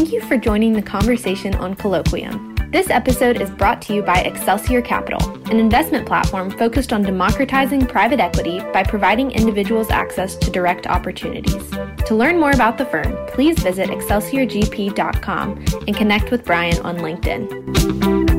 Thank 0.00 0.12
you 0.14 0.22
for 0.22 0.38
joining 0.38 0.72
the 0.72 0.80
conversation 0.80 1.54
on 1.56 1.74
Colloquium. 1.74 2.72
This 2.72 2.88
episode 2.88 3.38
is 3.38 3.50
brought 3.50 3.82
to 3.82 3.94
you 3.94 4.00
by 4.00 4.20
Excelsior 4.20 4.80
Capital, 4.80 5.22
an 5.50 5.58
investment 5.58 6.06
platform 6.06 6.50
focused 6.50 6.94
on 6.94 7.02
democratizing 7.02 7.84
private 7.84 8.18
equity 8.18 8.60
by 8.72 8.82
providing 8.82 9.30
individuals 9.30 9.90
access 9.90 10.36
to 10.36 10.50
direct 10.50 10.86
opportunities. 10.86 11.68
To 12.06 12.14
learn 12.14 12.40
more 12.40 12.52
about 12.52 12.78
the 12.78 12.86
firm, 12.86 13.14
please 13.26 13.58
visit 13.58 13.90
excelsiorgp.com 13.90 15.64
and 15.86 15.94
connect 15.94 16.30
with 16.30 16.46
Brian 16.46 16.80
on 16.80 16.96
LinkedIn. 16.96 18.29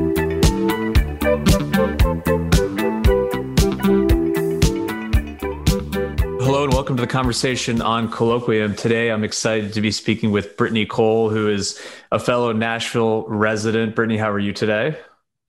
Welcome 6.92 7.06
to 7.06 7.10
the 7.10 7.18
conversation 7.18 7.80
on 7.80 8.06
Colloquium. 8.10 8.76
Today 8.76 9.10
I'm 9.10 9.24
excited 9.24 9.72
to 9.72 9.80
be 9.80 9.90
speaking 9.90 10.30
with 10.30 10.58
Brittany 10.58 10.84
Cole, 10.84 11.30
who 11.30 11.48
is 11.48 11.80
a 12.10 12.18
fellow 12.18 12.52
Nashville 12.52 13.24
resident. 13.28 13.94
Brittany, 13.94 14.18
how 14.18 14.30
are 14.30 14.38
you 14.38 14.52
today? 14.52 14.98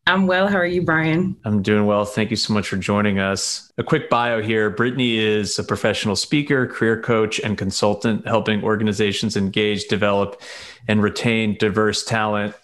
I'm 0.07 0.25
well. 0.25 0.47
How 0.47 0.55
are 0.55 0.65
you, 0.65 0.83
Brian? 0.83 1.35
I'm 1.43 1.61
doing 1.61 1.85
well. 1.85 2.05
Thank 2.05 2.29
you 2.29 2.37
so 2.37 2.53
much 2.53 2.69
for 2.69 2.77
joining 2.77 3.19
us. 3.19 3.73
A 3.77 3.83
quick 3.83 4.09
bio 4.09 4.41
here 4.41 4.69
Brittany 4.69 5.17
is 5.17 5.59
a 5.59 5.65
professional 5.65 6.15
speaker, 6.15 6.65
career 6.65 7.01
coach, 7.01 7.41
and 7.41 7.57
consultant, 7.57 8.25
helping 8.25 8.63
organizations 8.63 9.35
engage, 9.35 9.89
develop, 9.89 10.41
and 10.87 11.03
retain 11.03 11.57
diverse 11.57 12.05
talent. 12.05 12.55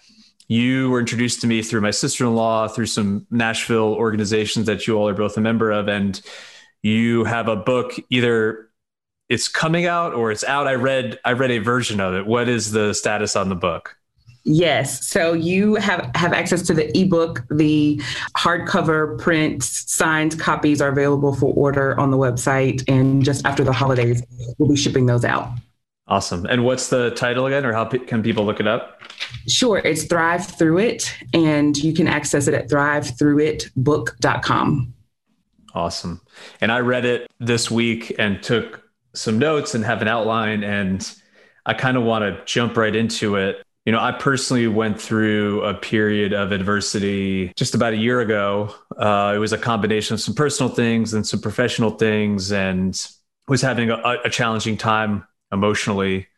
You 0.48 0.88
were 0.88 1.00
introduced 1.00 1.42
to 1.42 1.46
me 1.46 1.60
through 1.60 1.82
my 1.82 1.90
sister 1.90 2.24
in 2.24 2.34
law, 2.34 2.66
through 2.66 2.86
some 2.86 3.26
Nashville 3.30 3.92
organizations 3.92 4.64
that 4.64 4.86
you 4.86 4.96
all 4.96 5.06
are 5.06 5.12
both 5.12 5.36
a 5.36 5.42
member 5.42 5.70
of. 5.70 5.86
And 5.86 6.18
you 6.82 7.24
have 7.24 7.46
a 7.46 7.56
book 7.56 7.92
either 8.08 8.69
it's 9.30 9.48
coming 9.48 9.86
out 9.86 10.12
or 10.12 10.30
it's 10.30 10.44
out 10.44 10.66
i 10.66 10.74
read 10.74 11.18
i 11.24 11.32
read 11.32 11.50
a 11.50 11.56
version 11.58 12.00
of 12.00 12.12
it 12.14 12.26
what 12.26 12.46
is 12.48 12.72
the 12.72 12.92
status 12.92 13.34
on 13.36 13.48
the 13.48 13.54
book 13.56 13.96
Yes. 14.42 15.06
So 15.06 15.34
you 15.34 15.74
have 15.74 16.10
have 16.14 16.32
access 16.32 16.62
to 16.62 16.72
the 16.72 16.88
ebook. 16.98 17.44
The 17.50 18.00
hardcover 18.38 19.18
print 19.18 19.62
signed 19.62 20.40
copies 20.40 20.80
are 20.80 20.88
available 20.88 21.34
for 21.34 21.52
order 21.52 21.94
on 22.00 22.10
the 22.10 22.16
website, 22.16 22.82
and 22.88 23.22
just 23.22 23.44
after 23.44 23.64
the 23.64 23.72
holidays, 23.74 24.22
we'll 24.56 24.70
be 24.70 24.76
shipping 24.76 25.04
those 25.04 25.26
out. 25.26 25.50
awesome 26.08 26.46
and 26.46 26.64
what's 26.64 26.88
the 26.88 27.10
title 27.10 27.44
again 27.48 27.66
or 27.66 27.74
how 27.74 27.84
pe- 27.84 27.98
can 27.98 28.22
people 28.22 28.46
look 28.46 28.60
it 28.60 28.66
up 28.66 29.02
Sure, 29.46 29.76
it's 29.78 30.04
Thrive 30.04 30.46
Through 30.46 30.78
It, 30.78 31.14
and 31.34 31.76
you 31.76 31.92
can 31.92 32.08
access 32.08 32.48
it 32.48 32.54
at 32.54 32.70
thrivethroughitbook.com. 32.70 34.94
awesome 35.74 36.18
and 36.62 36.72
i 36.72 36.80
read 36.80 37.04
it 37.04 37.30
this 37.38 37.70
week 37.70 38.14
and 38.18 38.42
took 38.42 38.82
some 39.14 39.38
notes 39.38 39.74
and 39.74 39.84
have 39.84 40.02
an 40.02 40.08
outline 40.08 40.62
and 40.62 41.14
i 41.66 41.74
kind 41.74 41.96
of 41.96 42.02
want 42.02 42.22
to 42.22 42.44
jump 42.44 42.76
right 42.76 42.94
into 42.94 43.36
it. 43.36 43.62
You 43.84 43.92
know 43.92 44.00
i 44.00 44.12
personally 44.12 44.66
went 44.66 45.00
through 45.00 45.62
a 45.62 45.74
period 45.74 46.32
of 46.32 46.52
adversity 46.52 47.52
just 47.56 47.74
about 47.74 47.92
a 47.92 47.96
year 47.96 48.20
ago. 48.20 48.74
Uh, 48.96 49.32
it 49.34 49.38
was 49.38 49.52
a 49.52 49.58
combination 49.58 50.14
of 50.14 50.20
some 50.20 50.34
personal 50.34 50.72
things 50.72 51.14
and 51.14 51.26
some 51.26 51.40
professional 51.40 51.90
things 51.90 52.52
and 52.52 52.94
was 53.48 53.62
having 53.62 53.90
a, 53.90 54.18
a 54.24 54.30
challenging 54.30 54.76
time 54.76 55.24
emotionally. 55.50 56.28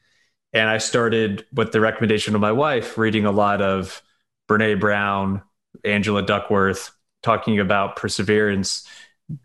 And 0.52 0.68
i 0.68 0.78
started 0.78 1.44
with 1.52 1.72
the 1.72 1.80
recommendation 1.80 2.34
of 2.34 2.40
my 2.40 2.52
wife 2.52 2.96
reading 2.96 3.26
a 3.26 3.32
lot 3.32 3.60
of 3.60 4.02
brene 4.48 4.80
brown 4.80 5.42
angela 5.84 6.22
duckworth 6.22 6.90
talking 7.22 7.58
about 7.60 7.96
perseverance 7.96 8.86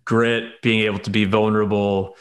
grit 0.06 0.62
being 0.62 0.82
able 0.82 1.00
to 1.00 1.10
be 1.10 1.26
vulnerable 1.26 2.16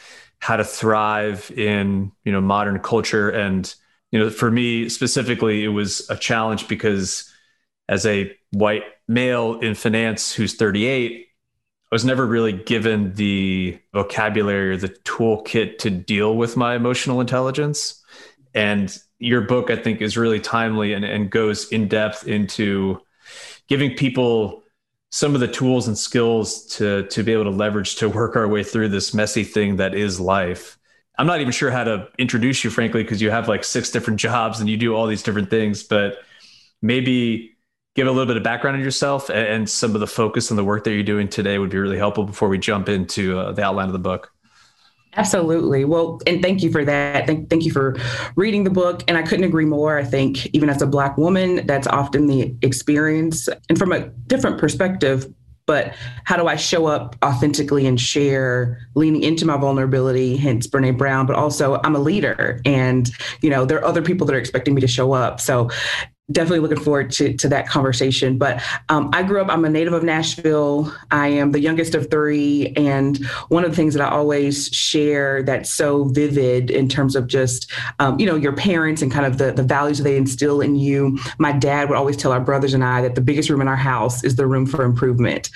how 0.46 0.54
to 0.54 0.62
thrive 0.62 1.50
in 1.56 2.12
you 2.22 2.30
know 2.30 2.40
modern 2.40 2.78
culture. 2.78 3.28
And 3.28 3.74
you 4.12 4.20
know 4.20 4.30
for 4.30 4.48
me 4.48 4.88
specifically 4.88 5.64
it 5.64 5.68
was 5.68 6.08
a 6.08 6.16
challenge 6.16 6.68
because 6.68 7.28
as 7.88 8.06
a 8.06 8.32
white 8.52 8.84
male 9.08 9.58
in 9.58 9.74
finance 9.74 10.32
who's 10.32 10.54
38 10.54 11.26
i 11.90 11.94
was 11.94 12.04
never 12.04 12.24
really 12.24 12.52
given 12.52 13.14
the 13.14 13.78
vocabulary 13.92 14.70
or 14.70 14.76
the 14.76 14.88
toolkit 14.88 15.78
to 15.78 15.90
deal 15.90 16.36
with 16.36 16.56
my 16.56 16.74
emotional 16.76 17.20
intelligence. 17.20 18.04
And 18.54 18.96
your 19.18 19.40
book 19.40 19.68
i 19.68 19.76
think 19.76 20.00
is 20.00 20.16
really 20.16 20.38
timely 20.38 20.92
and, 20.92 21.04
and 21.04 21.28
goes 21.28 21.72
in 21.72 21.88
depth 21.88 22.28
into 22.28 23.00
giving 23.66 23.96
people 23.96 24.62
some 25.16 25.34
of 25.34 25.40
the 25.40 25.48
tools 25.48 25.88
and 25.88 25.96
skills 25.96 26.66
to 26.66 27.06
to 27.06 27.22
be 27.22 27.32
able 27.32 27.44
to 27.44 27.50
leverage 27.50 27.94
to 27.96 28.06
work 28.06 28.36
our 28.36 28.46
way 28.46 28.62
through 28.62 28.86
this 28.86 29.14
messy 29.14 29.44
thing 29.44 29.76
that 29.76 29.94
is 29.94 30.20
life. 30.20 30.76
I'm 31.18 31.26
not 31.26 31.40
even 31.40 31.52
sure 31.52 31.70
how 31.70 31.84
to 31.84 32.08
introduce 32.18 32.62
you, 32.62 32.68
frankly, 32.68 33.02
because 33.02 33.22
you 33.22 33.30
have 33.30 33.48
like 33.48 33.64
six 33.64 33.90
different 33.90 34.20
jobs 34.26 34.60
and 34.60 34.68
you 34.68 34.76
do 34.76 34.94
all 34.94 35.06
these 35.06 35.22
different 35.22 35.48
things. 35.48 35.82
But 35.82 36.18
maybe 36.82 37.56
give 37.94 38.06
a 38.06 38.10
little 38.10 38.26
bit 38.26 38.36
of 38.36 38.42
background 38.42 38.76
on 38.76 38.82
yourself 38.82 39.30
and, 39.30 39.38
and 39.38 39.70
some 39.70 39.94
of 39.94 40.00
the 40.00 40.06
focus 40.06 40.50
on 40.50 40.58
the 40.58 40.64
work 40.64 40.84
that 40.84 40.92
you're 40.92 41.02
doing 41.02 41.28
today 41.28 41.58
would 41.58 41.70
be 41.70 41.78
really 41.78 41.96
helpful 41.96 42.24
before 42.24 42.50
we 42.50 42.58
jump 42.58 42.90
into 42.90 43.38
uh, 43.38 43.52
the 43.52 43.64
outline 43.64 43.86
of 43.86 43.94
the 43.94 43.98
book. 43.98 44.34
Absolutely. 45.16 45.84
Well, 45.84 46.20
and 46.26 46.42
thank 46.42 46.62
you 46.62 46.70
for 46.70 46.84
that. 46.84 47.26
Thank, 47.26 47.48
thank 47.48 47.64
you 47.64 47.72
for 47.72 47.96
reading 48.36 48.64
the 48.64 48.70
book. 48.70 49.02
And 49.08 49.16
I 49.16 49.22
couldn't 49.22 49.44
agree 49.44 49.64
more. 49.64 49.98
I 49.98 50.04
think, 50.04 50.46
even 50.54 50.68
as 50.68 50.82
a 50.82 50.86
Black 50.86 51.16
woman, 51.16 51.66
that's 51.66 51.86
often 51.86 52.26
the 52.26 52.54
experience. 52.62 53.48
And 53.68 53.78
from 53.78 53.92
a 53.92 54.08
different 54.28 54.58
perspective, 54.58 55.32
but 55.66 55.94
how 56.24 56.36
do 56.36 56.46
I 56.46 56.54
show 56.56 56.86
up 56.86 57.16
authentically 57.24 57.86
and 57.86 58.00
share, 58.00 58.86
leaning 58.94 59.22
into 59.22 59.44
my 59.44 59.56
vulnerability, 59.56 60.36
hence 60.36 60.66
Brene 60.68 60.96
Brown, 60.96 61.26
but 61.26 61.34
also 61.34 61.80
I'm 61.82 61.96
a 61.96 61.98
leader 61.98 62.60
and, 62.64 63.10
you 63.40 63.50
know, 63.50 63.64
there 63.64 63.78
are 63.78 63.84
other 63.84 64.00
people 64.02 64.26
that 64.28 64.36
are 64.36 64.38
expecting 64.38 64.74
me 64.74 64.80
to 64.80 64.86
show 64.86 65.12
up. 65.12 65.40
So 65.40 65.68
definitely 66.32 66.58
looking 66.58 66.82
forward 66.82 67.10
to, 67.12 67.32
to 67.34 67.48
that 67.48 67.68
conversation. 67.68 68.36
But 68.36 68.60
um, 68.88 69.10
I 69.12 69.22
grew 69.22 69.40
up, 69.40 69.48
I'm 69.48 69.64
a 69.64 69.68
native 69.68 69.92
of 69.92 70.02
Nashville. 70.02 70.92
I 71.12 71.28
am 71.28 71.52
the 71.52 71.60
youngest 71.60 71.94
of 71.94 72.10
three. 72.10 72.72
And 72.76 73.24
one 73.48 73.64
of 73.64 73.70
the 73.70 73.76
things 73.76 73.94
that 73.94 74.02
I 74.02 74.10
always 74.10 74.66
share 74.68 75.44
that's 75.44 75.72
so 75.72 76.04
vivid 76.06 76.70
in 76.70 76.88
terms 76.88 77.14
of 77.14 77.28
just, 77.28 77.70
um, 78.00 78.18
you 78.18 78.26
know, 78.26 78.34
your 78.34 78.52
parents 78.52 79.02
and 79.02 79.12
kind 79.12 79.24
of 79.24 79.38
the, 79.38 79.52
the 79.52 79.62
values 79.62 79.98
they 79.98 80.16
instill 80.16 80.60
in 80.60 80.74
you. 80.74 81.16
My 81.38 81.52
dad 81.52 81.88
would 81.88 81.96
always 81.96 82.16
tell 82.16 82.32
our 82.32 82.40
brothers 82.40 82.74
and 82.74 82.82
I 82.82 83.02
that 83.02 83.14
the 83.14 83.20
biggest 83.20 83.48
room 83.48 83.60
in 83.60 83.68
our 83.68 83.76
house 83.76 84.24
is 84.24 84.34
the 84.34 84.48
room 84.48 84.66
for 84.66 84.84
improvement. 84.84 85.50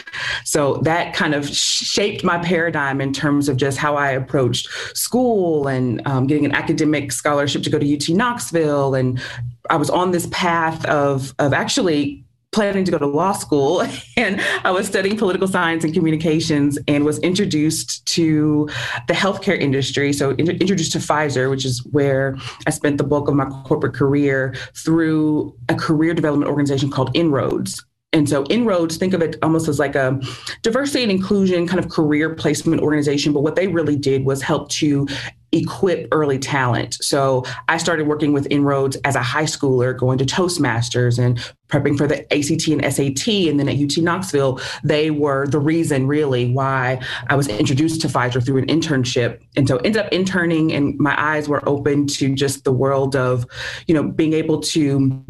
So 0.44 0.76
that 0.82 1.14
kind 1.14 1.34
of 1.34 1.49
shaped 1.49 2.22
my 2.22 2.38
paradigm 2.38 3.00
in 3.00 3.12
terms 3.12 3.49
of 3.49 3.56
just 3.56 3.76
how 3.76 3.96
I 3.96 4.12
approached 4.12 4.69
school 4.96 5.67
and 5.67 6.00
um, 6.06 6.28
getting 6.28 6.44
an 6.44 6.52
academic 6.52 7.11
scholarship 7.11 7.64
to 7.64 7.70
go 7.70 7.78
to 7.78 7.94
UT 7.96 8.08
Knoxville 8.11 8.94
and 8.94 9.20
I 9.69 9.77
was 9.77 9.91
on 9.91 10.11
this 10.11 10.27
path 10.31 10.85
of 10.87 11.35
of 11.39 11.53
actually 11.53 12.25
planning 12.53 12.85
to 12.85 12.91
go 12.91 12.99
to 12.99 13.07
law 13.07 13.33
school 13.33 13.83
and 14.17 14.41
I 14.65 14.71
was 14.71 14.87
studying 14.87 15.17
political 15.17 15.47
science 15.47 15.85
and 15.85 15.95
communications 15.95 16.79
and 16.89 17.05
was 17.05 17.19
introduced 17.21 18.05
to 18.07 18.69
the 19.07 19.15
healthcare 19.15 19.59
industry. 19.59 20.12
So 20.12 20.31
in- 20.31 20.51
introduced 20.51 20.93
to 20.93 20.99
Pfizer, 20.99 21.49
which 21.51 21.65
is 21.65 21.85
where 21.93 22.37
I 22.67 22.71
spent 22.71 22.99
the 22.99 23.05
bulk 23.05 23.29
of 23.29 23.35
my 23.35 23.47
corporate 23.65 23.95
career 23.95 24.55
through 24.75 25.55
a 25.69 25.75
career 25.75 26.15
development 26.15 26.51
organization 26.51 26.91
called 26.91 27.11
Inroads. 27.15 27.85
And 28.13 28.29
so 28.29 28.45
Inroads, 28.47 28.97
think 28.97 29.15
of 29.15 29.23
it 29.23 29.37
almost 29.43 29.69
as 29.69 29.79
like 29.79 29.95
a 29.95 30.21
diversity 30.63 31.05
and 31.05 31.13
inclusion 31.13 31.69
kind 31.69 31.79
of 31.79 31.89
career 31.91 32.35
placement 32.35 32.83
organization. 32.83 33.33
But 33.33 33.43
what 33.43 33.55
they 33.55 33.69
really 33.69 33.95
did 33.95 34.25
was 34.25 34.43
help 34.43 34.69
to 34.71 35.06
equip 35.52 36.08
early 36.12 36.38
talent. 36.38 36.94
So 37.00 37.44
I 37.69 37.76
started 37.76 38.06
working 38.06 38.32
with 38.32 38.47
Inroads 38.50 38.97
as 39.05 39.17
a 39.17 39.23
high 39.23 39.44
schooler, 39.44 39.97
going 39.97 40.19
to 40.19 40.25
Toastmasters 40.25 41.19
and 41.19 41.38
prepping 41.69 41.97
for 41.97 42.06
the 42.06 42.23
ACT 42.32 42.69
and 42.69 42.94
SAT. 42.94 43.49
And 43.49 43.58
then 43.58 43.69
at 43.69 43.76
UT 43.76 44.02
Knoxville, 44.02 44.61
they 44.82 45.11
were 45.11 45.47
the 45.47 45.58
reason 45.58 46.06
really 46.06 46.52
why 46.52 47.00
I 47.29 47.37
was 47.37 47.49
introduced 47.49 48.00
to 48.02 48.08
Pfizer 48.08 48.44
through 48.44 48.58
an 48.58 48.67
internship. 48.67 49.41
And 49.56 49.67
so 49.69 49.76
ended 49.79 50.05
up 50.05 50.12
interning 50.12 50.73
and 50.73 50.99
my 50.99 51.20
eyes 51.20 51.49
were 51.49 51.67
open 51.69 52.06
to 52.08 52.35
just 52.35 52.64
the 52.64 52.73
world 52.73 53.17
of, 53.17 53.46
you 53.87 53.94
know, 53.94 54.03
being 54.03 54.32
able 54.32 54.61
to 54.61 55.25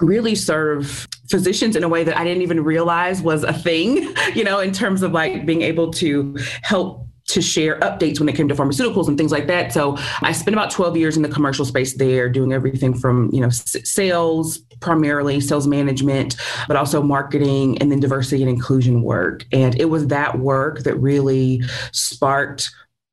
really 0.00 0.34
serve 0.34 1.06
physicians 1.28 1.76
in 1.76 1.84
a 1.84 1.88
way 1.88 2.04
that 2.04 2.16
I 2.16 2.24
didn't 2.24 2.42
even 2.42 2.64
realize 2.64 3.22
was 3.22 3.44
a 3.44 3.52
thing, 3.52 4.14
you 4.34 4.44
know, 4.44 4.60
in 4.60 4.72
terms 4.72 5.02
of 5.02 5.12
like 5.12 5.46
being 5.46 5.62
able 5.62 5.92
to 5.94 6.36
help 6.62 7.06
to 7.32 7.42
share 7.42 7.78
updates 7.80 8.18
when 8.18 8.28
it 8.28 8.34
came 8.34 8.48
to 8.48 8.54
pharmaceuticals 8.54 9.08
and 9.08 9.16
things 9.16 9.32
like 9.32 9.46
that. 9.46 9.72
So 9.72 9.96
I 10.22 10.32
spent 10.32 10.54
about 10.54 10.70
12 10.70 10.96
years 10.96 11.16
in 11.16 11.22
the 11.22 11.28
commercial 11.28 11.64
space 11.64 11.94
there, 11.94 12.28
doing 12.28 12.52
everything 12.52 12.94
from 12.94 13.30
you 13.32 13.40
know 13.40 13.50
sales, 13.50 14.58
primarily 14.80 15.40
sales 15.40 15.66
management, 15.66 16.36
but 16.68 16.76
also 16.76 17.02
marketing 17.02 17.78
and 17.78 17.90
then 17.90 18.00
diversity 18.00 18.42
and 18.42 18.50
inclusion 18.50 19.02
work. 19.02 19.44
And 19.52 19.78
it 19.80 19.86
was 19.86 20.08
that 20.08 20.38
work 20.38 20.80
that 20.80 20.96
really 20.96 21.62
sparked 21.92 22.70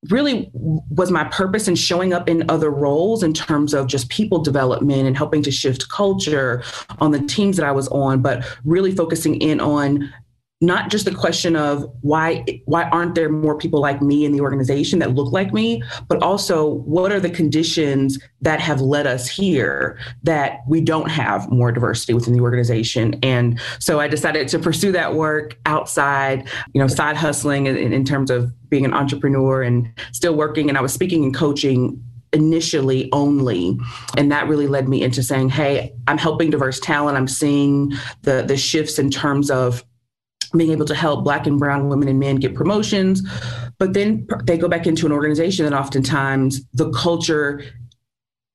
really 0.10 0.50
was 0.54 1.12
my 1.12 1.24
purpose 1.26 1.68
in 1.68 1.76
showing 1.76 2.14
up 2.14 2.30
in 2.30 2.50
other 2.50 2.70
roles 2.70 3.24
in 3.24 3.34
terms 3.34 3.74
of 3.74 3.88
just 3.88 4.10
people 4.10 4.40
development 4.40 5.08
and 5.08 5.18
helping 5.18 5.42
to 5.42 5.52
shift 5.52 5.90
culture 5.90 6.64
on 7.00 7.12
the 7.12 7.20
teams 7.22 7.58
that 7.58 7.66
I 7.66 7.72
was 7.72 7.88
on, 7.90 8.22
but 8.22 8.46
really 8.64 8.92
focusing 8.92 9.42
in 9.42 9.60
on 9.60 10.14
not 10.60 10.90
just 10.90 11.06
the 11.06 11.14
question 11.14 11.56
of 11.56 11.86
why 12.02 12.44
why 12.66 12.90
aren't 12.90 13.14
there 13.14 13.30
more 13.30 13.56
people 13.58 13.80
like 13.80 14.02
me 14.02 14.26
in 14.26 14.32
the 14.32 14.42
organization 14.42 14.98
that 14.98 15.14
look 15.14 15.32
like 15.32 15.54
me 15.54 15.84
but 16.08 16.22
also 16.24 16.66
what 16.66 17.12
are 17.12 17.20
the 17.20 17.30
conditions 17.30 18.18
that 18.42 18.60
have 18.60 18.82
led 18.82 19.06
us 19.06 19.28
here 19.28 20.00
that 20.24 20.62
we 20.68 20.82
don't 20.82 21.10
have 21.10 21.50
more 21.52 21.72
diversity 21.72 22.14
within 22.14 22.34
the 22.34 22.42
organization? 22.42 23.20
And 23.22 23.60
so 23.80 24.00
i 24.00 24.08
decided 24.08 24.48
to 24.48 24.60
pursue 24.60 24.92
that 24.92 25.14
work 25.14 25.58
outside 25.66 26.48
you 26.74 26.82
know 26.82 26.88
side 26.88 27.18
hustling 27.18 27.68
in, 27.68 27.78
in 27.78 28.04
terms 28.04 28.32
of 28.32 28.52
being 28.70 28.84
an 28.86 28.94
entrepreneur 28.94 29.62
and 29.62 29.88
still 30.12 30.36
working. 30.36 30.70
And 30.70 30.78
i 30.78 30.82
was 30.82 30.94
speaking 30.94 31.24
and 31.24 31.36
coaching 31.36 32.04
initially 32.34 33.10
only. 33.14 33.78
And 34.18 34.30
that 34.34 34.50
really 34.50 34.68
led 34.68 34.90
me 34.90 35.04
into 35.04 35.22
saying 35.22 35.50
hey 35.50 35.94
i'm 36.08 36.18
helping 36.18 36.50
diverse 36.50 36.80
talent. 36.80 37.16
I'm 37.16 37.28
seeing 37.28 37.94
the 38.24 38.42
the 38.42 38.58
shifts 38.58 38.98
in 38.98 39.12
terms 39.12 39.52
of 39.52 39.84
being 40.56 40.72
able 40.72 40.86
to 40.86 40.96
help 40.96 41.24
black 41.24 41.48
and 41.48 41.60
brown 41.60 41.90
women 41.90 42.08
and 42.08 42.20
men 42.20 42.38
get 42.38 42.56
promotions. 42.56 43.22
But 43.78 43.94
then 43.94 44.28
they 44.44 44.58
go 44.58 44.68
back 44.68 44.88
into 44.88 45.06
an 45.06 45.12
organization 45.12 45.66
that 45.66 45.74
oftentimes 45.74 46.62
the 46.74 46.92
culture 46.92 47.64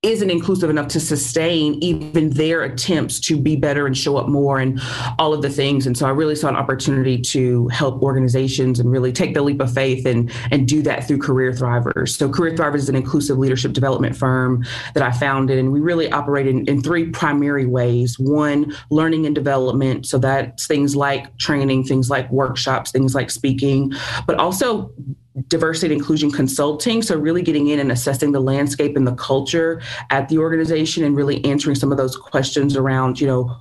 isn't 0.02 0.30
inclusive 0.30 0.68
enough 0.68 0.88
to 0.88 0.98
sustain 0.98 1.74
even 1.74 2.30
their 2.30 2.62
attempts 2.62 3.20
to 3.20 3.36
be 3.36 3.54
better 3.54 3.86
and 3.86 3.96
show 3.96 4.16
up 4.16 4.28
more 4.28 4.58
and 4.58 4.80
all 5.16 5.32
of 5.32 5.42
the 5.42 5.50
things. 5.50 5.86
And 5.86 5.96
so 5.96 6.06
I 6.06 6.10
really 6.10 6.34
saw 6.34 6.48
an 6.48 6.56
opportunity 6.56 7.20
to 7.20 7.68
help 7.68 8.02
organizations 8.02 8.80
and 8.80 8.90
really 8.90 9.12
take 9.12 9.32
the 9.32 9.42
leap 9.42 9.60
of 9.60 9.72
faith 9.72 10.04
and 10.04 10.32
and 10.50 10.66
do 10.66 10.82
that 10.82 11.06
through 11.06 11.18
Career 11.18 11.52
Thrivers. 11.52 12.16
So 12.16 12.28
Career 12.28 12.54
Thrivers 12.56 12.76
is 12.76 12.88
an 12.88 12.96
inclusive 12.96 13.38
leadership 13.38 13.74
development 13.74 14.16
firm 14.16 14.64
that 14.94 15.04
I 15.04 15.12
founded, 15.12 15.58
and 15.58 15.72
we 15.72 15.78
really 15.78 16.10
operate 16.10 16.48
in, 16.48 16.66
in 16.66 16.82
three 16.82 17.10
primary 17.10 17.66
ways. 17.66 18.18
One, 18.18 18.76
learning 18.90 19.26
and 19.26 19.34
development. 19.36 20.06
So 20.06 20.18
that's 20.18 20.66
things 20.66 20.96
like 20.96 21.36
training, 21.38 21.84
things 21.84 22.10
like 22.10 22.28
workshops, 22.32 22.90
things 22.90 23.14
like 23.14 23.30
speaking, 23.30 23.92
but 24.26 24.36
also 24.36 24.92
diversity 25.48 25.94
and 25.94 26.00
inclusion 26.00 26.30
consulting. 26.30 27.02
So, 27.02 27.18
really 27.18 27.42
getting 27.42 27.68
in 27.68 27.78
and 27.78 27.92
assessing 27.92 28.32
the 28.32 28.40
landscape 28.40 28.96
and 28.96 29.06
the 29.06 29.14
culture 29.14 29.80
at 30.10 30.28
the 30.28 30.38
organization 30.38 31.04
and 31.04 31.16
really 31.16 31.44
answering 31.44 31.76
some 31.76 31.90
of 31.90 31.98
those 31.98 32.16
questions 32.16 32.76
around, 32.76 33.20
you 33.20 33.26
know, 33.26 33.56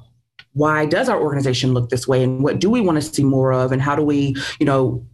why 0.53 0.85
does 0.85 1.07
our 1.09 1.21
organization 1.21 1.73
look 1.73 1.89
this 1.89 2.07
way 2.07 2.23
and 2.23 2.43
what 2.43 2.59
do 2.59 2.69
we 2.69 2.81
want 2.81 2.97
to 2.97 3.01
see 3.01 3.23
more 3.23 3.53
of 3.53 3.71
and 3.71 3.81
how 3.81 3.95
do 3.95 4.03
we, 4.03 4.35
you 4.59 4.65
know, 4.65 5.05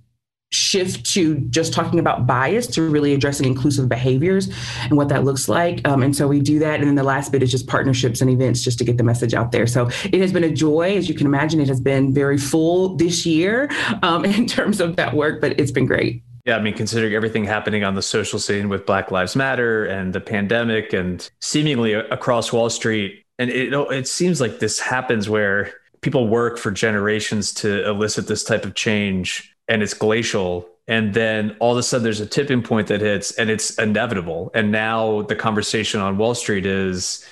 shift 0.49 1.05
to 1.05 1.35
just 1.49 1.73
talking 1.73 1.99
about 1.99 2.25
bias 2.25 2.67
to 2.67 2.81
really 2.81 3.13
addressing 3.13 3.45
inclusive 3.45 3.89
behaviors 3.89 4.49
and 4.83 4.95
what 4.95 5.09
that 5.09 5.25
looks 5.25 5.49
like. 5.49 5.85
Um, 5.85 6.01
and 6.01 6.15
so 6.15 6.27
we 6.27 6.39
do 6.39 6.57
that. 6.59 6.79
And 6.79 6.87
then 6.87 6.95
the 6.95 7.03
last 7.03 7.33
bit 7.33 7.43
is 7.43 7.51
just 7.51 7.67
partnerships 7.67 8.21
and 8.21 8.29
events 8.29 8.63
just 8.63 8.77
to 8.77 8.85
get 8.85 8.97
the 8.97 9.03
message 9.03 9.33
out 9.33 9.51
there. 9.51 9.67
So 9.67 9.89
it 10.05 10.21
has 10.21 10.31
been 10.31 10.45
a 10.45 10.51
joy. 10.51 10.95
As 10.95 11.09
you 11.09 11.15
can 11.15 11.27
imagine, 11.27 11.59
it 11.59 11.67
has 11.67 11.81
been 11.81 12.13
very 12.13 12.37
full 12.37 12.95
this 12.95 13.25
year 13.25 13.69
um, 14.03 14.23
in 14.25 14.45
terms 14.45 14.79
of 14.79 14.95
that 14.95 15.13
work, 15.13 15.41
but 15.41 15.59
it's 15.59 15.71
been 15.71 15.85
great. 15.85 16.23
Yeah, 16.47 16.55
I 16.55 16.61
mean, 16.61 16.75
considering 16.75 17.13
everything 17.13 17.43
happening 17.43 17.83
on 17.83 17.95
the 17.95 18.01
social 18.01 18.39
scene 18.39 18.69
with 18.69 18.85
Black 18.85 19.11
Lives 19.11 19.35
Matter 19.35 19.83
and 19.83 20.13
the 20.13 20.21
pandemic, 20.21 20.93
and 20.93 21.29
seemingly 21.41 21.91
across 21.91 22.53
Wall 22.53 22.69
Street, 22.69 23.25
and 23.37 23.49
it 23.49 23.73
oh, 23.73 23.83
it 23.89 24.07
seems 24.07 24.39
like 24.39 24.59
this 24.59 24.79
happens 24.79 25.27
where 25.29 25.73
people 25.99 26.29
work 26.29 26.57
for 26.57 26.71
generations 26.71 27.53
to 27.55 27.85
elicit 27.85 28.27
this 28.27 28.45
type 28.45 28.63
of 28.63 28.75
change, 28.75 29.53
and 29.67 29.83
it's 29.83 29.93
glacial. 29.93 30.69
And 30.87 31.13
then 31.13 31.57
all 31.59 31.73
of 31.73 31.77
a 31.79 31.83
sudden, 31.83 32.05
there's 32.05 32.21
a 32.21 32.25
tipping 32.25 32.63
point 32.63 32.87
that 32.87 33.01
hits, 33.01 33.31
and 33.33 33.49
it's 33.49 33.77
inevitable. 33.77 34.49
And 34.53 34.71
now 34.71 35.23
the 35.23 35.35
conversation 35.35 35.99
on 35.99 36.17
Wall 36.17 36.33
Street 36.33 36.65
is, 36.65 37.27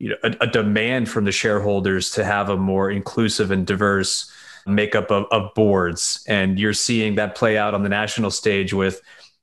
you 0.00 0.08
know, 0.08 0.16
a, 0.24 0.34
a 0.40 0.46
demand 0.48 1.08
from 1.08 1.24
the 1.24 1.30
shareholders 1.30 2.10
to 2.10 2.24
have 2.24 2.48
a 2.48 2.56
more 2.56 2.90
inclusive 2.90 3.52
and 3.52 3.64
diverse 3.64 4.28
makeup 4.66 5.10
of, 5.10 5.26
of 5.30 5.54
boards. 5.54 6.24
And 6.28 6.58
you're 6.58 6.72
seeing 6.72 7.14
that 7.16 7.34
play 7.34 7.56
out 7.56 7.74
on 7.74 7.82
the 7.82 7.88
national 7.88 8.30
stage 8.30 8.72
with 8.72 9.00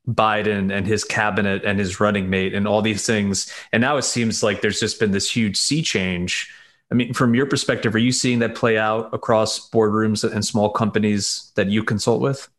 Biden 0.07 0.71
and 0.71 0.85
his 0.85 1.03
cabinet 1.03 1.63
and 1.63 1.79
his 1.79 1.99
running 1.99 2.29
mate 2.29 2.53
and 2.53 2.67
all 2.67 2.81
these 2.81 3.05
things. 3.05 3.51
And 3.71 3.81
now 3.81 3.97
it 3.97 4.03
seems 4.03 4.43
like 4.43 4.61
there's 4.61 4.79
just 4.79 4.99
been 4.99 5.11
this 5.11 5.33
huge 5.33 5.57
sea 5.57 5.81
change. 5.81 6.51
I 6.91 6.95
mean, 6.95 7.13
from 7.13 7.33
your 7.33 7.45
perspective, 7.45 7.95
are 7.95 7.99
you 7.99 8.11
seeing 8.11 8.39
that 8.39 8.55
play 8.55 8.77
out 8.77 9.13
across 9.13 9.69
boardrooms 9.69 10.29
and 10.29 10.45
small 10.45 10.69
companies 10.69 11.51
that 11.55 11.69
you 11.69 11.83
consult 11.83 12.21
with? 12.21 12.49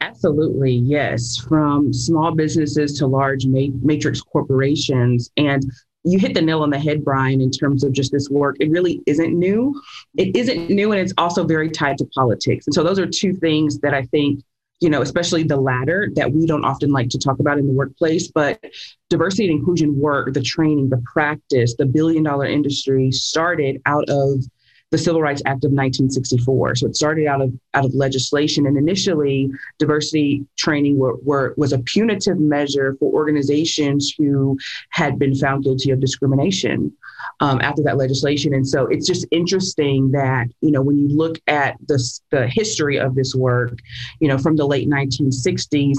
Absolutely, 0.00 0.72
yes. 0.72 1.36
From 1.36 1.92
small 1.92 2.34
businesses 2.34 2.98
to 2.98 3.06
large 3.06 3.46
matrix 3.46 4.20
corporations. 4.20 5.30
And 5.36 5.64
you 6.04 6.18
hit 6.18 6.34
the 6.34 6.42
nail 6.42 6.62
on 6.62 6.70
the 6.70 6.78
head, 6.78 7.04
Brian, 7.04 7.40
in 7.40 7.50
terms 7.50 7.84
of 7.84 7.92
just 7.92 8.12
this 8.12 8.28
work. 8.30 8.56
It 8.60 8.70
really 8.70 9.02
isn't 9.06 9.36
new. 9.36 9.80
It 10.16 10.34
isn't 10.36 10.70
new, 10.70 10.92
and 10.92 11.00
it's 11.00 11.12
also 11.18 11.44
very 11.44 11.70
tied 11.70 11.98
to 11.98 12.04
politics. 12.06 12.66
And 12.66 12.74
so 12.74 12.82
those 12.82 12.98
are 12.98 13.06
two 13.06 13.34
things 13.34 13.78
that 13.80 13.94
I 13.94 14.04
think, 14.04 14.42
you 14.80 14.88
know, 14.90 15.02
especially 15.02 15.42
the 15.42 15.56
latter 15.56 16.08
that 16.14 16.32
we 16.32 16.46
don't 16.46 16.64
often 16.64 16.90
like 16.90 17.08
to 17.10 17.18
talk 17.18 17.40
about 17.40 17.58
in 17.58 17.66
the 17.66 17.72
workplace. 17.72 18.28
But 18.28 18.62
diversity 19.10 19.50
and 19.50 19.58
inclusion 19.58 19.98
work, 19.98 20.32
the 20.34 20.42
training, 20.42 20.88
the 20.88 21.02
practice, 21.12 21.74
the 21.76 21.86
billion 21.86 22.22
dollar 22.22 22.46
industry 22.46 23.10
started 23.10 23.82
out 23.86 24.08
of 24.08 24.44
the 24.90 24.98
Civil 24.98 25.20
Rights 25.20 25.42
Act 25.44 25.64
of 25.64 25.72
1964. 25.72 26.76
So 26.76 26.86
it 26.86 26.96
started 26.96 27.26
out 27.26 27.40
of 27.40 27.52
out 27.74 27.84
of 27.84 27.94
legislation, 27.94 28.66
and 28.66 28.76
initially, 28.76 29.50
diversity 29.78 30.46
training 30.56 30.98
were, 30.98 31.16
were, 31.22 31.54
was 31.56 31.72
a 31.72 31.78
punitive 31.80 32.38
measure 32.38 32.96
for 32.98 33.12
organizations 33.12 34.14
who 34.16 34.56
had 34.90 35.18
been 35.18 35.34
found 35.34 35.64
guilty 35.64 35.90
of 35.90 36.00
discrimination 36.00 36.92
um, 37.40 37.60
after 37.60 37.82
that 37.82 37.98
legislation. 37.98 38.54
And 38.54 38.66
so 38.66 38.86
it's 38.86 39.06
just 39.06 39.26
interesting 39.30 40.10
that 40.12 40.48
you 40.60 40.70
know 40.70 40.82
when 40.82 40.98
you 40.98 41.08
look 41.08 41.38
at 41.46 41.76
the 41.86 41.98
the 42.30 42.48
history 42.48 42.98
of 42.98 43.14
this 43.14 43.34
work, 43.34 43.78
you 44.20 44.28
know 44.28 44.38
from 44.38 44.56
the 44.56 44.66
late 44.66 44.88
1960s 44.88 45.98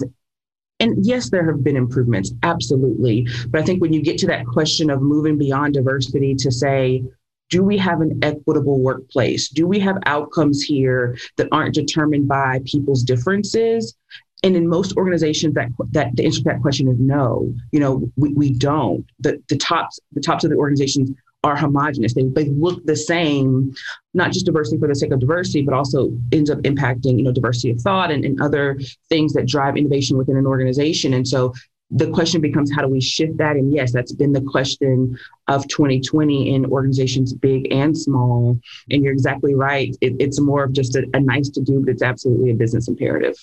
and 0.79 1.05
yes, 1.05 1.29
there 1.29 1.45
have 1.45 1.63
been 1.63 1.75
improvements, 1.75 2.31
absolutely. 2.43 3.27
But 3.49 3.61
I 3.61 3.63
think 3.65 3.81
when 3.81 3.91
you 3.91 4.01
get 4.01 4.17
to 4.19 4.27
that 4.27 4.45
question 4.45 4.89
of 4.89 5.01
moving 5.01 5.37
beyond 5.37 5.73
diversity 5.73 6.35
to 6.35 6.51
say, 6.51 7.03
do 7.49 7.63
we 7.63 7.77
have 7.77 8.01
an 8.01 8.19
equitable 8.21 8.79
workplace? 8.79 9.49
Do 9.49 9.67
we 9.67 9.79
have 9.79 9.97
outcomes 10.05 10.61
here 10.61 11.17
that 11.37 11.47
aren't 11.51 11.75
determined 11.75 12.27
by 12.27 12.61
people's 12.65 13.03
differences? 13.03 13.95
And 14.43 14.55
in 14.55 14.67
most 14.67 14.95
organizations, 14.95 15.53
that 15.55 15.69
that 15.91 16.15
the 16.15 16.25
answer 16.25 16.39
to 16.39 16.43
that 16.45 16.61
question 16.61 16.87
is 16.87 16.97
no. 16.97 17.53
You 17.71 17.79
know, 17.81 18.09
we, 18.15 18.33
we 18.33 18.53
don't. 18.53 19.05
The 19.19 19.41
the 19.49 19.57
tops 19.57 19.99
the 20.13 20.21
tops 20.21 20.43
of 20.43 20.49
the 20.49 20.55
organizations 20.55 21.11
are 21.43 21.55
homogenous. 21.55 22.13
They, 22.13 22.23
they 22.23 22.49
look 22.49 22.85
the 22.85 22.95
same, 22.95 23.73
not 24.13 24.31
just 24.31 24.45
diversity 24.45 24.77
for 24.77 24.87
the 24.87 24.95
sake 24.95 25.11
of 25.11 25.19
diversity, 25.19 25.61
but 25.61 25.73
also 25.73 26.11
ends 26.33 26.49
up 26.49 26.59
impacting, 26.59 27.17
you 27.17 27.23
know, 27.23 27.31
diversity 27.31 27.71
of 27.71 27.79
thought 27.79 28.11
and, 28.11 28.25
and 28.25 28.41
other 28.41 28.77
things 29.07 29.33
that 29.33 29.47
drive 29.47 29.77
innovation 29.77 30.17
within 30.17 30.35
an 30.35 30.45
organization. 30.45 31.13
And 31.13 31.25
so 31.25 31.53
the 31.91 32.09
question 32.11 32.39
becomes 32.39 32.71
how 32.71 32.81
do 32.81 32.87
we 32.87 33.01
shift 33.01 33.37
that? 33.37 33.55
And 33.55 33.73
yes, 33.73 33.91
that's 33.91 34.11
been 34.11 34.33
the 34.33 34.41
question 34.41 35.17
of 35.47 35.67
2020 35.67 36.53
in 36.53 36.65
organizations 36.67 37.33
big 37.33 37.71
and 37.71 37.97
small. 37.97 38.59
And 38.91 39.03
you're 39.03 39.13
exactly 39.13 39.55
right. 39.55 39.95
It, 39.99 40.15
it's 40.19 40.39
more 40.39 40.63
of 40.63 40.73
just 40.73 40.95
a, 40.95 41.07
a 41.13 41.19
nice 41.19 41.49
to 41.49 41.61
do, 41.61 41.79
but 41.79 41.89
it's 41.89 42.03
absolutely 42.03 42.51
a 42.51 42.55
business 42.55 42.87
imperative. 42.87 43.35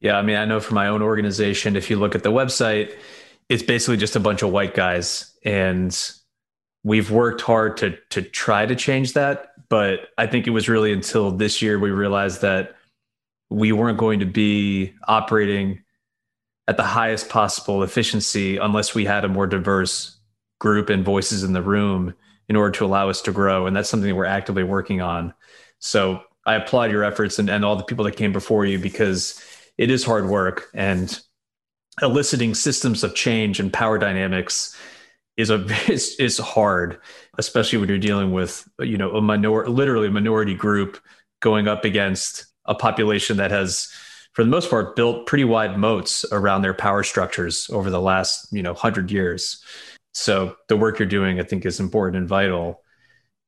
Yeah, 0.00 0.16
I 0.16 0.22
mean, 0.22 0.36
I 0.36 0.46
know 0.46 0.60
for 0.60 0.72
my 0.72 0.88
own 0.88 1.02
organization, 1.02 1.76
if 1.76 1.90
you 1.90 1.96
look 1.96 2.14
at 2.14 2.22
the 2.22 2.32
website, 2.32 2.96
it's 3.50 3.62
basically 3.62 3.98
just 3.98 4.16
a 4.16 4.20
bunch 4.20 4.42
of 4.42 4.50
white 4.50 4.74
guys. 4.74 5.36
And 5.44 5.94
we've 6.82 7.10
worked 7.10 7.42
hard 7.42 7.76
to 7.78 7.98
to 8.10 8.22
try 8.22 8.64
to 8.64 8.74
change 8.74 9.12
that. 9.12 9.52
But 9.68 10.08
I 10.16 10.26
think 10.26 10.46
it 10.46 10.50
was 10.50 10.68
really 10.68 10.92
until 10.92 11.30
this 11.30 11.60
year 11.60 11.78
we 11.78 11.90
realized 11.90 12.40
that 12.40 12.76
we 13.50 13.72
weren't 13.72 13.98
going 13.98 14.20
to 14.20 14.26
be 14.26 14.94
operating 15.06 15.82
at 16.70 16.76
the 16.76 16.84
highest 16.84 17.28
possible 17.28 17.82
efficiency 17.82 18.56
unless 18.56 18.94
we 18.94 19.04
had 19.04 19.24
a 19.24 19.28
more 19.28 19.48
diverse 19.48 20.16
group 20.60 20.88
and 20.88 21.04
voices 21.04 21.42
in 21.42 21.52
the 21.52 21.60
room 21.60 22.14
in 22.48 22.54
order 22.54 22.70
to 22.70 22.84
allow 22.84 23.10
us 23.10 23.20
to 23.22 23.32
grow. 23.32 23.66
And 23.66 23.74
that's 23.74 23.88
something 23.88 24.08
that 24.08 24.14
we're 24.14 24.24
actively 24.24 24.62
working 24.62 25.00
on. 25.00 25.34
So 25.80 26.22
I 26.46 26.54
applaud 26.54 26.92
your 26.92 27.02
efforts 27.02 27.40
and, 27.40 27.50
and 27.50 27.64
all 27.64 27.74
the 27.74 27.82
people 27.82 28.04
that 28.04 28.14
came 28.14 28.32
before 28.32 28.66
you 28.66 28.78
because 28.78 29.42
it 29.78 29.90
is 29.90 30.04
hard 30.04 30.28
work 30.28 30.68
and 30.72 31.20
eliciting 32.02 32.54
systems 32.54 33.02
of 33.02 33.16
change 33.16 33.58
and 33.58 33.72
power 33.72 33.98
dynamics 33.98 34.76
is 35.36 35.50
a 35.50 35.66
is, 35.90 36.14
is 36.20 36.38
hard, 36.38 37.00
especially 37.36 37.80
when 37.80 37.88
you're 37.88 37.98
dealing 37.98 38.30
with 38.30 38.68
you 38.78 38.96
know 38.96 39.16
a 39.16 39.20
minor 39.20 39.68
literally 39.68 40.06
a 40.06 40.12
minority 40.12 40.54
group 40.54 41.00
going 41.40 41.66
up 41.66 41.84
against 41.84 42.46
a 42.66 42.76
population 42.76 43.38
that 43.38 43.50
has 43.50 43.92
for 44.32 44.44
the 44.44 44.50
most 44.50 44.70
part, 44.70 44.96
built 44.96 45.26
pretty 45.26 45.44
wide 45.44 45.78
moats 45.78 46.24
around 46.30 46.62
their 46.62 46.74
power 46.74 47.02
structures 47.02 47.68
over 47.70 47.90
the 47.90 48.00
last, 48.00 48.46
you 48.52 48.62
know, 48.62 48.74
hundred 48.74 49.10
years. 49.10 49.62
So 50.12 50.56
the 50.68 50.76
work 50.76 50.98
you're 50.98 51.08
doing, 51.08 51.40
I 51.40 51.42
think, 51.42 51.66
is 51.66 51.80
important 51.80 52.16
and 52.16 52.28
vital. 52.28 52.82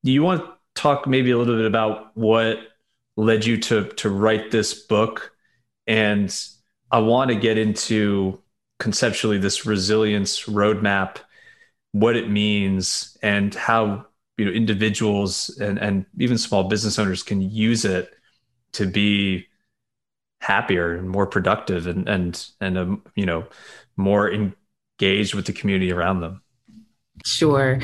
Do 0.04 0.12
you 0.12 0.22
want 0.22 0.44
to 0.44 0.52
talk 0.74 1.06
maybe 1.06 1.30
a 1.30 1.38
little 1.38 1.56
bit 1.56 1.66
about 1.66 2.16
what 2.16 2.58
led 3.16 3.44
you 3.44 3.58
to 3.58 3.88
to 3.88 4.10
write 4.10 4.50
this 4.50 4.74
book? 4.74 5.32
And 5.86 6.34
I 6.90 6.98
want 6.98 7.30
to 7.30 7.36
get 7.36 7.58
into 7.58 8.40
conceptually 8.78 9.38
this 9.38 9.64
resilience 9.64 10.44
roadmap, 10.44 11.18
what 11.92 12.16
it 12.16 12.28
means, 12.28 13.16
and 13.22 13.54
how 13.54 14.06
you 14.36 14.44
know 14.44 14.50
individuals 14.50 15.56
and 15.60 15.78
and 15.78 16.06
even 16.18 16.38
small 16.38 16.64
business 16.64 16.98
owners 16.98 17.22
can 17.22 17.40
use 17.40 17.84
it 17.84 18.10
to 18.72 18.86
be 18.86 19.46
happier 20.42 20.96
and 20.96 21.08
more 21.08 21.26
productive 21.26 21.86
and 21.86 22.08
and 22.08 22.48
and 22.60 22.76
um, 22.76 23.02
you 23.14 23.24
know 23.24 23.46
more 23.96 24.30
engaged 24.30 25.34
with 25.34 25.46
the 25.46 25.52
community 25.52 25.92
around 25.92 26.20
them. 26.20 26.42
Sure. 27.24 27.80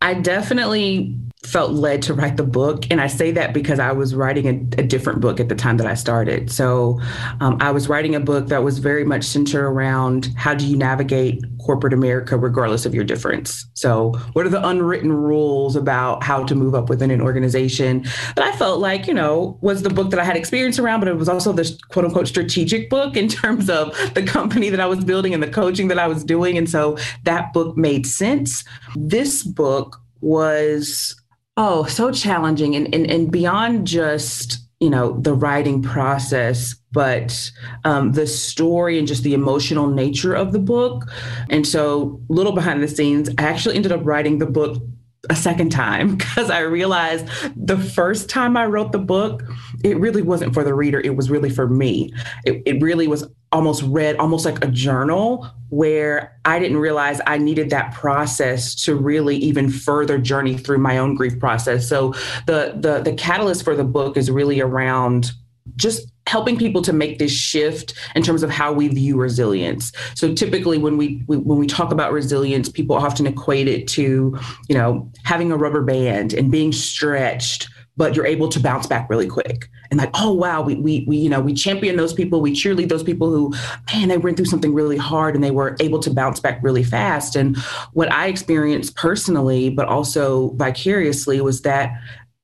I 0.00 0.14
definitely 0.14 1.16
felt 1.48 1.72
led 1.72 2.02
to 2.02 2.14
write 2.14 2.36
the 2.36 2.44
book. 2.44 2.84
And 2.90 3.00
I 3.00 3.06
say 3.06 3.30
that 3.32 3.54
because 3.54 3.78
I 3.78 3.92
was 3.92 4.14
writing 4.14 4.46
a, 4.46 4.80
a 4.80 4.84
different 4.84 5.20
book 5.20 5.40
at 5.40 5.48
the 5.48 5.54
time 5.54 5.78
that 5.78 5.86
I 5.86 5.94
started. 5.94 6.50
So 6.50 7.00
um, 7.40 7.56
I 7.60 7.70
was 7.70 7.88
writing 7.88 8.14
a 8.14 8.20
book 8.20 8.48
that 8.48 8.62
was 8.62 8.78
very 8.78 9.04
much 9.04 9.24
centered 9.24 9.64
around 9.64 10.28
how 10.36 10.54
do 10.54 10.66
you 10.66 10.76
navigate 10.76 11.42
corporate 11.68 11.92
America 11.92 12.36
regardless 12.36 12.86
of 12.86 12.94
your 12.94 13.04
difference. 13.04 13.66
So, 13.74 14.12
what 14.32 14.46
are 14.46 14.48
the 14.48 14.66
unwritten 14.66 15.12
rules 15.12 15.76
about 15.76 16.22
how 16.22 16.44
to 16.44 16.54
move 16.54 16.74
up 16.74 16.88
within 16.88 17.10
an 17.10 17.20
organization? 17.20 18.06
But 18.34 18.44
I 18.44 18.52
felt 18.52 18.80
like, 18.80 19.06
you 19.06 19.14
know, 19.14 19.58
was 19.60 19.82
the 19.82 19.90
book 19.90 20.10
that 20.10 20.18
I 20.18 20.24
had 20.24 20.36
experience 20.36 20.78
around, 20.78 21.00
but 21.00 21.08
it 21.08 21.16
was 21.16 21.28
also 21.28 21.52
the 21.52 21.78
quote 21.88 22.04
unquote 22.04 22.28
strategic 22.28 22.88
book 22.88 23.16
in 23.16 23.28
terms 23.42 23.68
of 23.68 23.94
the 24.14 24.22
company 24.22 24.70
that 24.70 24.80
I 24.80 24.86
was 24.86 25.04
building 25.04 25.34
and 25.34 25.42
the 25.42 25.50
coaching 25.50 25.88
that 25.88 25.98
I 25.98 26.06
was 26.06 26.24
doing. 26.24 26.56
And 26.56 26.68
so 26.68 26.96
that 27.24 27.52
book 27.52 27.76
made 27.76 28.06
sense. 28.06 28.64
This 28.96 29.42
book 29.42 30.00
was 30.20 31.17
Oh, 31.60 31.86
so 31.86 32.12
challenging 32.12 32.76
and, 32.76 32.94
and, 32.94 33.10
and 33.10 33.32
beyond 33.32 33.84
just, 33.84 34.60
you 34.78 34.88
know, 34.88 35.18
the 35.18 35.34
writing 35.34 35.82
process, 35.82 36.76
but 36.92 37.50
um, 37.84 38.12
the 38.12 38.28
story 38.28 38.96
and 38.96 39.08
just 39.08 39.24
the 39.24 39.34
emotional 39.34 39.88
nature 39.88 40.34
of 40.34 40.52
the 40.52 40.60
book. 40.60 41.10
And 41.50 41.66
so, 41.66 42.22
little 42.28 42.52
behind 42.52 42.80
the 42.80 42.86
scenes, 42.86 43.28
I 43.38 43.42
actually 43.42 43.74
ended 43.74 43.90
up 43.90 44.02
writing 44.04 44.38
the 44.38 44.46
book 44.46 44.80
a 45.28 45.34
second 45.34 45.70
time 45.70 46.14
because 46.16 46.48
I 46.48 46.60
realized 46.60 47.26
the 47.56 47.76
first 47.76 48.30
time 48.30 48.56
I 48.56 48.66
wrote 48.66 48.92
the 48.92 49.00
book, 49.00 49.42
it 49.84 49.98
really 49.98 50.22
wasn't 50.22 50.54
for 50.54 50.64
the 50.64 50.74
reader. 50.74 51.00
It 51.00 51.16
was 51.16 51.30
really 51.30 51.50
for 51.50 51.68
me. 51.68 52.12
It, 52.44 52.62
it 52.66 52.82
really 52.82 53.06
was 53.06 53.28
almost 53.52 53.82
read 53.84 54.16
almost 54.16 54.44
like 54.44 54.62
a 54.62 54.68
journal 54.68 55.48
where 55.70 56.38
I 56.44 56.58
didn't 56.58 56.78
realize 56.78 57.20
I 57.26 57.38
needed 57.38 57.70
that 57.70 57.94
process 57.94 58.74
to 58.84 58.94
really 58.94 59.36
even 59.36 59.70
further 59.70 60.18
journey 60.18 60.56
through 60.56 60.78
my 60.78 60.98
own 60.98 61.14
grief 61.14 61.38
process. 61.38 61.88
So 61.88 62.12
the 62.46 62.74
the 62.76 63.00
the 63.02 63.14
catalyst 63.14 63.64
for 63.64 63.74
the 63.74 63.84
book 63.84 64.16
is 64.16 64.30
really 64.30 64.60
around 64.60 65.32
just 65.76 66.10
helping 66.26 66.58
people 66.58 66.82
to 66.82 66.92
make 66.92 67.18
this 67.18 67.32
shift 67.32 67.94
in 68.14 68.22
terms 68.22 68.42
of 68.42 68.50
how 68.50 68.72
we 68.72 68.88
view 68.88 69.16
resilience. 69.16 69.92
So 70.14 70.34
typically 70.34 70.76
when 70.76 70.96
we, 70.96 71.22
we, 71.26 71.38
when 71.38 71.58
we 71.58 71.66
talk 71.66 71.90
about 71.90 72.12
resilience, 72.12 72.68
people 72.68 72.96
often 72.96 73.26
equate 73.26 73.66
it 73.66 73.88
to, 73.88 74.38
you 74.68 74.74
know, 74.76 75.10
having 75.24 75.50
a 75.50 75.56
rubber 75.56 75.82
band 75.82 76.34
and 76.34 76.50
being 76.50 76.72
stretched 76.72 77.68
but 77.98 78.14
you're 78.14 78.24
able 78.24 78.48
to 78.48 78.58
bounce 78.60 78.86
back 78.86 79.10
really 79.10 79.26
quick 79.26 79.68
and 79.90 79.98
like 79.98 80.10
oh 80.14 80.32
wow 80.32 80.62
we, 80.62 80.76
we 80.76 81.04
we 81.06 81.16
you 81.16 81.28
know 81.28 81.40
we 81.40 81.52
champion 81.52 81.96
those 81.96 82.14
people 82.14 82.40
we 82.40 82.52
cheerlead 82.52 82.88
those 82.88 83.02
people 83.02 83.28
who 83.28 83.52
man 83.92 84.08
they 84.08 84.16
went 84.16 84.36
through 84.36 84.46
something 84.46 84.72
really 84.72 84.96
hard 84.96 85.34
and 85.34 85.44
they 85.44 85.50
were 85.50 85.76
able 85.80 85.98
to 85.98 86.10
bounce 86.10 86.40
back 86.40 86.58
really 86.62 86.84
fast 86.84 87.36
and 87.36 87.58
what 87.92 88.10
i 88.10 88.28
experienced 88.28 88.96
personally 88.96 89.68
but 89.68 89.86
also 89.86 90.50
vicariously 90.50 91.40
was 91.42 91.60
that 91.62 91.92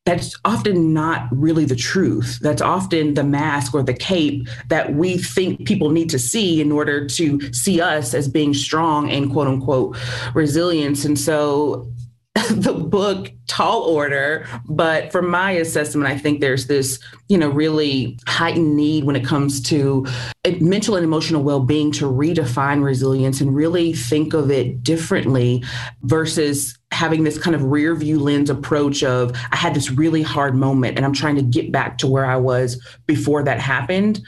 that's 0.04 0.38
often 0.44 0.92
not 0.92 1.28
really 1.30 1.64
the 1.64 1.74
truth. 1.74 2.38
That's 2.42 2.60
often 2.60 3.14
the 3.14 3.24
mask 3.24 3.74
or 3.74 3.82
the 3.82 3.94
cape 3.94 4.46
that 4.68 4.94
we 4.94 5.16
think 5.16 5.66
people 5.66 5.90
need 5.90 6.10
to 6.10 6.18
see 6.18 6.60
in 6.60 6.70
order 6.70 7.06
to 7.06 7.52
see 7.52 7.80
us 7.80 8.12
as 8.12 8.28
being 8.28 8.52
strong 8.52 9.10
and 9.10 9.32
quote 9.32 9.48
unquote 9.48 9.96
resilience. 10.34 11.06
And 11.06 11.18
so 11.18 11.90
the 12.50 12.72
book 12.72 13.30
tall 13.46 13.82
order 13.82 14.46
but 14.68 15.12
from 15.12 15.30
my 15.30 15.52
assessment 15.52 16.08
i 16.08 16.18
think 16.18 16.40
there's 16.40 16.66
this 16.66 16.98
you 17.28 17.38
know 17.38 17.48
really 17.48 18.18
heightened 18.26 18.74
need 18.74 19.04
when 19.04 19.14
it 19.14 19.24
comes 19.24 19.62
to 19.62 20.04
eh, 20.44 20.56
mental 20.60 20.96
and 20.96 21.04
emotional 21.04 21.44
well-being 21.44 21.92
to 21.92 22.06
redefine 22.06 22.82
resilience 22.82 23.40
and 23.40 23.54
really 23.54 23.92
think 23.92 24.34
of 24.34 24.50
it 24.50 24.82
differently 24.82 25.62
versus 26.02 26.76
having 26.90 27.22
this 27.22 27.38
kind 27.38 27.54
of 27.54 27.62
rear 27.62 27.94
view 27.94 28.18
lens 28.18 28.50
approach 28.50 29.04
of 29.04 29.30
i 29.52 29.56
had 29.56 29.72
this 29.72 29.92
really 29.92 30.22
hard 30.22 30.56
moment 30.56 30.96
and 30.96 31.06
i'm 31.06 31.12
trying 31.12 31.36
to 31.36 31.42
get 31.42 31.70
back 31.70 31.98
to 31.98 32.08
where 32.08 32.26
i 32.26 32.36
was 32.36 32.84
before 33.06 33.44
that 33.44 33.60
happened 33.60 34.20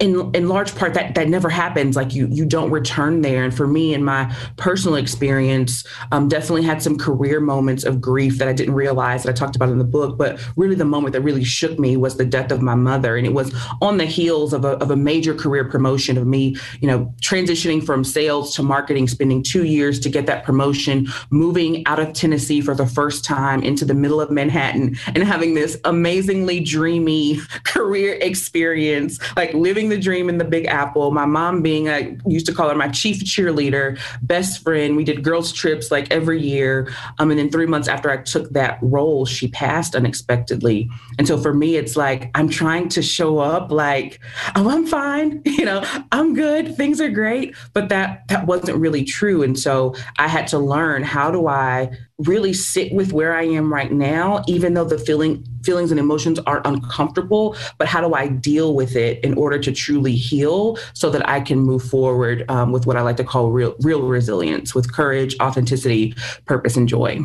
in 0.00 0.30
in 0.34 0.48
large 0.48 0.74
part 0.74 0.94
that 0.94 1.14
that 1.14 1.28
never 1.28 1.48
happens. 1.48 1.96
Like 1.96 2.14
you 2.14 2.26
you 2.30 2.44
don't 2.44 2.70
return 2.70 3.22
there. 3.22 3.44
And 3.44 3.54
for 3.54 3.66
me 3.66 3.94
in 3.94 4.02
my 4.02 4.34
personal 4.56 4.96
experience 4.96 5.84
um, 6.12 6.28
definitely 6.28 6.62
had 6.62 6.82
some 6.82 6.98
career 6.98 7.40
moments 7.40 7.84
of 7.84 8.00
grief 8.00 8.38
that 8.38 8.48
i 8.48 8.52
didn't 8.52 8.74
realize 8.74 9.22
that 9.22 9.30
i 9.30 9.32
talked 9.32 9.56
about 9.56 9.68
in 9.68 9.78
the 9.78 9.84
book. 9.84 10.18
But 10.18 10.40
really 10.56 10.74
the 10.74 10.84
moment 10.84 11.12
that 11.12 11.20
really 11.20 11.44
shook 11.44 11.78
me 11.78 11.96
was 11.96 12.16
the 12.16 12.24
death 12.24 12.50
of 12.50 12.62
my 12.62 12.74
mother. 12.74 13.16
And 13.16 13.26
it 13.26 13.34
was 13.34 13.54
on 13.80 13.98
the 13.98 14.06
heels 14.06 14.52
of 14.52 14.64
a, 14.64 14.70
of 14.78 14.90
a 14.90 14.96
major 14.96 15.34
career 15.34 15.64
promotion 15.64 16.16
of 16.16 16.26
me 16.26 16.56
you 16.80 16.88
know 16.88 17.12
transitioning 17.20 17.84
from 17.84 18.04
sales 18.04 18.54
to 18.54 18.62
marketing 18.62 19.06
spending 19.06 19.42
two 19.42 19.64
years 19.64 20.00
to 20.00 20.08
get 20.08 20.26
that 20.26 20.44
promotion 20.44 21.06
moving 21.30 21.86
out 21.86 21.98
of 21.98 22.12
tennessee 22.12 22.60
for 22.60 22.74
the 22.74 22.86
first 22.86 23.24
time 23.24 23.62
into 23.62 23.84
the 23.84 23.94
middle 23.94 24.20
of 24.20 24.30
manhattan 24.30 24.96
and 25.08 25.22
having 25.24 25.54
this 25.54 25.78
amazingly 25.84 26.60
dreamy 26.60 27.38
career 27.64 28.14
experience 28.20 29.18
like 29.36 29.52
living 29.52 29.89
the 29.90 29.98
dream 29.98 30.28
in 30.28 30.38
the 30.38 30.44
Big 30.44 30.66
Apple. 30.66 31.10
My 31.10 31.26
mom 31.26 31.62
being, 31.62 31.88
I 31.88 32.16
used 32.26 32.46
to 32.46 32.54
call 32.54 32.68
her 32.68 32.74
my 32.74 32.88
chief 32.88 33.18
cheerleader, 33.24 33.98
best 34.22 34.62
friend. 34.62 34.96
We 34.96 35.04
did 35.04 35.22
girls' 35.22 35.52
trips 35.52 35.90
like 35.90 36.10
every 36.10 36.40
year. 36.40 36.92
Um, 37.18 37.30
and 37.30 37.38
then 37.38 37.50
three 37.50 37.66
months 37.66 37.88
after 37.88 38.10
I 38.10 38.18
took 38.18 38.50
that 38.50 38.78
role, 38.80 39.26
she 39.26 39.48
passed 39.48 39.94
unexpectedly. 39.94 40.88
And 41.18 41.28
so 41.28 41.36
for 41.36 41.52
me, 41.52 41.76
it's 41.76 41.96
like 41.96 42.30
I'm 42.34 42.48
trying 42.48 42.88
to 42.90 43.02
show 43.02 43.38
up 43.38 43.70
like, 43.70 44.20
oh, 44.56 44.68
I'm 44.70 44.86
fine. 44.86 45.42
You 45.60 45.66
know, 45.66 45.84
I'm 46.10 46.32
good. 46.32 46.74
Things 46.76 47.02
are 47.02 47.10
great. 47.10 47.54
But 47.74 47.90
that 47.90 48.26
that 48.28 48.46
wasn't 48.46 48.78
really 48.78 49.04
true. 49.04 49.42
And 49.42 49.58
so 49.58 49.94
I 50.16 50.26
had 50.26 50.46
to 50.48 50.58
learn 50.58 51.02
how 51.02 51.30
do 51.30 51.48
I 51.48 51.90
really 52.20 52.52
sit 52.52 52.92
with 52.92 53.12
where 53.12 53.34
I 53.34 53.44
am 53.44 53.72
right 53.72 53.92
now, 53.92 54.42
even 54.46 54.74
though 54.74 54.84
the 54.84 54.98
feeling 54.98 55.44
feelings 55.62 55.90
and 55.90 56.00
emotions 56.00 56.38
are 56.40 56.62
uncomfortable, 56.64 57.56
but 57.78 57.88
how 57.88 58.00
do 58.00 58.14
I 58.14 58.28
deal 58.28 58.74
with 58.74 58.96
it 58.96 59.22
in 59.24 59.34
order 59.34 59.58
to 59.58 59.72
truly 59.72 60.14
heal 60.14 60.78
so 60.94 61.10
that 61.10 61.28
I 61.28 61.40
can 61.40 61.58
move 61.58 61.82
forward 61.82 62.44
um, 62.48 62.72
with 62.72 62.86
what 62.86 62.96
I 62.96 63.02
like 63.02 63.16
to 63.18 63.24
call 63.24 63.50
real 63.50 63.74
real 63.80 64.02
resilience 64.02 64.74
with 64.74 64.92
courage, 64.92 65.36
authenticity, 65.40 66.14
purpose, 66.46 66.76
and 66.76 66.88
joy. 66.88 67.20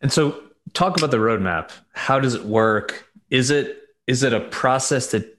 And 0.00 0.12
so 0.12 0.40
talk 0.72 0.96
about 0.96 1.10
the 1.10 1.18
roadmap. 1.18 1.70
How 1.92 2.20
does 2.20 2.34
it 2.34 2.44
work? 2.44 3.08
Is 3.30 3.50
it 3.50 3.78
is 4.06 4.22
it 4.22 4.32
a 4.32 4.40
process 4.40 5.12
that 5.12 5.33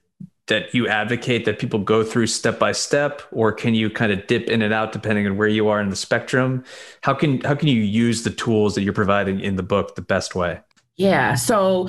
that 0.46 0.72
you 0.74 0.86
advocate 0.88 1.44
that 1.44 1.58
people 1.58 1.78
go 1.78 2.04
through 2.04 2.26
step 2.26 2.58
by 2.58 2.72
step 2.72 3.22
or 3.32 3.52
can 3.52 3.74
you 3.74 3.90
kind 3.90 4.12
of 4.12 4.26
dip 4.26 4.48
in 4.48 4.62
and 4.62 4.72
out 4.72 4.92
depending 4.92 5.26
on 5.26 5.36
where 5.36 5.48
you 5.48 5.68
are 5.68 5.80
in 5.80 5.88
the 5.88 5.96
spectrum 5.96 6.64
how 7.02 7.14
can 7.14 7.40
how 7.40 7.54
can 7.54 7.68
you 7.68 7.80
use 7.80 8.22
the 8.22 8.30
tools 8.30 8.74
that 8.74 8.82
you're 8.82 8.92
providing 8.92 9.40
in 9.40 9.56
the 9.56 9.62
book 9.62 9.94
the 9.94 10.02
best 10.02 10.34
way 10.34 10.60
yeah. 10.96 11.34
So 11.34 11.88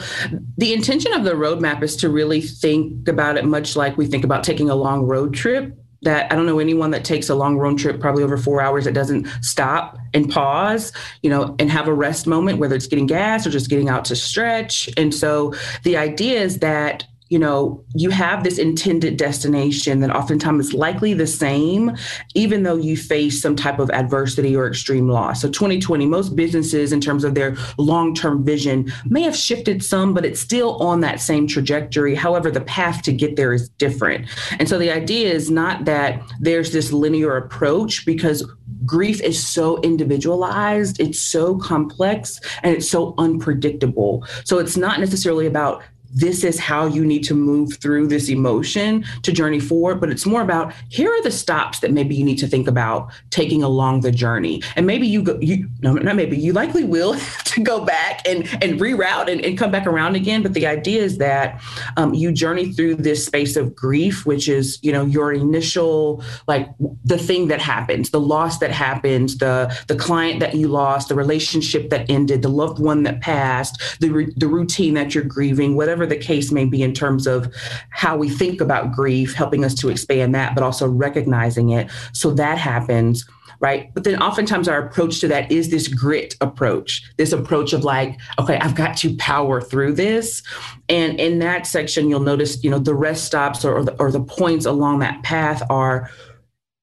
the 0.57 0.73
intention 0.73 1.13
of 1.13 1.23
the 1.23 1.31
roadmap 1.31 1.81
is 1.81 1.95
to 1.97 2.09
really 2.09 2.41
think 2.41 3.07
about 3.07 3.37
it 3.37 3.45
much 3.45 3.75
like 3.75 3.97
we 3.97 4.05
think 4.05 4.25
about 4.25 4.43
taking 4.43 4.69
a 4.69 4.75
long 4.75 5.03
road 5.03 5.33
trip. 5.33 5.77
That 6.03 6.31
I 6.31 6.35
don't 6.35 6.45
know 6.45 6.59
anyone 6.59 6.91
that 6.91 7.03
takes 7.03 7.27
a 7.27 7.33
long 7.33 7.57
road 7.57 7.79
trip, 7.79 7.99
probably 7.99 8.23
over 8.23 8.37
four 8.37 8.61
hours, 8.61 8.85
that 8.85 8.93
doesn't 8.93 9.27
stop 9.41 9.97
and 10.13 10.29
pause, 10.29 10.93
you 11.23 11.29
know, 11.29 11.55
and 11.57 11.71
have 11.71 11.87
a 11.87 11.93
rest 11.93 12.27
moment, 12.27 12.59
whether 12.59 12.75
it's 12.75 12.85
getting 12.85 13.07
gas 13.07 13.47
or 13.47 13.49
just 13.49 13.67
getting 13.67 13.89
out 13.89 14.05
to 14.05 14.15
stretch. 14.15 14.89
And 14.95 15.13
so 15.13 15.55
the 15.83 15.97
idea 15.97 16.39
is 16.39 16.59
that 16.59 17.05
you 17.29 17.39
know, 17.39 17.83
you 17.95 18.09
have 18.09 18.43
this 18.43 18.57
intended 18.57 19.17
destination 19.17 19.99
that 19.99 20.15
oftentimes 20.15 20.67
is 20.67 20.73
likely 20.73 21.13
the 21.13 21.27
same, 21.27 21.95
even 22.35 22.63
though 22.63 22.75
you 22.75 22.95
face 22.95 23.41
some 23.41 23.55
type 23.55 23.79
of 23.79 23.89
adversity 23.91 24.55
or 24.55 24.67
extreme 24.67 25.09
loss. 25.09 25.41
So 25.41 25.49
2020, 25.49 26.05
most 26.05 26.35
businesses 26.35 26.91
in 26.91 27.01
terms 27.01 27.23
of 27.23 27.35
their 27.35 27.57
long-term 27.77 28.43
vision 28.43 28.91
may 29.05 29.23
have 29.23 29.35
shifted 29.35 29.83
some, 29.83 30.13
but 30.13 30.25
it's 30.25 30.39
still 30.39 30.77
on 30.77 31.01
that 31.01 31.19
same 31.19 31.47
trajectory. 31.47 32.15
However, 32.15 32.49
the 32.51 32.61
path 32.61 33.01
to 33.03 33.11
get 33.11 33.35
there 33.35 33.53
is 33.53 33.69
different. 33.69 34.27
And 34.59 34.69
so 34.69 34.77
the 34.77 34.91
idea 34.91 35.31
is 35.33 35.51
not 35.51 35.85
that 35.85 36.21
there's 36.39 36.71
this 36.71 36.91
linear 36.91 37.37
approach 37.37 38.05
because 38.05 38.49
grief 38.85 39.21
is 39.21 39.45
so 39.45 39.81
individualized, 39.81 40.99
it's 40.99 41.19
so 41.19 41.57
complex, 41.57 42.39
and 42.63 42.75
it's 42.75 42.89
so 42.89 43.13
unpredictable. 43.17 44.25
So 44.45 44.59
it's 44.59 44.77
not 44.77 44.99
necessarily 44.99 45.45
about 45.45 45.83
this 46.13 46.43
is 46.43 46.59
how 46.59 46.85
you 46.85 47.05
need 47.05 47.23
to 47.23 47.33
move 47.33 47.77
through 47.77 48.07
this 48.07 48.29
emotion 48.29 49.05
to 49.23 49.31
journey 49.31 49.59
forward. 49.59 49.99
But 49.99 50.09
it's 50.09 50.25
more 50.25 50.41
about 50.41 50.73
here 50.89 51.11
are 51.11 51.21
the 51.23 51.31
stops 51.31 51.79
that 51.79 51.91
maybe 51.91 52.15
you 52.15 52.23
need 52.23 52.37
to 52.39 52.47
think 52.47 52.67
about 52.67 53.11
taking 53.29 53.63
along 53.63 54.01
the 54.01 54.11
journey. 54.11 54.61
And 54.75 54.85
maybe 54.85 55.07
you 55.07 55.23
go, 55.23 55.37
you 55.39 55.69
no, 55.81 55.93
not 55.93 56.15
maybe 56.15 56.37
you 56.37 56.53
likely 56.53 56.83
will 56.83 57.15
to 57.45 57.63
go 57.63 57.83
back 57.83 58.27
and 58.27 58.43
and 58.63 58.79
reroute 58.79 59.31
and, 59.31 59.43
and 59.43 59.57
come 59.57 59.71
back 59.71 59.87
around 59.87 60.15
again. 60.15 60.43
But 60.43 60.53
the 60.53 60.67
idea 60.67 61.01
is 61.01 61.17
that 61.17 61.61
um, 61.97 62.13
you 62.13 62.31
journey 62.31 62.71
through 62.71 62.95
this 62.95 63.25
space 63.25 63.55
of 63.55 63.75
grief, 63.75 64.25
which 64.25 64.47
is 64.47 64.79
you 64.81 64.91
know 64.91 65.05
your 65.05 65.33
initial 65.33 66.23
like 66.47 66.69
the 67.05 67.17
thing 67.17 67.47
that 67.47 67.61
happens, 67.61 68.09
the 68.09 68.19
loss 68.19 68.59
that 68.59 68.71
happens, 68.71 69.37
the 69.37 69.75
the 69.87 69.95
client 69.95 70.39
that 70.39 70.55
you 70.55 70.67
lost, 70.67 71.09
the 71.09 71.15
relationship 71.15 71.89
that 71.89 72.09
ended, 72.09 72.41
the 72.41 72.49
loved 72.49 72.79
one 72.79 73.03
that 73.03 73.21
passed, 73.21 73.99
the 73.99 74.31
the 74.37 74.47
routine 74.47 74.93
that 74.93 75.13
you're 75.13 75.23
grieving, 75.23 75.75
whatever 75.75 75.96
whatever 75.97 76.15
the 76.15 76.23
case 76.23 76.51
may 76.51 76.65
be 76.65 76.83
in 76.83 76.93
terms 76.93 77.25
of 77.25 77.51
how 77.89 78.15
we 78.15 78.29
think 78.29 78.61
about 78.61 78.91
grief, 78.91 79.33
helping 79.33 79.65
us 79.65 79.73
to 79.73 79.89
expand 79.89 80.35
that, 80.35 80.53
but 80.53 80.63
also 80.63 80.87
recognizing 80.87 81.69
it. 81.71 81.89
So 82.13 82.31
that 82.31 82.57
happens 82.57 83.27
right? 83.59 83.91
But 83.95 84.03
then 84.03 84.21
oftentimes 84.21 84.67
our 84.67 84.85
approach 84.85 85.19
to 85.21 85.27
that 85.29 85.51
is 85.51 85.71
this 85.71 85.87
grit 85.87 86.35
approach, 86.41 87.01
this 87.17 87.31
approach 87.31 87.73
of 87.73 87.83
like, 87.83 88.15
okay, 88.37 88.59
I've 88.59 88.75
got 88.75 88.95
to 88.97 89.15
power 89.17 89.61
through 89.61 89.93
this. 89.93 90.43
And 90.89 91.19
in 91.19 91.39
that 91.39 91.65
section, 91.65 92.07
you'll 92.07 92.19
notice, 92.19 92.63
you 92.63 92.69
know, 92.69 92.77
the 92.77 92.93
rest 92.93 93.25
stops 93.25 93.65
or, 93.65 93.73
or, 93.73 93.83
the, 93.83 93.99
or 93.99 94.11
the 94.11 94.21
points 94.21 94.67
along 94.67 94.99
that 94.99 95.23
path 95.23 95.63
are 95.71 96.11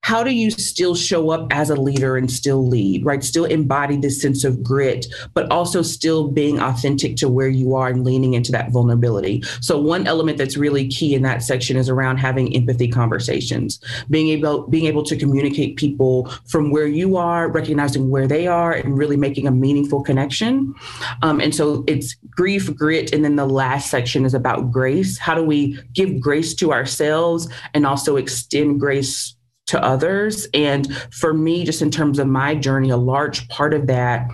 how 0.05 0.23
do 0.23 0.29
you 0.29 0.51
still 0.51 0.93
show 0.93 1.31
up 1.31 1.47
as 1.49 1.71
a 1.71 1.75
leader 1.75 2.15
and 2.15 2.29
still 2.29 2.67
lead, 2.67 3.03
right? 3.03 3.23
Still 3.23 3.45
embody 3.45 3.97
this 3.97 4.21
sense 4.21 4.43
of 4.43 4.61
grit, 4.61 5.07
but 5.33 5.49
also 5.51 5.81
still 5.81 6.27
being 6.27 6.59
authentic 6.59 7.15
to 7.15 7.27
where 7.27 7.47
you 7.47 7.73
are 7.73 7.87
and 7.87 8.05
leaning 8.05 8.35
into 8.35 8.51
that 8.51 8.69
vulnerability. 8.69 9.41
So 9.61 9.81
one 9.81 10.05
element 10.05 10.37
that's 10.37 10.57
really 10.57 10.87
key 10.89 11.15
in 11.15 11.23
that 11.23 11.41
section 11.41 11.75
is 11.75 11.89
around 11.89 12.17
having 12.17 12.55
empathy 12.55 12.87
conversations, 12.87 13.79
being 14.07 14.27
able 14.29 14.67
being 14.67 14.85
able 14.85 15.01
to 15.01 15.17
communicate 15.17 15.75
people 15.75 16.29
from 16.45 16.69
where 16.69 16.85
you 16.85 17.17
are, 17.17 17.49
recognizing 17.49 18.11
where 18.11 18.27
they 18.27 18.45
are, 18.45 18.73
and 18.73 18.99
really 18.99 19.17
making 19.17 19.47
a 19.47 19.51
meaningful 19.51 20.03
connection. 20.03 20.75
Um, 21.23 21.41
and 21.41 21.55
so 21.55 21.83
it's 21.87 22.13
grief, 22.29 22.75
grit, 22.75 23.11
and 23.11 23.25
then 23.25 23.37
the 23.37 23.47
last 23.47 23.89
section 23.89 24.23
is 24.23 24.35
about 24.35 24.71
grace. 24.71 25.17
How 25.17 25.33
do 25.33 25.43
we 25.43 25.79
give 25.93 26.19
grace 26.19 26.53
to 26.55 26.71
ourselves 26.71 27.49
and 27.73 27.87
also 27.87 28.17
extend 28.17 28.79
grace 28.79 29.34
to 29.67 29.83
others. 29.83 30.47
And 30.53 30.95
for 31.11 31.33
me, 31.33 31.63
just 31.63 31.81
in 31.81 31.89
terms 31.89 32.19
of 32.19 32.27
my 32.27 32.53
journey, 32.55 32.89
a 32.89 32.97
large 32.97 33.47
part 33.49 33.73
of 33.73 33.87
that 33.87 34.29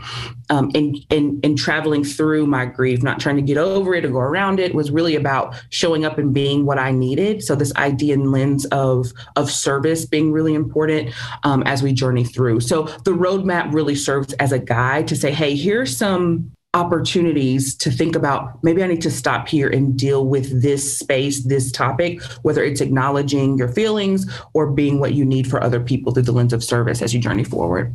um, 0.49 0.69
in, 0.73 0.95
in, 1.09 1.39
in 1.41 1.55
traveling 1.55 2.03
through 2.03 2.47
my 2.47 2.65
grief, 2.65 3.01
not 3.01 3.19
trying 3.19 3.37
to 3.37 3.41
get 3.41 3.57
over 3.57 3.93
it 3.93 4.03
or 4.03 4.09
go 4.09 4.19
around 4.19 4.59
it, 4.59 4.75
was 4.75 4.91
really 4.91 5.15
about 5.15 5.55
showing 5.69 6.03
up 6.03 6.17
and 6.17 6.33
being 6.33 6.65
what 6.65 6.77
I 6.77 6.91
needed. 6.91 7.43
So 7.43 7.55
this 7.55 7.73
idea 7.75 8.15
and 8.15 8.31
lens 8.31 8.65
of, 8.65 9.13
of 9.37 9.49
service 9.49 10.05
being 10.05 10.33
really 10.33 10.53
important 10.53 11.13
um, 11.43 11.63
as 11.63 11.81
we 11.81 11.93
journey 11.93 12.25
through. 12.25 12.59
So 12.59 12.83
the 13.05 13.11
roadmap 13.11 13.73
really 13.73 13.95
serves 13.95 14.33
as 14.33 14.51
a 14.51 14.59
guide 14.59 15.07
to 15.07 15.15
say, 15.15 15.31
hey, 15.31 15.55
here's 15.55 15.95
some 15.95 16.51
opportunities 16.73 17.75
to 17.75 17.91
think 17.91 18.15
about 18.15 18.63
maybe 18.63 18.81
I 18.81 18.87
need 18.87 19.01
to 19.01 19.11
stop 19.11 19.47
here 19.47 19.67
and 19.67 19.97
deal 19.97 20.25
with 20.25 20.61
this 20.61 20.97
space, 20.97 21.43
this 21.43 21.71
topic, 21.71 22.21
whether 22.43 22.63
it's 22.63 22.79
acknowledging 22.79 23.57
your 23.57 23.67
feelings 23.67 24.31
or 24.53 24.71
being 24.71 24.99
what 24.99 25.13
you 25.13 25.25
need 25.25 25.49
for 25.49 25.61
other 25.61 25.81
people 25.81 26.13
through 26.13 26.23
the 26.23 26.31
lens 26.31 26.53
of 26.53 26.63
service 26.63 27.01
as 27.01 27.13
you 27.13 27.19
journey 27.19 27.43
forward. 27.43 27.93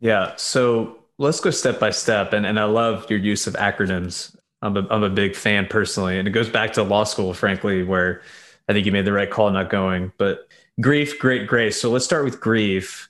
Yeah. 0.00 0.34
So 0.36 0.98
let's 1.16 1.40
go 1.40 1.50
step 1.50 1.80
by 1.80 1.90
step. 1.90 2.34
And, 2.34 2.44
and 2.44 2.60
I 2.60 2.64
love 2.64 3.08
your 3.10 3.18
use 3.18 3.46
of 3.46 3.54
acronyms. 3.54 4.36
I'm 4.60 4.76
a, 4.76 4.86
I'm 4.90 5.02
a 5.02 5.10
big 5.10 5.34
fan 5.34 5.66
personally. 5.66 6.18
And 6.18 6.28
it 6.28 6.32
goes 6.32 6.50
back 6.50 6.74
to 6.74 6.82
law 6.82 7.04
school, 7.04 7.32
frankly, 7.32 7.82
where 7.82 8.20
I 8.68 8.74
think 8.74 8.84
you 8.84 8.92
made 8.92 9.06
the 9.06 9.12
right 9.12 9.30
call 9.30 9.50
not 9.50 9.70
going. 9.70 10.12
But 10.18 10.48
grief, 10.80 11.18
great 11.18 11.46
grace. 11.46 11.80
So 11.80 11.90
let's 11.90 12.04
start 12.04 12.24
with 12.24 12.40
grief. 12.40 13.08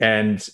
And 0.00 0.46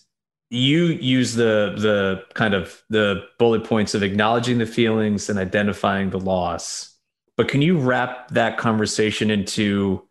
you 0.50 0.86
use 0.86 1.34
the 1.34 1.74
the 1.76 2.24
kind 2.34 2.54
of 2.54 2.82
the 2.88 3.24
bullet 3.38 3.64
points 3.64 3.94
of 3.94 4.02
acknowledging 4.02 4.58
the 4.58 4.66
feelings 4.66 5.28
and 5.28 5.38
identifying 5.38 6.10
the 6.10 6.18
loss. 6.20 6.94
But 7.36 7.48
can 7.48 7.62
you 7.62 7.78
wrap 7.78 8.28
that 8.30 8.58
conversation 8.58 9.30
into 9.30 10.02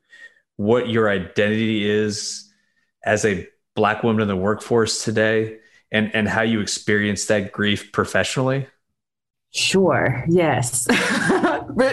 what 0.58 0.90
your 0.90 1.10
identity 1.10 1.90
is 1.90 2.52
as 3.04 3.26
a 3.26 3.48
black 3.76 4.04
woman 4.04 4.22
in 4.22 4.28
the 4.28 4.36
workforce 4.36 5.04
today 5.04 5.58
and 5.92 6.14
and 6.14 6.28
how 6.28 6.42
you 6.42 6.60
experience 6.60 7.26
that 7.26 7.52
grief 7.52 7.92
professionally? 7.92 8.68
Sure 9.54 10.24
yes. 10.28 10.88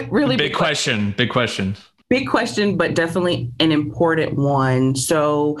Really 0.09 0.35
big, 0.35 0.49
big 0.49 0.53
question. 0.55 1.13
question 1.13 1.15
big 1.17 1.29
question. 1.29 1.75
big 2.09 2.27
question 2.27 2.75
but 2.75 2.95
definitely 2.95 3.51
an 3.59 3.71
important 3.71 4.35
one. 4.35 4.95
So 4.95 5.59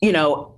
you 0.00 0.12
know 0.12 0.57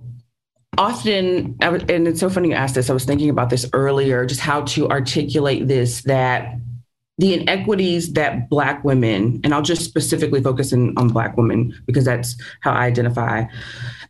often 0.81 1.55
and 1.61 2.07
it's 2.07 2.19
so 2.19 2.29
funny 2.29 2.49
you 2.49 2.55
asked 2.55 2.75
this 2.75 2.89
i 2.89 2.93
was 2.93 3.05
thinking 3.05 3.29
about 3.29 3.49
this 3.49 3.65
earlier 3.73 4.25
just 4.25 4.41
how 4.41 4.61
to 4.61 4.89
articulate 4.89 5.67
this 5.67 6.01
that 6.03 6.55
the 7.17 7.35
inequities 7.35 8.13
that 8.13 8.49
black 8.49 8.83
women 8.83 9.39
and 9.43 9.53
i'll 9.53 9.61
just 9.61 9.83
specifically 9.83 10.41
focus 10.41 10.71
in, 10.71 10.97
on 10.97 11.07
black 11.07 11.37
women 11.37 11.73
because 11.85 12.05
that's 12.05 12.35
how 12.61 12.71
i 12.71 12.85
identify. 12.85 13.43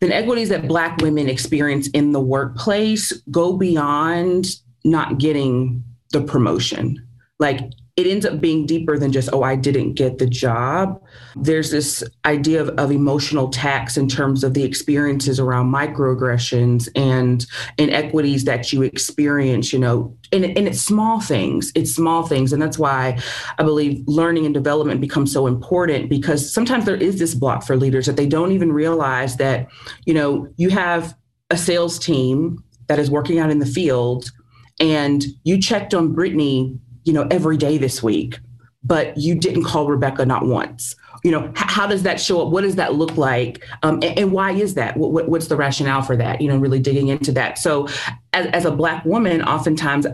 The 0.02 0.08
inequities 0.08 0.50
that 0.50 0.68
black 0.68 0.98
women 0.98 1.30
experience 1.30 1.88
in 1.90 2.12
the 2.12 2.20
workplace 2.20 3.12
go 3.30 3.56
beyond 3.56 4.48
not 4.84 5.20
getting 5.20 5.84
the 6.12 6.22
promotion. 6.22 7.08
Like 7.38 7.60
it 8.02 8.10
ends 8.10 8.26
up 8.26 8.42
being 8.42 8.66
deeper 8.66 8.98
than 8.98 9.12
just, 9.12 9.30
oh, 9.32 9.44
I 9.44 9.56
didn't 9.56 9.94
get 9.94 10.18
the 10.18 10.26
job. 10.26 11.02
There's 11.36 11.70
this 11.70 12.04
idea 12.26 12.62
of, 12.62 12.70
of 12.70 12.92
emotional 12.92 13.50
tax 13.50 13.96
in 13.96 14.08
terms 14.08 14.44
of 14.44 14.56
the 14.56 14.64
experiences 14.64 15.40
around 15.40 15.72
microaggressions 15.72 16.90
and 16.96 17.46
inequities 17.78 18.46
that 18.46 18.74
you 18.74 18.82
experience, 18.82 19.72
you 19.72 19.80
know, 19.80 20.18
and, 20.32 20.44
and 20.44 20.68
it's 20.68 20.82
small 20.82 21.22
things. 21.22 21.72
It's 21.76 21.92
small 21.92 22.26
things. 22.26 22.52
And 22.52 22.62
that's 22.62 22.80
why 22.80 23.20
I 23.60 23.64
believe 23.64 24.04
learning 24.08 24.46
and 24.46 24.54
development 24.54 25.00
becomes 25.00 25.32
so 25.32 25.46
important 25.46 26.10
because 26.10 26.52
sometimes 26.52 26.86
there 26.86 26.96
is 26.96 27.20
this 27.20 27.36
block 27.36 27.64
for 27.64 27.78
leaders 27.78 28.08
that 28.08 28.18
they 28.18 28.28
don't 28.28 28.52
even 28.52 28.72
realize 28.72 29.38
that, 29.38 29.68
you 30.06 30.14
know, 30.14 30.48
you 30.58 30.70
have 30.70 31.16
a 31.52 31.58
sales 31.58 32.00
team 32.00 32.64
that 32.88 32.98
is 32.98 33.12
working 33.12 33.38
out 33.40 33.52
in 33.52 33.60
the 33.60 33.66
field 33.66 34.32
and 34.80 35.26
you 35.44 35.62
checked 35.62 35.94
on 35.94 36.14
Brittany 36.14 36.80
you 37.04 37.14
know, 37.14 37.28
every 37.32 37.58
day 37.58 37.78
this 37.78 38.02
week. 38.04 38.40
but 38.84 39.16
you 39.18 39.36
didn't 39.36 39.64
call 39.64 39.88
Rebecca 39.88 40.26
not 40.26 40.46
once. 40.46 40.96
You 41.24 41.32
know, 41.32 41.50
h- 41.50 41.54
how 41.56 41.86
does 41.86 42.04
that 42.04 42.20
show 42.20 42.42
up? 42.42 42.52
What 42.52 42.62
does 42.62 42.76
that 42.76 42.96
look 42.96 43.16
like? 43.16 43.64
Um, 43.84 43.96
and, 44.02 44.18
and, 44.18 44.32
why 44.32 44.54
is 44.54 44.74
that? 44.74 44.98
What, 44.98 45.30
what's 45.30 45.48
the 45.48 45.56
rationale 45.56 46.02
for 46.02 46.16
that? 46.18 46.42
You 46.42 46.48
know, 46.48 46.58
really 46.58 46.80
digging 46.80 47.10
into 47.10 47.32
that. 47.34 47.60
So, 47.60 47.88
as, 48.34 48.48
as 48.48 48.66
a 48.66 48.72
Black 48.72 49.06
woman, 49.06 49.44
oftentimes 49.44 50.08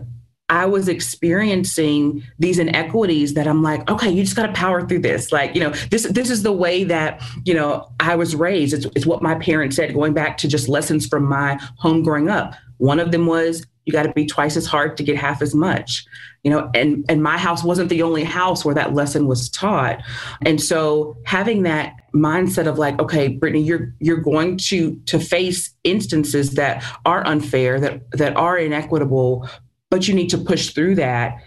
I 0.50 0.66
was 0.66 0.88
experiencing 0.88 2.22
these 2.38 2.58
inequities 2.58 3.34
that 3.34 3.46
I'm 3.46 3.62
like, 3.62 3.88
okay, 3.90 4.10
you 4.10 4.22
just 4.22 4.36
got 4.36 4.46
to 4.46 4.52
power 4.52 4.86
through 4.86 5.00
this. 5.00 5.30
Like, 5.30 5.54
you 5.54 5.60
know, 5.60 5.70
this 5.90 6.04
this 6.04 6.30
is 6.30 6.42
the 6.42 6.52
way 6.52 6.84
that 6.84 7.22
you 7.44 7.54
know 7.54 7.90
I 8.00 8.16
was 8.16 8.34
raised. 8.36 8.74
It's, 8.74 8.86
it's 8.96 9.06
what 9.06 9.22
my 9.22 9.34
parents 9.36 9.76
said, 9.76 9.94
going 9.94 10.14
back 10.14 10.36
to 10.38 10.48
just 10.48 10.68
lessons 10.68 11.06
from 11.06 11.24
my 11.24 11.58
home 11.76 12.02
growing 12.02 12.28
up. 12.28 12.54
One 12.78 13.00
of 13.00 13.12
them 13.12 13.26
was 13.26 13.66
you 13.88 13.92
got 13.92 14.02
to 14.02 14.12
be 14.12 14.26
twice 14.26 14.54
as 14.54 14.66
hard 14.66 14.98
to 14.98 15.02
get 15.02 15.16
half 15.16 15.40
as 15.40 15.54
much. 15.54 16.04
You 16.44 16.50
know, 16.50 16.70
and 16.74 17.06
and 17.08 17.22
my 17.22 17.38
house 17.38 17.64
wasn't 17.64 17.88
the 17.88 18.02
only 18.02 18.22
house 18.22 18.62
where 18.62 18.74
that 18.74 18.92
lesson 18.92 19.26
was 19.26 19.48
taught. 19.48 20.02
And 20.44 20.62
so 20.62 21.16
having 21.24 21.62
that 21.62 21.94
mindset 22.14 22.66
of 22.66 22.78
like, 22.78 23.00
okay, 23.00 23.28
Brittany, 23.28 23.62
you're 23.62 23.94
you're 23.98 24.18
going 24.18 24.58
to 24.68 24.94
to 25.06 25.18
face 25.18 25.74
instances 25.84 26.50
that 26.52 26.84
are 27.06 27.26
unfair, 27.26 27.80
that 27.80 28.02
that 28.12 28.36
are 28.36 28.58
inequitable, 28.58 29.48
but 29.88 30.06
you 30.06 30.12
need 30.12 30.28
to 30.28 30.38
push 30.38 30.74
through 30.74 30.96
that. 30.96 31.38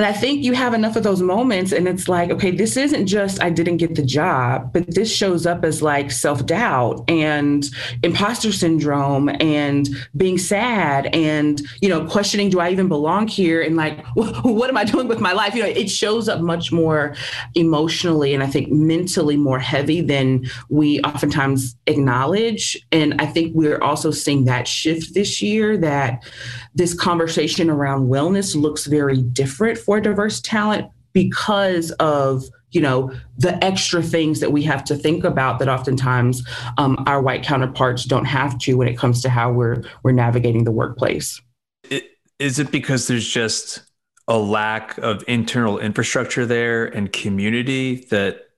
And 0.00 0.06
I 0.06 0.14
think 0.14 0.42
you 0.42 0.54
have 0.54 0.72
enough 0.72 0.96
of 0.96 1.02
those 1.02 1.20
moments, 1.20 1.72
and 1.72 1.86
it's 1.86 2.08
like, 2.08 2.30
okay, 2.30 2.50
this 2.50 2.78
isn't 2.78 3.04
just 3.04 3.42
I 3.42 3.50
didn't 3.50 3.76
get 3.76 3.96
the 3.96 4.02
job, 4.02 4.72
but 4.72 4.94
this 4.94 5.14
shows 5.14 5.44
up 5.44 5.62
as 5.62 5.82
like 5.82 6.10
self 6.10 6.46
doubt 6.46 7.04
and 7.06 7.68
imposter 8.02 8.50
syndrome 8.50 9.28
and 9.42 9.90
being 10.16 10.38
sad 10.38 11.14
and, 11.14 11.60
you 11.82 11.90
know, 11.90 12.06
questioning, 12.06 12.48
do 12.48 12.60
I 12.60 12.70
even 12.70 12.88
belong 12.88 13.28
here? 13.28 13.60
And 13.60 13.76
like, 13.76 14.02
what 14.14 14.70
am 14.70 14.78
I 14.78 14.84
doing 14.84 15.06
with 15.06 15.20
my 15.20 15.34
life? 15.34 15.54
You 15.54 15.64
know, 15.64 15.68
it 15.68 15.90
shows 15.90 16.30
up 16.30 16.40
much 16.40 16.72
more 16.72 17.14
emotionally 17.54 18.32
and 18.32 18.42
I 18.42 18.46
think 18.46 18.72
mentally 18.72 19.36
more 19.36 19.58
heavy 19.58 20.00
than 20.00 20.46
we 20.70 21.02
oftentimes 21.02 21.76
acknowledge. 21.86 22.74
And 22.90 23.20
I 23.20 23.26
think 23.26 23.54
we're 23.54 23.82
also 23.82 24.12
seeing 24.12 24.46
that 24.46 24.66
shift 24.66 25.12
this 25.12 25.42
year 25.42 25.76
that 25.76 26.24
this 26.74 26.94
conversation 26.94 27.68
around 27.68 28.08
wellness 28.08 28.54
looks 28.54 28.86
very 28.86 29.22
different 29.22 29.78
for 29.78 30.00
diverse 30.00 30.40
talent 30.40 30.90
because 31.12 31.90
of 31.92 32.44
you 32.70 32.80
know 32.80 33.12
the 33.38 33.62
extra 33.64 34.02
things 34.02 34.40
that 34.40 34.52
we 34.52 34.62
have 34.62 34.84
to 34.84 34.94
think 34.94 35.24
about 35.24 35.58
that 35.58 35.68
oftentimes 35.68 36.46
um, 36.78 37.02
our 37.06 37.20
white 37.20 37.42
counterparts 37.42 38.04
don't 38.04 38.26
have 38.26 38.58
to 38.58 38.74
when 38.74 38.88
it 38.88 38.96
comes 38.96 39.22
to 39.22 39.28
how 39.28 39.52
we're 39.52 39.82
we're 40.02 40.12
navigating 40.12 40.64
the 40.64 40.70
workplace. 40.70 41.40
It, 41.90 42.04
is 42.38 42.58
it 42.58 42.70
because 42.70 43.08
there's 43.08 43.28
just 43.28 43.82
a 44.28 44.38
lack 44.38 44.96
of 44.98 45.24
internal 45.26 45.78
infrastructure 45.78 46.46
there 46.46 46.86
and 46.86 47.12
community 47.12 48.06
that 48.10 48.50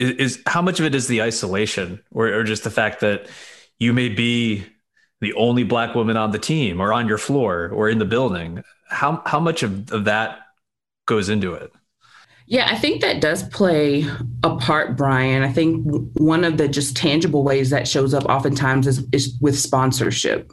is, 0.00 0.10
is 0.10 0.42
how 0.46 0.60
much 0.60 0.80
of 0.80 0.86
it 0.86 0.94
is 0.94 1.06
the 1.06 1.22
isolation 1.22 2.02
or, 2.10 2.28
or 2.28 2.42
just 2.42 2.64
the 2.64 2.70
fact 2.70 3.00
that 3.00 3.28
you 3.78 3.92
may 3.92 4.08
be 4.08 4.66
the 5.20 5.32
only 5.34 5.64
black 5.64 5.94
woman 5.94 6.16
on 6.16 6.30
the 6.30 6.38
team 6.38 6.80
or 6.80 6.92
on 6.92 7.08
your 7.08 7.18
floor 7.18 7.70
or 7.72 7.88
in 7.88 7.98
the 7.98 8.04
building 8.04 8.62
how 8.88 9.22
how 9.26 9.40
much 9.40 9.62
of, 9.62 9.90
of 9.92 10.04
that 10.04 10.40
goes 11.06 11.28
into 11.28 11.54
it. 11.54 11.72
Yeah, 12.50 12.66
I 12.66 12.76
think 12.76 13.02
that 13.02 13.20
does 13.20 13.42
play 13.42 14.06
a 14.42 14.56
part, 14.56 14.96
Brian. 14.96 15.42
I 15.42 15.52
think 15.52 15.84
one 16.14 16.44
of 16.44 16.56
the 16.56 16.66
just 16.66 16.96
tangible 16.96 17.44
ways 17.44 17.68
that 17.68 17.86
shows 17.86 18.14
up 18.14 18.24
oftentimes 18.24 18.86
is, 18.86 19.06
is 19.12 19.36
with 19.42 19.58
sponsorship, 19.58 20.50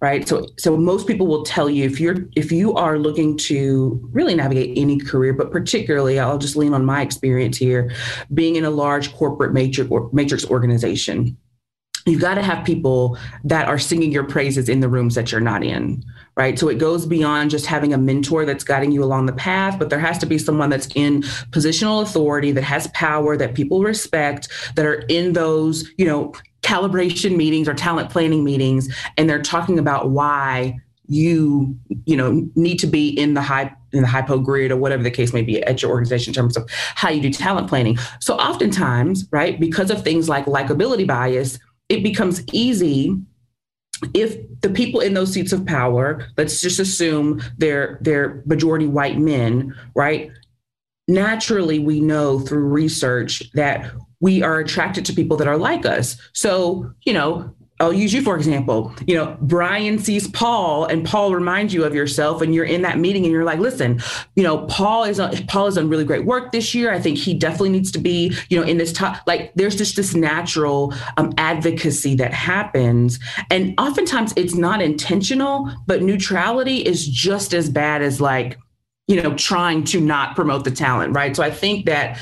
right? 0.00 0.26
So, 0.28 0.46
so 0.56 0.76
most 0.76 1.08
people 1.08 1.26
will 1.26 1.42
tell 1.42 1.68
you 1.68 1.84
if 1.84 1.98
you're 1.98 2.28
if 2.36 2.52
you 2.52 2.74
are 2.74 2.96
looking 2.96 3.36
to 3.38 4.08
really 4.12 4.36
navigate 4.36 4.78
any 4.78 5.00
career, 5.00 5.32
but 5.32 5.50
particularly, 5.50 6.20
I'll 6.20 6.38
just 6.38 6.54
lean 6.54 6.74
on 6.74 6.84
my 6.84 7.02
experience 7.02 7.56
here, 7.56 7.90
being 8.32 8.54
in 8.54 8.64
a 8.64 8.70
large 8.70 9.12
corporate 9.12 9.52
matrix 9.52 9.90
or 9.90 10.10
matrix 10.12 10.48
organization, 10.48 11.36
you've 12.06 12.20
got 12.20 12.34
to 12.34 12.42
have 12.42 12.64
people 12.64 13.16
that 13.44 13.68
are 13.68 13.78
singing 13.78 14.12
your 14.12 14.24
praises 14.24 14.68
in 14.68 14.80
the 14.80 14.88
rooms 14.88 15.14
that 15.14 15.32
you're 15.32 15.40
not 15.40 15.62
in 15.62 16.02
right? 16.34 16.58
So 16.58 16.68
it 16.68 16.78
goes 16.78 17.04
beyond 17.04 17.50
just 17.50 17.66
having 17.66 17.92
a 17.92 17.98
mentor 17.98 18.46
that's 18.46 18.64
guiding 18.64 18.90
you 18.90 19.04
along 19.04 19.26
the 19.26 19.32
path 19.32 19.78
but 19.78 19.90
there 19.90 19.98
has 19.98 20.18
to 20.18 20.26
be 20.26 20.38
someone 20.38 20.70
that's 20.70 20.88
in 20.94 21.22
positional 21.50 22.02
authority 22.02 22.52
that 22.52 22.64
has 22.64 22.86
power 22.88 23.36
that 23.36 23.54
people 23.54 23.82
respect 23.82 24.48
that 24.76 24.86
are 24.86 25.04
in 25.08 25.32
those 25.32 25.90
you 25.98 26.06
know 26.06 26.32
calibration 26.62 27.36
meetings 27.36 27.68
or 27.68 27.74
talent 27.74 28.08
planning 28.08 28.44
meetings 28.44 28.94
and 29.16 29.28
they're 29.28 29.42
talking 29.42 29.78
about 29.78 30.10
why 30.10 30.78
you 31.08 31.76
you 32.06 32.16
know 32.16 32.48
need 32.54 32.78
to 32.78 32.86
be 32.86 33.08
in 33.08 33.34
the 33.34 33.42
high 33.42 33.74
in 33.92 34.02
the 34.02 34.08
hypo 34.08 34.38
grid 34.38 34.70
or 34.70 34.76
whatever 34.76 35.02
the 35.02 35.10
case 35.10 35.32
may 35.32 35.42
be 35.42 35.62
at 35.64 35.82
your 35.82 35.90
organization 35.90 36.30
in 36.30 36.34
terms 36.34 36.56
of 36.56 36.68
how 36.70 37.10
you 37.10 37.20
do 37.20 37.30
talent 37.30 37.68
planning. 37.68 37.98
So 38.20 38.36
oftentimes 38.36 39.28
right 39.30 39.58
because 39.58 39.90
of 39.90 40.02
things 40.02 40.28
like 40.28 40.46
likability 40.46 41.06
bias 41.06 41.58
it 41.92 42.02
becomes 42.02 42.42
easy 42.52 43.16
if 44.14 44.36
the 44.62 44.70
people 44.70 45.00
in 45.00 45.14
those 45.14 45.32
seats 45.32 45.52
of 45.52 45.64
power, 45.66 46.26
let's 46.36 46.60
just 46.60 46.80
assume 46.80 47.40
they're 47.58 47.98
they're 48.00 48.42
majority 48.46 48.86
white 48.86 49.18
men, 49.18 49.74
right? 49.94 50.30
Naturally, 51.06 51.78
we 51.78 52.00
know 52.00 52.40
through 52.40 52.64
research 52.64 53.42
that 53.54 53.92
we 54.20 54.42
are 54.42 54.58
attracted 54.58 55.04
to 55.04 55.12
people 55.12 55.36
that 55.36 55.48
are 55.48 55.58
like 55.58 55.84
us. 55.84 56.16
So, 56.32 56.92
you 57.02 57.12
know, 57.12 57.54
I'll 57.82 57.92
use 57.92 58.12
you 58.12 58.22
for 58.22 58.36
example. 58.36 58.94
You 59.06 59.16
know, 59.16 59.36
Brian 59.40 59.98
sees 59.98 60.28
Paul 60.28 60.84
and 60.84 61.04
Paul 61.04 61.34
reminds 61.34 61.74
you 61.74 61.84
of 61.84 61.94
yourself 61.94 62.40
and 62.40 62.54
you're 62.54 62.64
in 62.64 62.82
that 62.82 62.98
meeting 62.98 63.24
and 63.24 63.32
you're 63.32 63.44
like, 63.44 63.58
listen, 63.58 64.00
you 64.36 64.42
know, 64.42 64.66
Paul 64.66 65.04
is 65.04 65.18
on, 65.18 65.36
Paul 65.48 65.64
has 65.64 65.74
done 65.74 65.88
really 65.88 66.04
great 66.04 66.24
work 66.24 66.52
this 66.52 66.74
year. 66.74 66.92
I 66.92 67.00
think 67.00 67.18
he 67.18 67.34
definitely 67.34 67.70
needs 67.70 67.90
to 67.92 67.98
be, 67.98 68.34
you 68.48 68.58
know, 68.58 68.64
in 68.64 68.78
this 68.78 68.92
top 68.92 69.18
like 69.26 69.52
there's 69.54 69.74
just 69.74 69.96
this 69.96 70.14
natural 70.14 70.94
um, 71.16 71.32
advocacy 71.38 72.14
that 72.16 72.32
happens. 72.32 73.18
And 73.50 73.74
oftentimes 73.78 74.32
it's 74.36 74.54
not 74.54 74.80
intentional, 74.80 75.70
but 75.86 76.02
neutrality 76.02 76.78
is 76.78 77.06
just 77.06 77.52
as 77.52 77.68
bad 77.68 78.02
as 78.02 78.20
like 78.20 78.58
you 79.08 79.20
know 79.20 79.34
trying 79.34 79.82
to 79.82 80.00
not 80.00 80.36
promote 80.36 80.62
the 80.62 80.70
talent 80.70 81.12
right 81.14 81.34
so 81.34 81.42
i 81.42 81.50
think 81.50 81.86
that 81.86 82.18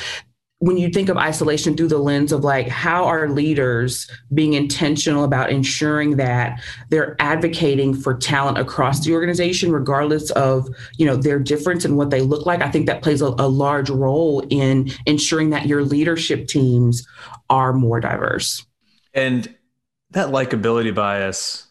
when 0.61 0.77
you 0.77 0.91
think 0.91 1.09
of 1.09 1.17
isolation 1.17 1.75
through 1.75 1.89
the 1.89 1.99
lens 1.99 2.33
of 2.33 2.45
like 2.45 2.69
how 2.69 3.05
are 3.05 3.31
leaders 3.31 4.07
being 4.33 4.53
intentional 4.53 5.25
about 5.25 5.51
ensuring 5.51 6.17
that 6.17 6.61
they're 6.91 7.17
advocating 7.19 7.95
for 7.95 8.15
talent 8.15 8.59
across 8.59 9.05
the 9.05 9.15
organization 9.15 9.73
regardless 9.73 10.31
of 10.33 10.69
you 10.99 11.07
know 11.07 11.17
their 11.17 11.39
difference 11.39 11.85
and 11.85 11.97
what 11.97 12.11
they 12.11 12.21
look 12.21 12.45
like? 12.47 12.61
I 12.61 12.71
think 12.71 12.87
that 12.87 13.03
plays 13.03 13.23
a, 13.23 13.29
a 13.39 13.49
large 13.49 13.89
role 13.89 14.45
in 14.51 14.91
ensuring 15.07 15.51
that 15.51 15.67
your 15.67 15.83
leadership 15.83 16.47
teams 16.47 17.07
are 17.49 17.73
more 17.73 17.99
diverse. 17.99 18.65
And 19.15 19.53
that 20.11 20.29
likability 20.29 20.95
bias 20.95 21.69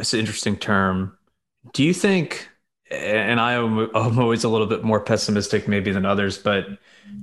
is 0.00 0.12
an 0.14 0.20
interesting 0.20 0.56
term. 0.56 1.16
Do 1.72 1.84
you 1.84 1.94
think 1.94 2.48
and 2.90 3.40
I 3.40 3.52
am 3.52 3.88
I'm 3.94 4.18
always 4.18 4.42
a 4.42 4.48
little 4.48 4.66
bit 4.66 4.82
more 4.82 5.00
pessimistic 5.00 5.68
maybe 5.68 5.92
than 5.92 6.04
others, 6.04 6.38
but 6.38 6.66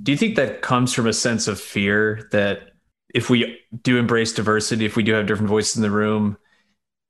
do 0.02 0.12
you 0.12 0.18
think 0.18 0.36
that 0.36 0.62
comes 0.62 0.92
from 0.92 1.06
a 1.06 1.12
sense 1.12 1.48
of 1.48 1.60
fear 1.60 2.28
that 2.32 2.72
if 3.14 3.28
we 3.28 3.58
do 3.82 3.98
embrace 3.98 4.32
diversity, 4.32 4.84
if 4.84 4.96
we 4.96 5.02
do 5.02 5.12
have 5.12 5.26
different 5.26 5.48
voices 5.48 5.76
in 5.76 5.82
the 5.82 5.90
room, 5.90 6.36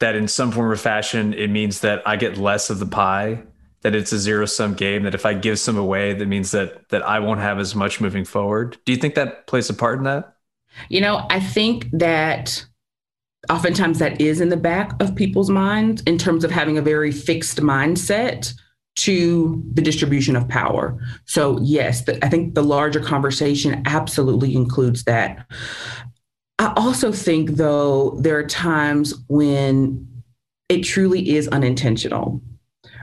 that 0.01 0.17
in 0.17 0.27
some 0.29 0.51
form 0.51 0.71
or 0.71 0.77
fashion 0.77 1.35
it 1.35 1.51
means 1.51 1.81
that 1.81 2.07
I 2.07 2.17
get 2.17 2.39
less 2.39 2.71
of 2.71 2.79
the 2.79 2.87
pie, 2.87 3.43
that 3.83 3.95
it's 3.95 4.13
a 4.13 4.19
zero 4.19 4.47
sum 4.47 4.75
game, 4.75 5.03
that 5.05 5.15
if 5.15 5.27
I 5.27 5.35
give 5.35 5.59
some 5.59 5.77
away, 5.77 6.15
that 6.15 6.27
means 6.27 6.51
that 6.53 6.89
that 6.89 7.03
I 7.03 7.19
won't 7.19 7.41
have 7.41 7.59
as 7.59 7.75
much 7.75 8.01
moving 8.01 8.25
forward. 8.25 8.79
Do 8.85 8.93
you 8.93 8.99
think 8.99 9.15
that 9.15 9.47
plays 9.47 9.71
a 9.71 9.75
part 9.75 9.99
in 9.99 10.05
that? 10.05 10.35
You 10.89 11.01
know, 11.01 11.27
I 11.31 11.41
think 11.41 11.89
that 11.93 12.65
oftentimes 13.49 13.99
that 13.99 14.21
is 14.21 14.41
in 14.41 14.49
the 14.49 14.57
back 14.57 15.01
of 15.03 15.15
people's 15.15 15.51
minds 15.51 16.03
in 16.03 16.19
terms 16.19 16.45
of 16.45 16.51
having 16.51 16.79
a 16.79 16.83
very 16.83 17.11
fixed 17.11 17.59
mindset 17.59 18.53
to 19.01 19.63
the 19.73 19.83
distribution 19.83 20.37
of 20.37 20.47
power. 20.49 20.99
So, 21.25 21.59
yes, 21.63 22.05
the, 22.05 22.23
I 22.25 22.29
think 22.29 22.55
the 22.55 22.63
larger 22.63 23.01
conversation 23.01 23.83
absolutely 23.87 24.55
includes 24.55 25.05
that. 25.05 25.47
I 26.59 26.73
also 26.77 27.11
think, 27.11 27.53
though, 27.53 28.11
there 28.21 28.37
are 28.37 28.47
times 28.47 29.15
when 29.29 30.07
it 30.69 30.83
truly 30.83 31.31
is 31.31 31.49
unintentional. 31.49 32.43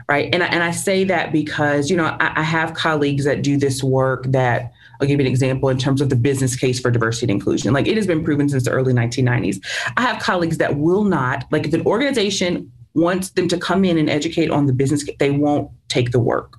Right. 0.08 0.32
And 0.32 0.42
I, 0.42 0.46
and 0.46 0.62
I 0.62 0.70
say 0.70 1.04
that 1.04 1.32
because, 1.32 1.90
you 1.90 1.96
know, 1.96 2.16
I, 2.18 2.40
I 2.40 2.42
have 2.42 2.72
colleagues 2.72 3.24
that 3.24 3.42
do 3.42 3.58
this 3.58 3.82
work 3.84 4.24
that 4.28 4.72
I'll 5.00 5.06
give 5.06 5.20
you 5.20 5.26
an 5.26 5.30
example 5.30 5.68
in 5.68 5.76
terms 5.76 6.00
of 6.00 6.08
the 6.08 6.16
business 6.16 6.56
case 6.56 6.80
for 6.80 6.90
diversity 6.90 7.30
and 7.30 7.38
inclusion. 7.38 7.74
Like 7.74 7.86
it 7.86 7.96
has 7.96 8.06
been 8.06 8.24
proven 8.24 8.48
since 8.48 8.64
the 8.64 8.70
early 8.70 8.94
1990s. 8.94 9.62
I 9.98 10.00
have 10.00 10.22
colleagues 10.22 10.56
that 10.58 10.78
will 10.78 11.04
not, 11.04 11.44
like 11.50 11.66
if 11.66 11.74
an 11.74 11.84
organization 11.84 12.72
wants 12.94 13.30
them 13.30 13.48
to 13.48 13.58
come 13.58 13.84
in 13.84 13.98
and 13.98 14.08
educate 14.08 14.50
on 14.50 14.66
the 14.66 14.72
business, 14.72 15.04
they 15.18 15.30
won't 15.30 15.70
take 15.88 16.10
the 16.10 16.20
work. 16.20 16.56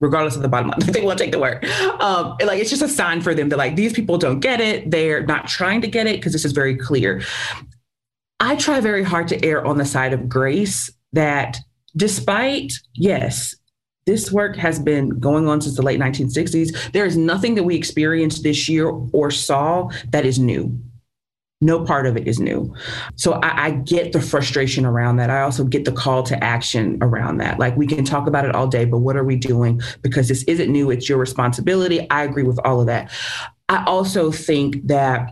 Regardless 0.00 0.36
of 0.36 0.42
the 0.42 0.48
bottom 0.48 0.68
line, 0.68 0.80
they 0.92 1.00
won't 1.00 1.18
take 1.18 1.32
the 1.32 1.38
work. 1.38 1.64
Um, 2.02 2.36
like 2.44 2.60
it's 2.60 2.70
just 2.70 2.82
a 2.82 2.88
sign 2.88 3.20
for 3.20 3.34
them 3.34 3.48
that 3.50 3.56
like 3.56 3.76
these 3.76 3.92
people 3.92 4.18
don't 4.18 4.40
get 4.40 4.60
it. 4.60 4.90
They're 4.90 5.24
not 5.24 5.48
trying 5.48 5.80
to 5.82 5.88
get 5.88 6.06
it 6.06 6.16
because 6.16 6.32
this 6.32 6.44
is 6.44 6.52
very 6.52 6.76
clear. 6.76 7.22
I 8.40 8.56
try 8.56 8.80
very 8.80 9.04
hard 9.04 9.28
to 9.28 9.44
err 9.44 9.64
on 9.64 9.78
the 9.78 9.84
side 9.84 10.12
of 10.12 10.28
grace 10.28 10.90
that 11.12 11.58
despite, 11.96 12.72
yes, 12.94 13.54
this 14.06 14.30
work 14.30 14.56
has 14.56 14.78
been 14.78 15.18
going 15.18 15.48
on 15.48 15.60
since 15.60 15.76
the 15.76 15.82
late 15.82 15.98
1960s. 15.98 16.92
There 16.92 17.06
is 17.06 17.16
nothing 17.16 17.54
that 17.54 17.62
we 17.62 17.74
experienced 17.74 18.42
this 18.42 18.68
year 18.68 18.88
or 18.88 19.30
saw 19.30 19.90
that 20.10 20.26
is 20.26 20.38
new. 20.38 20.78
No 21.64 21.82
part 21.82 22.06
of 22.06 22.16
it 22.16 22.28
is 22.28 22.38
new. 22.38 22.74
So 23.16 23.34
I, 23.42 23.66
I, 23.66 23.70
get 23.70 24.12
the 24.12 24.20
frustration 24.20 24.84
around 24.84 25.16
that. 25.16 25.30
I 25.30 25.40
also 25.40 25.64
get 25.64 25.86
the 25.86 25.92
call 25.92 26.22
to 26.24 26.44
action 26.44 26.98
around 27.00 27.38
that. 27.38 27.58
Like 27.58 27.74
we 27.74 27.86
can 27.86 28.04
talk 28.04 28.26
about 28.26 28.44
it 28.44 28.54
all 28.54 28.66
day, 28.66 28.84
but 28.84 28.98
what 28.98 29.16
are 29.16 29.24
we 29.24 29.36
doing? 29.36 29.80
Because 30.02 30.28
this 30.28 30.42
isn't 30.44 30.70
new, 30.70 30.90
it's 30.90 31.08
your 31.08 31.16
responsibility. 31.16 32.08
I 32.10 32.24
agree 32.24 32.42
with 32.42 32.58
all 32.66 32.80
of 32.80 32.86
that. 32.88 33.10
I 33.70 33.82
also 33.86 34.30
think 34.30 34.86
that 34.88 35.30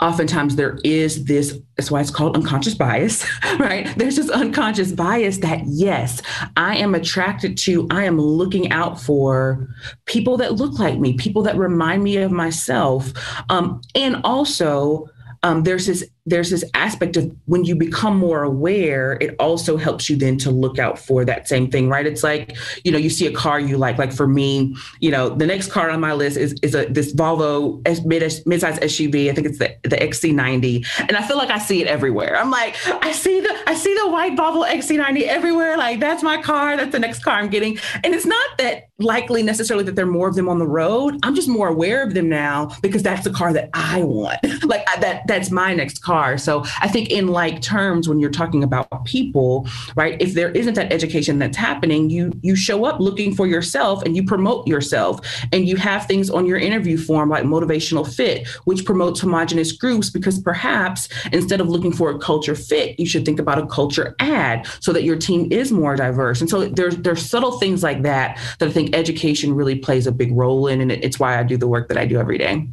oftentimes 0.00 0.54
there 0.54 0.78
is 0.84 1.24
this 1.24 1.58
that's 1.76 1.90
why 1.90 2.00
it's 2.00 2.10
called 2.10 2.36
unconscious 2.36 2.74
bias 2.74 3.26
right 3.58 3.88
there's 3.96 4.16
this 4.16 4.28
unconscious 4.28 4.92
bias 4.92 5.38
that 5.38 5.62
yes 5.64 6.20
i 6.58 6.76
am 6.76 6.94
attracted 6.94 7.56
to 7.56 7.86
i 7.90 8.04
am 8.04 8.20
looking 8.20 8.70
out 8.70 9.00
for 9.00 9.66
people 10.04 10.36
that 10.36 10.56
look 10.56 10.78
like 10.78 10.98
me 10.98 11.14
people 11.14 11.42
that 11.42 11.56
remind 11.56 12.04
me 12.04 12.18
of 12.18 12.30
myself 12.30 13.10
um, 13.48 13.80
and 13.94 14.20
also 14.22 15.06
um, 15.42 15.62
there's 15.62 15.86
this 15.86 16.04
there's 16.26 16.50
this 16.50 16.64
aspect 16.74 17.16
of 17.16 17.34
when 17.46 17.64
you 17.64 17.76
become 17.76 18.18
more 18.18 18.42
aware, 18.42 19.16
it 19.20 19.36
also 19.38 19.76
helps 19.76 20.10
you 20.10 20.16
then 20.16 20.36
to 20.38 20.50
look 20.50 20.78
out 20.78 20.98
for 20.98 21.24
that 21.24 21.46
same 21.46 21.70
thing, 21.70 21.88
right? 21.88 22.04
It's 22.04 22.24
like, 22.24 22.56
you 22.84 22.90
know, 22.90 22.98
you 22.98 23.10
see 23.10 23.26
a 23.26 23.32
car 23.32 23.60
you 23.60 23.78
like. 23.78 23.96
Like 23.96 24.12
for 24.12 24.26
me, 24.26 24.76
you 25.00 25.10
know, 25.10 25.28
the 25.28 25.46
next 25.46 25.70
car 25.70 25.88
on 25.88 26.00
my 26.00 26.12
list 26.12 26.36
is 26.36 26.54
is 26.62 26.74
a 26.74 26.86
this 26.86 27.14
Volvo 27.14 27.76
mid 28.04 28.22
midsize 28.22 28.78
SUV. 28.80 29.30
I 29.30 29.34
think 29.34 29.46
it's 29.46 29.58
the, 29.58 29.76
the 29.84 29.96
XC90, 29.96 30.84
and 31.08 31.16
I 31.16 31.26
feel 31.26 31.36
like 31.36 31.50
I 31.50 31.58
see 31.58 31.80
it 31.80 31.86
everywhere. 31.86 32.36
I'm 32.36 32.50
like, 32.50 32.76
I 33.02 33.12
see 33.12 33.40
the 33.40 33.56
I 33.66 33.74
see 33.74 33.94
the 33.94 34.08
white 34.10 34.36
Volvo 34.36 34.66
XC90 34.68 35.22
everywhere. 35.22 35.76
Like 35.76 36.00
that's 36.00 36.24
my 36.24 36.42
car. 36.42 36.76
That's 36.76 36.92
the 36.92 36.98
next 36.98 37.22
car 37.22 37.34
I'm 37.34 37.48
getting. 37.48 37.78
And 38.02 38.14
it's 38.14 38.26
not 38.26 38.58
that 38.58 38.88
likely 38.98 39.42
necessarily 39.42 39.84
that 39.84 39.94
there 39.94 40.06
are 40.06 40.10
more 40.10 40.28
of 40.28 40.34
them 40.34 40.48
on 40.48 40.58
the 40.58 40.66
road. 40.66 41.18
I'm 41.22 41.36
just 41.36 41.48
more 41.48 41.68
aware 41.68 42.02
of 42.02 42.14
them 42.14 42.28
now 42.28 42.70
because 42.82 43.02
that's 43.02 43.22
the 43.22 43.30
car 43.30 43.52
that 43.52 43.70
I 43.74 44.02
want. 44.02 44.38
like 44.64 44.84
that 45.00 45.26
that's 45.28 45.50
my 45.52 45.72
next 45.72 46.02
car 46.02 46.15
So 46.38 46.64
I 46.80 46.88
think 46.88 47.10
in 47.10 47.28
like 47.28 47.60
terms, 47.60 48.08
when 48.08 48.18
you're 48.18 48.30
talking 48.30 48.64
about 48.64 49.04
people, 49.04 49.68
right? 49.96 50.20
If 50.20 50.34
there 50.34 50.50
isn't 50.50 50.74
that 50.74 50.92
education 50.92 51.38
that's 51.38 51.56
happening, 51.56 52.10
you 52.10 52.32
you 52.42 52.56
show 52.56 52.84
up 52.84 53.00
looking 53.00 53.34
for 53.34 53.46
yourself 53.46 54.02
and 54.04 54.16
you 54.16 54.24
promote 54.24 54.66
yourself, 54.66 55.20
and 55.52 55.68
you 55.68 55.76
have 55.76 56.06
things 56.06 56.30
on 56.30 56.46
your 56.46 56.58
interview 56.58 56.96
form 56.96 57.28
like 57.28 57.44
motivational 57.44 58.06
fit, 58.06 58.48
which 58.64 58.84
promotes 58.84 59.20
homogenous 59.20 59.72
groups. 59.72 60.10
Because 60.10 60.38
perhaps 60.40 61.08
instead 61.32 61.60
of 61.60 61.68
looking 61.68 61.92
for 61.92 62.10
a 62.10 62.18
culture 62.18 62.54
fit, 62.54 62.98
you 62.98 63.06
should 63.06 63.24
think 63.24 63.38
about 63.38 63.58
a 63.58 63.66
culture 63.66 64.14
add 64.20 64.66
so 64.80 64.92
that 64.92 65.02
your 65.04 65.16
team 65.16 65.48
is 65.50 65.72
more 65.72 65.96
diverse. 65.96 66.40
And 66.40 66.48
so 66.48 66.66
there's 66.66 66.96
there's 66.96 67.24
subtle 67.24 67.58
things 67.58 67.82
like 67.82 68.02
that 68.02 68.38
that 68.58 68.68
I 68.68 68.72
think 68.72 68.94
education 68.94 69.54
really 69.54 69.76
plays 69.76 70.06
a 70.06 70.12
big 70.12 70.32
role 70.32 70.66
in, 70.66 70.80
and 70.80 70.90
it's 70.92 71.18
why 71.18 71.38
I 71.38 71.42
do 71.42 71.56
the 71.56 71.68
work 71.68 71.88
that 71.88 71.98
I 71.98 72.06
do 72.06 72.18
every 72.18 72.38
day. 72.38 72.68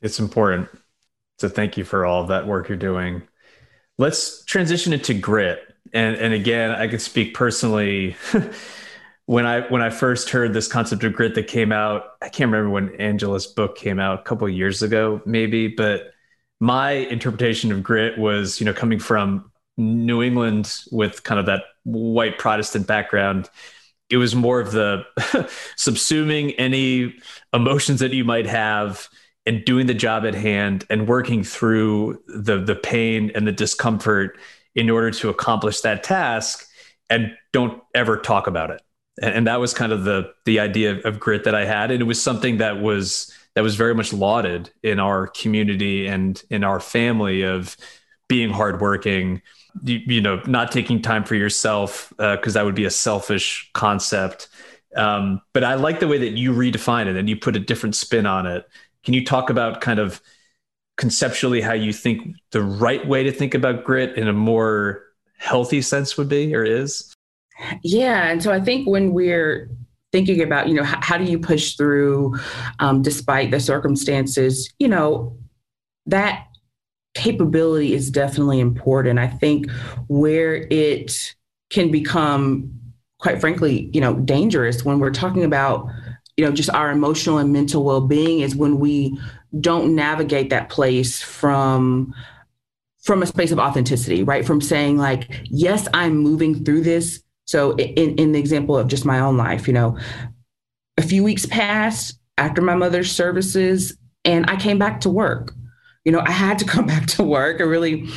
It's 0.00 0.20
important. 0.20 0.68
So 1.38 1.48
thank 1.48 1.76
you 1.76 1.84
for 1.84 2.04
all 2.04 2.22
of 2.22 2.28
that 2.28 2.46
work 2.46 2.68
you're 2.68 2.78
doing. 2.78 3.22
Let's 3.96 4.44
transition 4.44 4.92
into 4.92 5.14
grit. 5.14 5.60
And 5.92 6.16
and 6.16 6.34
again, 6.34 6.70
I 6.70 6.88
can 6.88 6.98
speak 6.98 7.34
personally. 7.34 8.16
when 9.26 9.46
I 9.46 9.60
when 9.68 9.82
I 9.82 9.90
first 9.90 10.30
heard 10.30 10.52
this 10.52 10.68
concept 10.68 11.04
of 11.04 11.12
grit 11.12 11.34
that 11.34 11.46
came 11.46 11.72
out, 11.72 12.04
I 12.22 12.28
can't 12.28 12.50
remember 12.50 12.70
when 12.70 12.94
Angela's 13.00 13.46
book 13.46 13.76
came 13.76 13.98
out, 14.00 14.20
a 14.20 14.22
couple 14.22 14.48
years 14.48 14.82
ago, 14.82 15.20
maybe, 15.26 15.68
but 15.68 16.12
my 16.60 16.90
interpretation 16.92 17.70
of 17.70 17.82
grit 17.82 18.18
was, 18.18 18.60
you 18.60 18.66
know, 18.66 18.72
coming 18.72 18.98
from 18.98 19.50
New 19.76 20.22
England 20.22 20.74
with 20.90 21.22
kind 21.22 21.38
of 21.38 21.46
that 21.46 21.62
white 21.84 22.38
Protestant 22.38 22.86
background, 22.86 23.48
it 24.10 24.16
was 24.16 24.34
more 24.34 24.60
of 24.60 24.72
the 24.72 25.04
subsuming 25.76 26.54
any 26.58 27.14
emotions 27.52 28.00
that 28.00 28.12
you 28.12 28.24
might 28.24 28.46
have 28.46 29.08
and 29.48 29.64
doing 29.64 29.86
the 29.86 29.94
job 29.94 30.26
at 30.26 30.34
hand 30.34 30.84
and 30.90 31.08
working 31.08 31.42
through 31.42 32.22
the 32.28 32.58
the 32.58 32.76
pain 32.76 33.32
and 33.34 33.46
the 33.46 33.52
discomfort 33.52 34.38
in 34.74 34.90
order 34.90 35.10
to 35.10 35.30
accomplish 35.30 35.80
that 35.80 36.02
task 36.04 36.68
and 37.08 37.34
don't 37.50 37.82
ever 37.94 38.18
talk 38.18 38.46
about 38.46 38.70
it. 38.70 38.82
And, 39.22 39.34
and, 39.34 39.46
that 39.46 39.58
was 39.58 39.72
kind 39.72 39.90
of 39.90 40.04
the 40.04 40.30
the 40.44 40.60
idea 40.60 41.00
of 41.00 41.18
grit 41.18 41.44
that 41.44 41.54
i 41.54 41.64
had. 41.64 41.90
And 41.90 42.02
it 42.02 42.04
was 42.04 42.22
something 42.22 42.58
that 42.58 42.82
was 42.82 43.32
that 43.54 43.62
was 43.62 43.74
very 43.74 43.94
much 43.94 44.12
lauded 44.12 44.70
in 44.82 45.00
our 45.00 45.26
community 45.28 46.06
and 46.06 46.40
in 46.50 46.62
our 46.62 46.78
family 46.78 47.42
of 47.42 47.74
being 48.28 48.50
hardworking 48.50 49.40
you, 49.82 50.00
you 50.06 50.20
know 50.20 50.42
not 50.46 50.70
taking 50.72 51.00
time 51.00 51.24
for 51.24 51.36
yourself 51.36 52.12
because 52.18 52.54
uh, 52.54 52.60
that 52.60 52.66
would 52.66 52.74
be 52.74 52.84
a 52.84 52.90
selfish 52.90 53.70
concept. 53.72 54.48
Um, 54.96 55.42
but 55.52 55.64
i 55.64 55.74
like 55.74 56.00
the 56.00 56.08
way 56.08 56.18
that 56.18 56.30
you 56.30 56.52
redefine 56.52 57.06
it 57.06 57.16
and 57.16 57.28
you 57.28 57.36
put 57.36 57.56
a 57.56 57.60
different 57.60 57.94
spin 57.94 58.24
on 58.24 58.46
it 58.46 58.66
can 59.08 59.14
you 59.14 59.24
talk 59.24 59.48
about 59.48 59.80
kind 59.80 59.98
of 59.98 60.20
conceptually 60.98 61.62
how 61.62 61.72
you 61.72 61.94
think 61.94 62.36
the 62.50 62.60
right 62.60 63.08
way 63.08 63.22
to 63.22 63.32
think 63.32 63.54
about 63.54 63.82
grit 63.82 64.18
in 64.18 64.28
a 64.28 64.34
more 64.34 65.02
healthy 65.38 65.80
sense 65.80 66.18
would 66.18 66.28
be 66.28 66.54
or 66.54 66.62
is? 66.62 67.14
Yeah. 67.82 68.28
And 68.28 68.42
so 68.42 68.52
I 68.52 68.60
think 68.60 68.86
when 68.86 69.14
we're 69.14 69.70
thinking 70.12 70.42
about, 70.42 70.68
you 70.68 70.74
know, 70.74 70.84
how, 70.84 71.00
how 71.00 71.16
do 71.16 71.24
you 71.24 71.38
push 71.38 71.74
through 71.74 72.36
um, 72.80 73.00
despite 73.00 73.50
the 73.50 73.60
circumstances, 73.60 74.70
you 74.78 74.88
know, 74.88 75.34
that 76.04 76.46
capability 77.14 77.94
is 77.94 78.10
definitely 78.10 78.60
important. 78.60 79.18
I 79.18 79.28
think 79.28 79.70
where 80.08 80.66
it 80.70 81.34
can 81.70 81.90
become, 81.90 82.78
quite 83.20 83.40
frankly, 83.40 83.88
you 83.94 84.02
know, 84.02 84.16
dangerous 84.16 84.84
when 84.84 84.98
we're 84.98 85.12
talking 85.12 85.44
about 85.44 85.88
you 86.38 86.44
know 86.44 86.52
just 86.52 86.70
our 86.70 86.90
emotional 86.90 87.36
and 87.36 87.52
mental 87.52 87.84
well-being 87.84 88.40
is 88.40 88.56
when 88.56 88.78
we 88.78 89.18
don't 89.60 89.94
navigate 89.94 90.50
that 90.50 90.70
place 90.70 91.20
from 91.20 92.14
from 93.02 93.22
a 93.22 93.26
space 93.26 93.50
of 93.50 93.58
authenticity 93.58 94.22
right? 94.22 94.46
From 94.46 94.60
saying 94.60 94.96
like 94.96 95.28
yes 95.44 95.88
i'm 95.92 96.16
moving 96.16 96.64
through 96.64 96.82
this. 96.82 97.22
So 97.44 97.72
in, 97.76 98.16
in 98.16 98.32
the 98.32 98.38
example 98.38 98.76
of 98.76 98.88
just 98.88 99.04
my 99.04 99.18
own 99.18 99.36
life 99.36 99.66
you 99.66 99.74
know 99.74 99.98
a 100.96 101.02
few 101.02 101.22
weeks 101.24 101.44
passed 101.44 102.18
after 102.38 102.62
my 102.62 102.76
mother's 102.76 103.10
services 103.10 103.96
and 104.24 104.48
i 104.48 104.56
came 104.56 104.78
back 104.78 105.00
to 105.02 105.10
work. 105.10 105.52
You 106.04 106.12
know 106.12 106.20
i 106.20 106.30
had 106.30 106.58
to 106.60 106.64
come 106.72 106.86
back 106.86 107.06
to 107.08 107.24
work. 107.24 107.60
I 107.60 107.64
really 107.64 108.08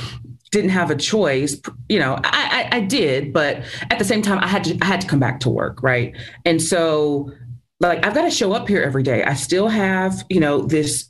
didn't 0.51 0.71
have 0.71 0.91
a 0.91 0.95
choice 0.97 1.59
you 1.87 1.97
know 1.97 2.19
I, 2.25 2.69
I, 2.73 2.77
I 2.77 2.79
did 2.81 3.31
but 3.31 3.63
at 3.89 3.99
the 3.99 4.03
same 4.03 4.21
time 4.21 4.37
i 4.39 4.47
had 4.47 4.65
to 4.65 4.77
i 4.81 4.85
had 4.85 4.99
to 4.99 5.07
come 5.07 5.19
back 5.19 5.39
to 5.41 5.49
work 5.49 5.81
right? 5.81 6.13
And 6.45 6.61
so 6.61 7.31
like 7.81 8.05
I've 8.05 8.13
got 8.13 8.23
to 8.23 8.31
show 8.31 8.53
up 8.53 8.67
here 8.67 8.81
every 8.81 9.03
day. 9.03 9.23
I 9.23 9.33
still 9.33 9.67
have, 9.67 10.23
you 10.29 10.39
know, 10.39 10.61
this 10.61 11.09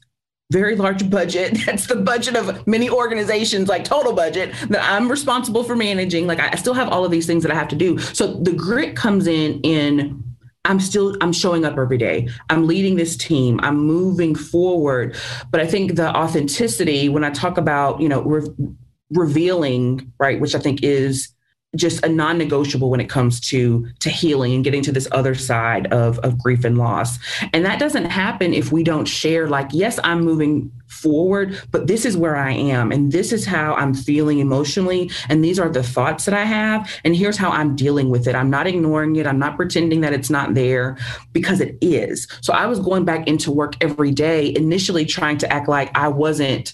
very 0.51 0.75
large 0.75 1.09
budget. 1.09 1.57
That's 1.65 1.87
the 1.87 1.95
budget 1.97 2.35
of 2.35 2.65
many 2.67 2.89
organizations, 2.89 3.69
like 3.69 3.83
total 3.83 4.13
budget 4.13 4.53
that 4.69 4.83
I'm 4.83 5.09
responsible 5.09 5.63
for 5.63 5.75
managing. 5.75 6.27
Like 6.27 6.39
I 6.39 6.55
still 6.55 6.73
have 6.73 6.89
all 6.89 7.05
of 7.05 7.11
these 7.11 7.25
things 7.25 7.43
that 7.43 7.51
I 7.51 7.55
have 7.55 7.67
to 7.69 7.75
do. 7.75 7.97
So 7.99 8.33
the 8.33 8.53
grit 8.53 8.95
comes 8.95 9.27
in 9.27 9.59
in 9.61 10.23
I'm 10.65 10.79
still 10.79 11.17
I'm 11.21 11.33
showing 11.33 11.65
up 11.65 11.77
every 11.77 11.97
day. 11.97 12.29
I'm 12.49 12.67
leading 12.67 12.95
this 12.95 13.17
team. 13.17 13.59
I'm 13.63 13.77
moving 13.77 14.35
forward. 14.35 15.15
But 15.49 15.59
I 15.59 15.67
think 15.67 15.95
the 15.95 16.15
authenticity 16.15 17.09
when 17.09 17.23
I 17.23 17.31
talk 17.31 17.57
about, 17.57 17.99
you 17.99 18.07
know, 18.07 18.21
re- 18.21 18.75
revealing, 19.09 20.11
right, 20.19 20.39
which 20.39 20.55
I 20.55 20.59
think 20.59 20.83
is 20.83 21.33
just 21.75 22.03
a 22.03 22.09
non-negotiable 22.09 22.89
when 22.89 22.99
it 22.99 23.07
comes 23.07 23.39
to 23.39 23.87
to 23.99 24.09
healing 24.09 24.53
and 24.53 24.63
getting 24.63 24.81
to 24.83 24.91
this 24.91 25.07
other 25.11 25.33
side 25.33 25.87
of 25.93 26.19
of 26.19 26.37
grief 26.37 26.65
and 26.65 26.77
loss. 26.77 27.17
And 27.53 27.65
that 27.65 27.79
doesn't 27.79 28.05
happen 28.05 28.53
if 28.53 28.71
we 28.71 28.83
don't 28.83 29.05
share 29.05 29.47
like 29.47 29.69
yes 29.71 29.99
i'm 30.03 30.21
moving 30.21 30.71
forward 30.87 31.59
but 31.71 31.87
this 31.87 32.05
is 32.05 32.17
where 32.17 32.35
i 32.35 32.51
am 32.51 32.91
and 32.91 33.13
this 33.13 33.31
is 33.31 33.45
how 33.45 33.73
i'm 33.75 33.93
feeling 33.93 34.39
emotionally 34.39 35.09
and 35.29 35.43
these 35.43 35.57
are 35.57 35.69
the 35.69 35.81
thoughts 35.81 36.25
that 36.25 36.33
i 36.33 36.43
have 36.43 36.91
and 37.05 37.15
here's 37.15 37.37
how 37.37 37.49
i'm 37.49 37.75
dealing 37.75 38.09
with 38.09 38.27
it. 38.27 38.35
I'm 38.35 38.49
not 38.49 38.67
ignoring 38.67 39.15
it. 39.15 39.25
I'm 39.25 39.39
not 39.39 39.55
pretending 39.55 40.01
that 40.01 40.13
it's 40.13 40.29
not 40.29 40.53
there 40.53 40.97
because 41.31 41.61
it 41.61 41.77
is. 41.81 42.27
So 42.41 42.53
i 42.53 42.65
was 42.65 42.79
going 42.79 43.05
back 43.05 43.27
into 43.27 43.51
work 43.51 43.75
every 43.81 44.11
day 44.11 44.53
initially 44.55 45.05
trying 45.05 45.37
to 45.39 45.51
act 45.51 45.69
like 45.69 45.95
i 45.97 46.09
wasn't 46.09 46.73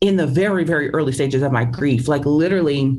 in 0.00 0.16
the 0.16 0.26
very 0.26 0.64
very 0.64 0.90
early 0.90 1.12
stages 1.12 1.42
of 1.42 1.52
my 1.52 1.64
grief. 1.64 2.08
Like 2.08 2.24
literally 2.24 2.96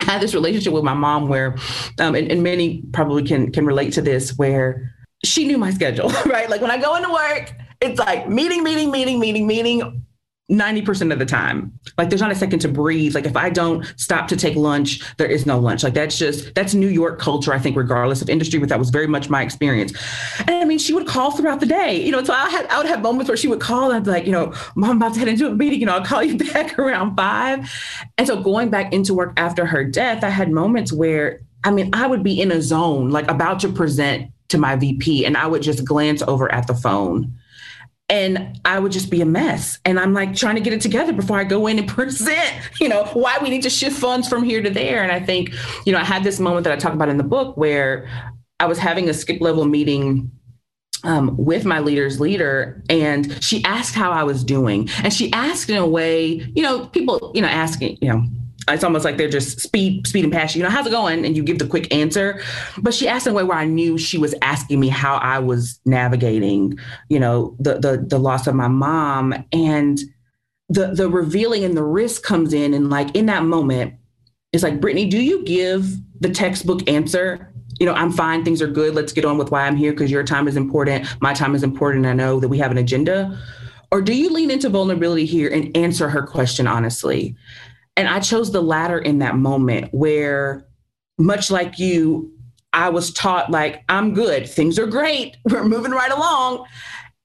I 0.00 0.04
had 0.04 0.20
this 0.20 0.34
relationship 0.34 0.72
with 0.72 0.84
my 0.84 0.94
mom 0.94 1.28
where, 1.28 1.56
um, 1.98 2.14
and, 2.14 2.30
and 2.30 2.42
many 2.42 2.82
probably 2.92 3.24
can 3.24 3.52
can 3.52 3.66
relate 3.66 3.92
to 3.94 4.02
this, 4.02 4.36
where 4.36 4.94
she 5.24 5.46
knew 5.46 5.58
my 5.58 5.70
schedule, 5.70 6.08
right? 6.26 6.48
Like 6.48 6.60
when 6.60 6.70
I 6.70 6.78
go 6.78 6.96
into 6.96 7.10
work, 7.10 7.52
it's 7.80 7.98
like 7.98 8.28
meeting, 8.28 8.62
meeting, 8.62 8.90
meeting, 8.90 9.18
meeting, 9.18 9.46
meeting 9.46 10.05
90% 10.50 11.12
of 11.12 11.18
the 11.18 11.26
time. 11.26 11.76
Like 11.98 12.08
there's 12.08 12.20
not 12.20 12.30
a 12.30 12.36
second 12.36 12.60
to 12.60 12.68
breathe. 12.68 13.16
Like 13.16 13.26
if 13.26 13.36
I 13.36 13.50
don't 13.50 13.84
stop 13.96 14.28
to 14.28 14.36
take 14.36 14.54
lunch, 14.54 15.00
there 15.16 15.26
is 15.26 15.44
no 15.44 15.58
lunch. 15.58 15.82
Like 15.82 15.94
that's 15.94 16.16
just 16.16 16.54
that's 16.54 16.72
New 16.72 16.88
York 16.88 17.18
culture, 17.18 17.52
I 17.52 17.58
think, 17.58 17.76
regardless 17.76 18.22
of 18.22 18.30
industry, 18.30 18.60
but 18.60 18.68
that 18.68 18.78
was 18.78 18.90
very 18.90 19.08
much 19.08 19.28
my 19.28 19.42
experience. 19.42 19.92
And 20.40 20.50
I 20.50 20.64
mean, 20.64 20.78
she 20.78 20.94
would 20.94 21.08
call 21.08 21.32
throughout 21.32 21.58
the 21.58 21.66
day. 21.66 22.00
You 22.00 22.12
know, 22.12 22.22
so 22.22 22.32
I 22.32 22.48
had 22.48 22.66
I 22.66 22.78
would 22.78 22.86
have 22.86 23.02
moments 23.02 23.28
where 23.28 23.36
she 23.36 23.48
would 23.48 23.60
call 23.60 23.90
and 23.90 23.96
I'd 23.96 24.04
be 24.04 24.10
like, 24.10 24.26
you 24.26 24.32
know, 24.32 24.54
mom, 24.76 24.90
I'm 24.90 24.96
about 24.98 25.14
to 25.14 25.18
head 25.18 25.28
into 25.28 25.48
a 25.48 25.50
meeting, 25.50 25.80
you 25.80 25.86
know, 25.86 25.94
I'll 25.96 26.04
call 26.04 26.22
you 26.22 26.38
back 26.52 26.78
around 26.78 27.16
five. 27.16 27.68
And 28.16 28.26
so 28.26 28.40
going 28.40 28.70
back 28.70 28.92
into 28.92 29.14
work 29.14 29.32
after 29.36 29.66
her 29.66 29.82
death, 29.82 30.22
I 30.22 30.28
had 30.28 30.52
moments 30.52 30.92
where 30.92 31.40
I 31.64 31.72
mean, 31.72 31.90
I 31.92 32.06
would 32.06 32.22
be 32.22 32.40
in 32.40 32.52
a 32.52 32.62
zone, 32.62 33.10
like 33.10 33.28
about 33.28 33.58
to 33.60 33.68
present 33.68 34.30
to 34.48 34.58
my 34.58 34.76
VP 34.76 35.26
and 35.26 35.36
I 35.36 35.48
would 35.48 35.62
just 35.62 35.84
glance 35.84 36.22
over 36.22 36.52
at 36.52 36.68
the 36.68 36.74
phone 36.74 37.36
and 38.08 38.60
I 38.64 38.78
would 38.78 38.92
just 38.92 39.10
be 39.10 39.20
a 39.20 39.26
mess. 39.26 39.78
And 39.84 39.98
I'm 39.98 40.12
like 40.12 40.34
trying 40.34 40.54
to 40.54 40.60
get 40.60 40.72
it 40.72 40.80
together 40.80 41.12
before 41.12 41.38
I 41.38 41.44
go 41.44 41.66
in 41.66 41.78
and 41.78 41.88
present, 41.96 42.52
you 42.80 42.88
know, 42.88 43.04
why 43.12 43.38
we 43.42 43.50
need 43.50 43.62
to 43.62 43.70
shift 43.70 43.98
funds 43.98 44.28
from 44.28 44.44
here 44.44 44.62
to 44.62 44.70
there. 44.70 45.02
And 45.02 45.10
I 45.10 45.20
think, 45.20 45.54
you 45.84 45.92
know, 45.92 45.98
I 45.98 46.04
had 46.04 46.24
this 46.24 46.38
moment 46.38 46.64
that 46.64 46.72
I 46.72 46.76
talk 46.76 46.92
about 46.92 47.08
in 47.08 47.16
the 47.16 47.24
book 47.24 47.56
where 47.56 48.08
I 48.60 48.66
was 48.66 48.78
having 48.78 49.08
a 49.08 49.14
skip 49.14 49.40
level 49.40 49.64
meeting 49.64 50.30
um, 51.04 51.36
with 51.36 51.64
my 51.64 51.80
leader's 51.80 52.20
leader, 52.20 52.82
and 52.88 53.42
she 53.42 53.62
asked 53.64 53.94
how 53.94 54.10
I 54.10 54.24
was 54.24 54.42
doing. 54.42 54.88
And 55.02 55.12
she 55.12 55.32
asked 55.32 55.70
in 55.70 55.76
a 55.76 55.86
way, 55.86 56.26
you 56.54 56.62
know, 56.62 56.86
people, 56.86 57.32
you 57.34 57.42
know, 57.42 57.48
asking, 57.48 57.98
you 58.00 58.08
know, 58.08 58.24
it's 58.68 58.84
almost 58.84 59.04
like 59.04 59.16
they're 59.16 59.28
just 59.28 59.60
speed, 59.60 60.06
speed 60.06 60.24
and 60.24 60.32
passion. 60.32 60.60
You 60.60 60.64
know, 60.64 60.70
how's 60.70 60.86
it 60.86 60.90
going? 60.90 61.24
And 61.24 61.36
you 61.36 61.42
give 61.42 61.58
the 61.58 61.66
quick 61.66 61.92
answer. 61.94 62.42
But 62.78 62.94
she 62.94 63.06
asked 63.06 63.26
in 63.26 63.32
a 63.32 63.36
way 63.36 63.44
where 63.44 63.58
I 63.58 63.64
knew 63.64 63.96
she 63.96 64.18
was 64.18 64.34
asking 64.42 64.80
me 64.80 64.88
how 64.88 65.16
I 65.16 65.38
was 65.38 65.78
navigating, 65.84 66.78
you 67.08 67.20
know, 67.20 67.56
the 67.60 67.78
the 67.78 68.04
the 68.06 68.18
loss 68.18 68.46
of 68.46 68.54
my 68.54 68.68
mom. 68.68 69.34
And 69.52 70.00
the 70.68 70.88
the 70.88 71.08
revealing 71.08 71.64
and 71.64 71.76
the 71.76 71.84
risk 71.84 72.22
comes 72.22 72.52
in. 72.52 72.74
And 72.74 72.90
like 72.90 73.14
in 73.14 73.26
that 73.26 73.44
moment, 73.44 73.94
it's 74.52 74.62
like, 74.62 74.80
Brittany, 74.80 75.08
do 75.08 75.20
you 75.20 75.44
give 75.44 75.86
the 76.20 76.30
textbook 76.30 76.88
answer? 76.88 77.52
You 77.78 77.86
know, 77.86 77.92
I'm 77.92 78.10
fine, 78.10 78.44
things 78.44 78.62
are 78.62 78.66
good. 78.66 78.94
Let's 78.94 79.12
get 79.12 79.24
on 79.24 79.38
with 79.38 79.50
why 79.50 79.66
I'm 79.66 79.76
here 79.76 79.92
because 79.92 80.10
your 80.10 80.24
time 80.24 80.48
is 80.48 80.56
important. 80.56 81.06
My 81.20 81.34
time 81.34 81.54
is 81.54 81.62
important. 81.62 82.06
I 82.06 82.14
know 82.14 82.40
that 82.40 82.48
we 82.48 82.58
have 82.58 82.70
an 82.70 82.78
agenda. 82.78 83.38
Or 83.92 84.00
do 84.00 84.14
you 84.14 84.30
lean 84.30 84.50
into 84.50 84.68
vulnerability 84.68 85.26
here 85.26 85.48
and 85.48 85.76
answer 85.76 86.08
her 86.08 86.26
question 86.26 86.66
honestly? 86.66 87.36
And 87.96 88.08
I 88.08 88.20
chose 88.20 88.52
the 88.52 88.62
latter 88.62 88.98
in 88.98 89.18
that 89.18 89.36
moment 89.36 89.88
where, 89.92 90.66
much 91.18 91.50
like 91.50 91.78
you, 91.78 92.32
I 92.72 92.90
was 92.90 93.10
taught, 93.12 93.50
like, 93.50 93.82
I'm 93.88 94.12
good, 94.12 94.48
things 94.48 94.78
are 94.78 94.86
great, 94.86 95.36
we're 95.44 95.64
moving 95.64 95.92
right 95.92 96.12
along. 96.12 96.66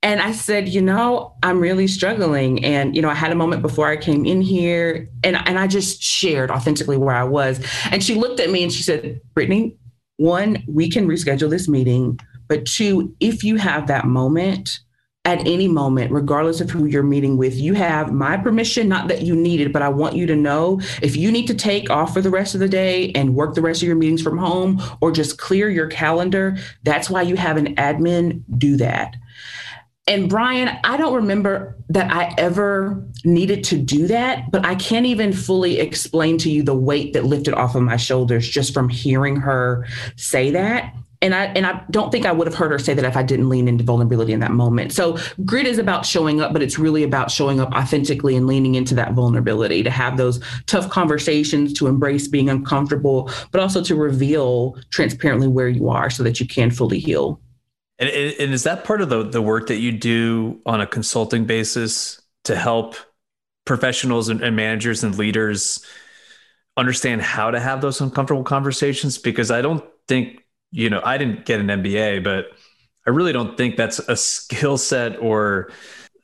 And 0.04 0.20
I 0.20 0.32
said, 0.32 0.68
you 0.68 0.82
know, 0.82 1.36
I'm 1.44 1.60
really 1.60 1.88
struggling. 1.88 2.64
And, 2.66 2.96
you 2.96 3.04
know, 3.04 3.10
I 3.10 3.14
had 3.14 3.32
a 3.32 3.36
moment 3.36 3.62
before 3.62 3.88
I 3.88 3.98
came 3.98 4.26
in 4.26 4.42
here 4.42 5.08
and, 5.24 5.36
and 5.48 5.60
I 5.60 5.68
just 5.68 6.02
shared 6.02 6.50
authentically 6.50 6.98
where 6.98 7.16
I 7.16 7.24
was. 7.24 7.64
And 7.92 8.04
she 8.04 8.16
looked 8.16 8.40
at 8.40 8.50
me 8.50 8.64
and 8.64 8.72
she 8.72 8.82
said, 8.82 9.22
Brittany, 9.36 9.78
one, 10.18 10.64
we 10.68 10.90
can 10.90 11.08
reschedule 11.08 11.52
this 11.52 11.68
meeting. 11.68 12.20
But 12.48 12.66
two, 12.66 13.16
if 13.20 13.44
you 13.44 13.58
have 13.58 13.88
that 13.88 14.06
moment, 14.06 14.80
at 15.24 15.40
any 15.48 15.68
moment, 15.68 16.12
regardless 16.12 16.62
of 16.62 16.72
who 16.72 16.86
you're 16.86 17.04
meeting 17.04 17.38
with, 17.38 17.56
you 17.56 17.76
have 17.76 18.12
my 18.12 18.38
permission, 18.38 18.90
not 18.90 19.08
that 19.08 19.22
you 19.22 19.36
need 19.36 19.62
it, 19.62 19.72
but 19.72 19.84
I 19.84 19.90
want 19.90 20.16
you 20.16 20.26
to 20.26 20.36
know 20.36 20.82
if 21.02 21.16
you 21.16 21.32
need 21.32 21.46
to 21.48 21.54
take 21.54 21.92
off 21.92 22.14
for 22.14 22.22
the 22.22 22.32
rest 22.32 22.56
of 22.56 22.60
the 22.60 22.68
day 22.68 23.12
and 23.12 23.36
work 23.36 23.54
the 23.54 23.62
rest 23.62 23.84
of 23.84 23.88
your 23.88 23.96
meetings 23.96 24.24
from 24.24 24.40
home 24.40 24.82
or 25.00 25.12
just 25.12 25.38
clear 25.38 25.70
your 25.70 25.88
calendar, 25.88 26.58
that's 26.84 27.08
why 27.08 27.22
you 27.22 27.36
have 27.36 27.58
an 27.58 27.76
admin 27.76 28.42
do 28.58 28.78
that. 28.78 29.16
And 30.08 30.28
Brian, 30.28 30.76
I 30.84 30.98
don't 30.98 31.14
remember 31.14 31.78
that 31.90 32.12
I 32.12 32.34
ever 32.40 33.08
needed 33.24 33.64
to 33.66 33.78
do 33.78 34.08
that, 34.08 34.50
but 34.50 34.66
I 34.66 34.74
can't 34.74 35.06
even 35.06 35.34
fully 35.34 35.80
explain 35.80 36.40
to 36.40 36.50
you 36.50 36.64
the 36.64 36.74
weight 36.74 37.14
that 37.14 37.26
lifted 37.26 37.54
off 37.54 37.76
of 37.76 37.84
my 37.84 37.98
shoulders 37.98 38.50
just 38.50 38.74
from 38.74 38.90
hearing 38.90 39.36
her 39.36 39.86
say 40.16 40.50
that 40.50 40.96
and 41.22 41.36
I 41.36 41.46
and 41.46 41.66
I 41.66 41.84
don't 41.92 42.12
think 42.12 42.26
I 42.26 42.32
would 42.32 42.48
have 42.48 42.56
heard 42.56 42.72
her 42.72 42.80
say 42.80 42.94
that 42.94 43.06
if 43.06 43.16
I 43.16 43.24
didn't 43.24 43.50
lean 43.50 43.68
into 43.68 43.84
vulnerability 43.84 44.34
in 44.34 44.40
that 44.40 44.52
moment. 44.52 44.92
So 44.92 45.18
grit 45.46 45.68
is 45.68 45.78
about 45.78 46.06
showing 46.06 46.42
up, 46.42 46.52
but 46.52 46.64
it's 46.64 46.80
really 46.80 47.04
about 47.04 47.30
showing 47.30 47.60
up 47.60 47.72
authentically 47.74 48.36
and 48.36 48.48
leaning 48.48 48.76
into 48.76 48.96
that 48.96 49.14
vulnerability 49.14 49.84
to 49.84 49.92
have 49.92 50.18
those 50.18 50.40
tough 50.66 50.90
conversations, 50.90 51.74
to 51.74 51.88
embrace 51.88 52.28
being 52.28 52.50
uncomfortable, 52.50 53.30
but 53.52 53.62
also 53.62 53.84
to 53.84 53.96
reveal 53.96 54.76
transparently 54.90 55.48
where 55.48 55.70
you 55.70 55.90
are 55.90 56.10
so 56.10 56.24
that 56.24 56.40
you 56.40 56.48
can 56.48 56.72
fully 56.72 57.00
heal. 57.00 57.40
And, 58.00 58.10
and 58.10 58.52
is 58.52 58.64
that 58.64 58.84
part 58.84 59.02
of 59.02 59.10
the 59.10 59.24
the 59.24 59.42
work 59.42 59.68
that 59.68 59.78
you 59.78 59.92
do 59.92 60.60
on 60.66 60.82
a 60.82 60.88
consulting 60.88 61.46
basis 61.46 62.20
to 62.46 62.56
help 62.56 62.96
professionals 63.66 64.30
and, 64.30 64.42
and 64.42 64.56
managers 64.56 65.04
and 65.04 65.16
leaders 65.16 65.86
understand 66.78 67.22
how 67.22 67.52
to 67.52 67.60
have 67.60 67.82
those 67.82 68.02
uncomfortable 68.02 68.44
conversations? 68.44 69.20
Because 69.20 69.52
I 69.52 69.62
don't 69.62 69.84
think 70.08 70.41
you 70.72 70.90
know, 70.90 71.02
I 71.04 71.18
didn't 71.18 71.46
get 71.46 71.60
an 71.60 71.68
MBA, 71.68 72.24
but 72.24 72.48
I 73.06 73.10
really 73.10 73.34
don't 73.34 73.58
think 73.58 73.76
that's 73.76 74.00
a 74.00 74.16
skill 74.16 74.78
set 74.78 75.20
or 75.20 75.72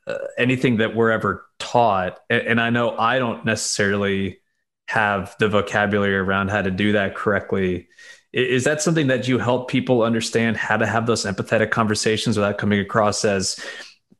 uh, 0.06 0.18
anything 0.38 0.78
that 0.78 0.94
we're 0.94 1.10
ever 1.10 1.46
taught. 1.58 2.20
And, 2.30 2.42
and 2.42 2.60
I 2.60 2.70
know 2.70 2.96
I 2.96 3.18
don't 3.18 3.44
necessarily 3.44 4.40
have 4.86 5.36
the 5.38 5.48
vocabulary 5.48 6.16
around 6.16 6.48
how 6.48 6.62
to 6.62 6.70
do 6.70 6.92
that 6.92 7.14
correctly. 7.14 7.88
Is 8.32 8.64
that 8.64 8.80
something 8.80 9.08
that 9.08 9.28
you 9.28 9.38
help 9.38 9.68
people 9.68 10.02
understand 10.02 10.56
how 10.56 10.76
to 10.76 10.86
have 10.86 11.06
those 11.06 11.24
empathetic 11.24 11.70
conversations 11.70 12.36
without 12.36 12.58
coming 12.58 12.80
across 12.80 13.24
as 13.24 13.62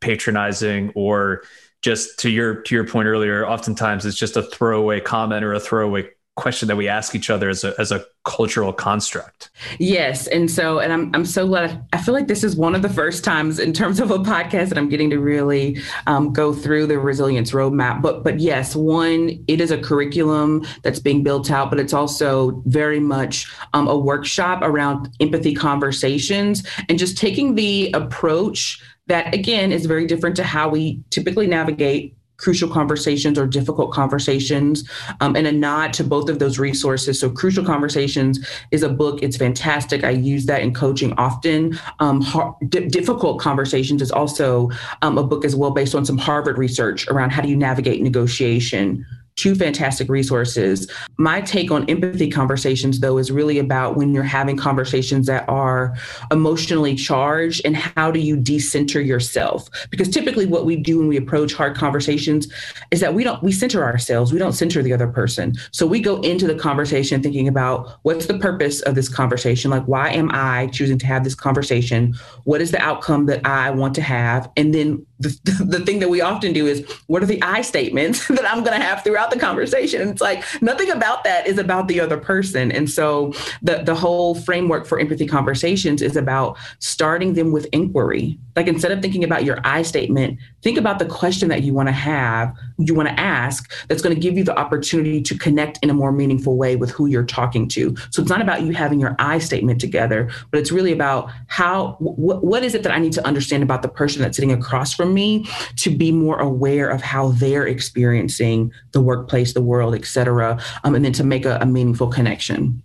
patronizing 0.00 0.92
or 0.94 1.42
just 1.82 2.18
to 2.18 2.30
your 2.30 2.62
to 2.62 2.74
your 2.74 2.86
point 2.86 3.06
earlier 3.06 3.46
oftentimes 3.46 4.04
it's 4.04 4.16
just 4.16 4.36
a 4.36 4.42
throwaway 4.42 5.00
comment 5.00 5.44
or 5.44 5.52
a 5.52 5.60
throwaway 5.60 6.08
question 6.38 6.68
that 6.68 6.76
we 6.76 6.88
ask 6.88 7.14
each 7.14 7.28
other 7.28 7.48
as 7.48 7.64
a, 7.64 7.74
as 7.78 7.92
a 7.92 8.04
cultural 8.24 8.72
construct. 8.72 9.50
Yes. 9.78 10.26
And 10.28 10.50
so, 10.50 10.78
and 10.78 10.92
I'm, 10.92 11.14
I'm 11.14 11.24
so 11.24 11.46
glad. 11.46 11.84
I 11.92 11.98
feel 11.98 12.14
like 12.14 12.28
this 12.28 12.44
is 12.44 12.56
one 12.56 12.74
of 12.74 12.82
the 12.82 12.88
first 12.88 13.24
times 13.24 13.58
in 13.58 13.72
terms 13.72 14.00
of 14.00 14.10
a 14.10 14.18
podcast 14.18 14.68
that 14.68 14.78
I'm 14.78 14.88
getting 14.88 15.10
to 15.10 15.18
really 15.18 15.80
um, 16.06 16.32
go 16.32 16.52
through 16.52 16.86
the 16.86 16.98
resilience 16.98 17.50
roadmap. 17.50 18.00
But, 18.00 18.22
but 18.22 18.38
yes, 18.38 18.76
one, 18.76 19.44
it 19.48 19.60
is 19.60 19.70
a 19.70 19.78
curriculum 19.78 20.64
that's 20.82 21.00
being 21.00 21.22
built 21.22 21.50
out, 21.50 21.70
but 21.70 21.80
it's 21.80 21.92
also 21.92 22.62
very 22.66 23.00
much 23.00 23.50
um, 23.74 23.88
a 23.88 23.98
workshop 23.98 24.60
around 24.62 25.10
empathy 25.20 25.54
conversations 25.54 26.62
and 26.88 26.98
just 26.98 27.18
taking 27.18 27.56
the 27.56 27.90
approach 27.92 28.80
that 29.08 29.34
again 29.34 29.72
is 29.72 29.86
very 29.86 30.06
different 30.06 30.36
to 30.36 30.44
how 30.44 30.68
we 30.68 31.02
typically 31.10 31.46
navigate 31.46 32.14
crucial 32.38 32.68
conversations 32.68 33.38
or 33.38 33.46
difficult 33.46 33.92
conversations. 33.92 34.88
Um, 35.20 35.36
and 35.36 35.46
a 35.46 35.52
nod 35.52 35.92
to 35.94 36.04
both 36.04 36.28
of 36.28 36.38
those 36.38 36.58
resources. 36.58 37.20
So 37.20 37.28
crucial 37.28 37.64
conversations 37.64 38.46
is 38.70 38.82
a 38.82 38.88
book. 38.88 39.22
It's 39.22 39.36
fantastic. 39.36 40.04
I 40.04 40.10
use 40.10 40.46
that 40.46 40.62
in 40.62 40.72
coaching 40.72 41.12
often. 41.14 41.78
Um, 41.98 42.20
hard, 42.20 42.54
difficult 42.70 43.40
conversations 43.40 44.00
is 44.00 44.10
also 44.10 44.70
um, 45.02 45.18
a 45.18 45.24
book 45.24 45.44
as 45.44 45.54
well 45.54 45.72
based 45.72 45.94
on 45.94 46.04
some 46.04 46.16
harvard 46.16 46.58
research 46.58 47.06
around 47.08 47.30
how 47.30 47.42
do 47.42 47.48
you 47.48 47.56
navigate 47.56 48.02
negotiation 48.02 49.04
two 49.38 49.54
fantastic 49.54 50.08
resources. 50.08 50.90
My 51.16 51.40
take 51.40 51.70
on 51.70 51.88
empathy 51.88 52.28
conversations, 52.28 53.00
though, 53.00 53.18
is 53.18 53.30
really 53.30 53.58
about 53.58 53.96
when 53.96 54.12
you're 54.12 54.24
having 54.24 54.56
conversations 54.56 55.26
that 55.26 55.48
are 55.48 55.96
emotionally 56.30 56.94
charged 56.96 57.62
and 57.64 57.76
how 57.76 58.10
do 58.10 58.18
you 58.18 58.36
decenter 58.36 59.00
yourself? 59.00 59.68
Because 59.90 60.08
typically, 60.08 60.44
what 60.44 60.66
we 60.66 60.76
do 60.76 60.98
when 60.98 61.08
we 61.08 61.16
approach 61.16 61.54
hard 61.54 61.76
conversations 61.76 62.52
is 62.90 63.00
that 63.00 63.14
we 63.14 63.22
don't, 63.22 63.42
we 63.42 63.52
center 63.52 63.84
ourselves, 63.84 64.32
we 64.32 64.38
don't 64.38 64.52
center 64.52 64.82
the 64.82 64.92
other 64.92 65.08
person. 65.08 65.54
So 65.70 65.86
we 65.86 66.00
go 66.00 66.20
into 66.20 66.46
the 66.46 66.56
conversation 66.56 67.22
thinking 67.22 67.46
about 67.46 67.98
what's 68.02 68.26
the 68.26 68.38
purpose 68.38 68.80
of 68.82 68.96
this 68.96 69.08
conversation? 69.08 69.70
Like, 69.70 69.84
why 69.84 70.10
am 70.10 70.30
I 70.32 70.66
choosing 70.68 70.98
to 70.98 71.06
have 71.06 71.22
this 71.22 71.36
conversation? 71.36 72.14
What 72.44 72.60
is 72.60 72.72
the 72.72 72.80
outcome 72.80 73.26
that 73.26 73.46
I 73.46 73.70
want 73.70 73.94
to 73.94 74.02
have? 74.02 74.50
And 74.56 74.74
then 74.74 75.06
the, 75.18 75.64
the 75.64 75.80
thing 75.80 75.98
that 76.00 76.10
we 76.10 76.20
often 76.20 76.52
do 76.52 76.66
is, 76.66 76.88
what 77.06 77.22
are 77.22 77.26
the 77.26 77.42
I 77.42 77.62
statements 77.62 78.26
that 78.28 78.44
I'm 78.44 78.64
going 78.64 78.78
to 78.78 78.84
have 78.84 79.02
throughout 79.04 79.30
the 79.30 79.38
conversation. 79.38 80.00
And 80.00 80.10
it's 80.10 80.20
like 80.20 80.44
nothing 80.62 80.90
about 80.90 81.24
that 81.24 81.46
is 81.46 81.58
about 81.58 81.88
the 81.88 82.00
other 82.00 82.18
person. 82.18 82.72
And 82.72 82.88
so 82.88 83.32
the 83.62 83.82
the 83.82 83.94
whole 83.94 84.34
framework 84.34 84.86
for 84.86 84.98
empathy 84.98 85.26
conversations 85.26 86.02
is 86.02 86.16
about 86.16 86.56
starting 86.78 87.34
them 87.34 87.52
with 87.52 87.66
inquiry. 87.72 88.38
Like 88.56 88.66
instead 88.66 88.90
of 88.90 89.00
thinking 89.00 89.22
about 89.22 89.44
your 89.44 89.58
I 89.64 89.82
statement, 89.82 90.38
think 90.62 90.78
about 90.78 90.98
the 90.98 91.06
question 91.06 91.48
that 91.48 91.62
you 91.62 91.72
want 91.72 91.88
to 91.88 91.92
have, 91.92 92.52
you 92.78 92.94
want 92.94 93.08
to 93.08 93.20
ask 93.20 93.72
that's 93.86 94.02
going 94.02 94.14
to 94.14 94.20
give 94.20 94.36
you 94.36 94.42
the 94.42 94.58
opportunity 94.58 95.22
to 95.22 95.38
connect 95.38 95.78
in 95.82 95.90
a 95.90 95.94
more 95.94 96.10
meaningful 96.10 96.56
way 96.56 96.74
with 96.74 96.90
who 96.90 97.06
you're 97.06 97.24
talking 97.24 97.68
to. 97.68 97.96
So 98.10 98.20
it's 98.20 98.30
not 98.30 98.42
about 98.42 98.62
you 98.62 98.72
having 98.72 98.98
your 98.98 99.14
I 99.18 99.38
statement 99.38 99.80
together, 99.80 100.30
but 100.50 100.58
it's 100.58 100.72
really 100.72 100.92
about 100.92 101.30
how 101.46 101.92
wh- 102.00 102.42
what 102.42 102.64
is 102.64 102.74
it 102.74 102.82
that 102.82 102.92
I 102.92 102.98
need 102.98 103.12
to 103.12 103.26
understand 103.26 103.62
about 103.62 103.82
the 103.82 103.88
person 103.88 104.22
that's 104.22 104.36
sitting 104.36 104.52
across 104.52 104.92
from 104.92 105.07
me 105.08 105.46
to 105.76 105.90
be 105.90 106.12
more 106.12 106.38
aware 106.38 106.88
of 106.88 107.00
how 107.02 107.28
they're 107.32 107.66
experiencing 107.66 108.72
the 108.92 109.00
workplace, 109.00 109.52
the 109.52 109.62
world, 109.62 109.94
et 109.94 110.04
cetera, 110.04 110.60
um, 110.84 110.94
and 110.94 111.04
then 111.04 111.12
to 111.12 111.24
make 111.24 111.44
a, 111.44 111.58
a 111.60 111.66
meaningful 111.66 112.08
connection. 112.08 112.82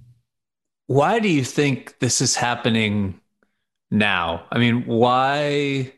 Why 0.87 1.19
do 1.19 1.29
you 1.29 1.43
think 1.43 1.99
this 1.99 2.21
is 2.21 2.35
happening 2.35 3.19
now? 3.89 4.45
I 4.51 4.59
mean, 4.59 4.85
why 4.85 5.93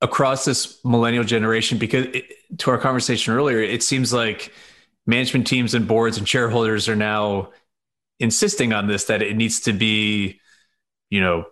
across 0.00 0.44
this 0.44 0.78
millennial 0.84 1.24
generation? 1.24 1.78
Because 1.78 2.06
it, 2.06 2.24
to 2.58 2.70
our 2.70 2.78
conversation 2.78 3.34
earlier, 3.34 3.58
it 3.58 3.82
seems 3.82 4.12
like 4.12 4.52
management 5.06 5.46
teams 5.46 5.74
and 5.74 5.86
boards 5.86 6.16
and 6.16 6.28
shareholders 6.28 6.88
are 6.88 6.96
now 6.96 7.50
insisting 8.18 8.72
on 8.72 8.86
this 8.86 9.04
that 9.04 9.20
it 9.20 9.36
needs 9.36 9.60
to 9.60 9.72
be, 9.72 10.40
you 11.10 11.20
know, 11.20 11.44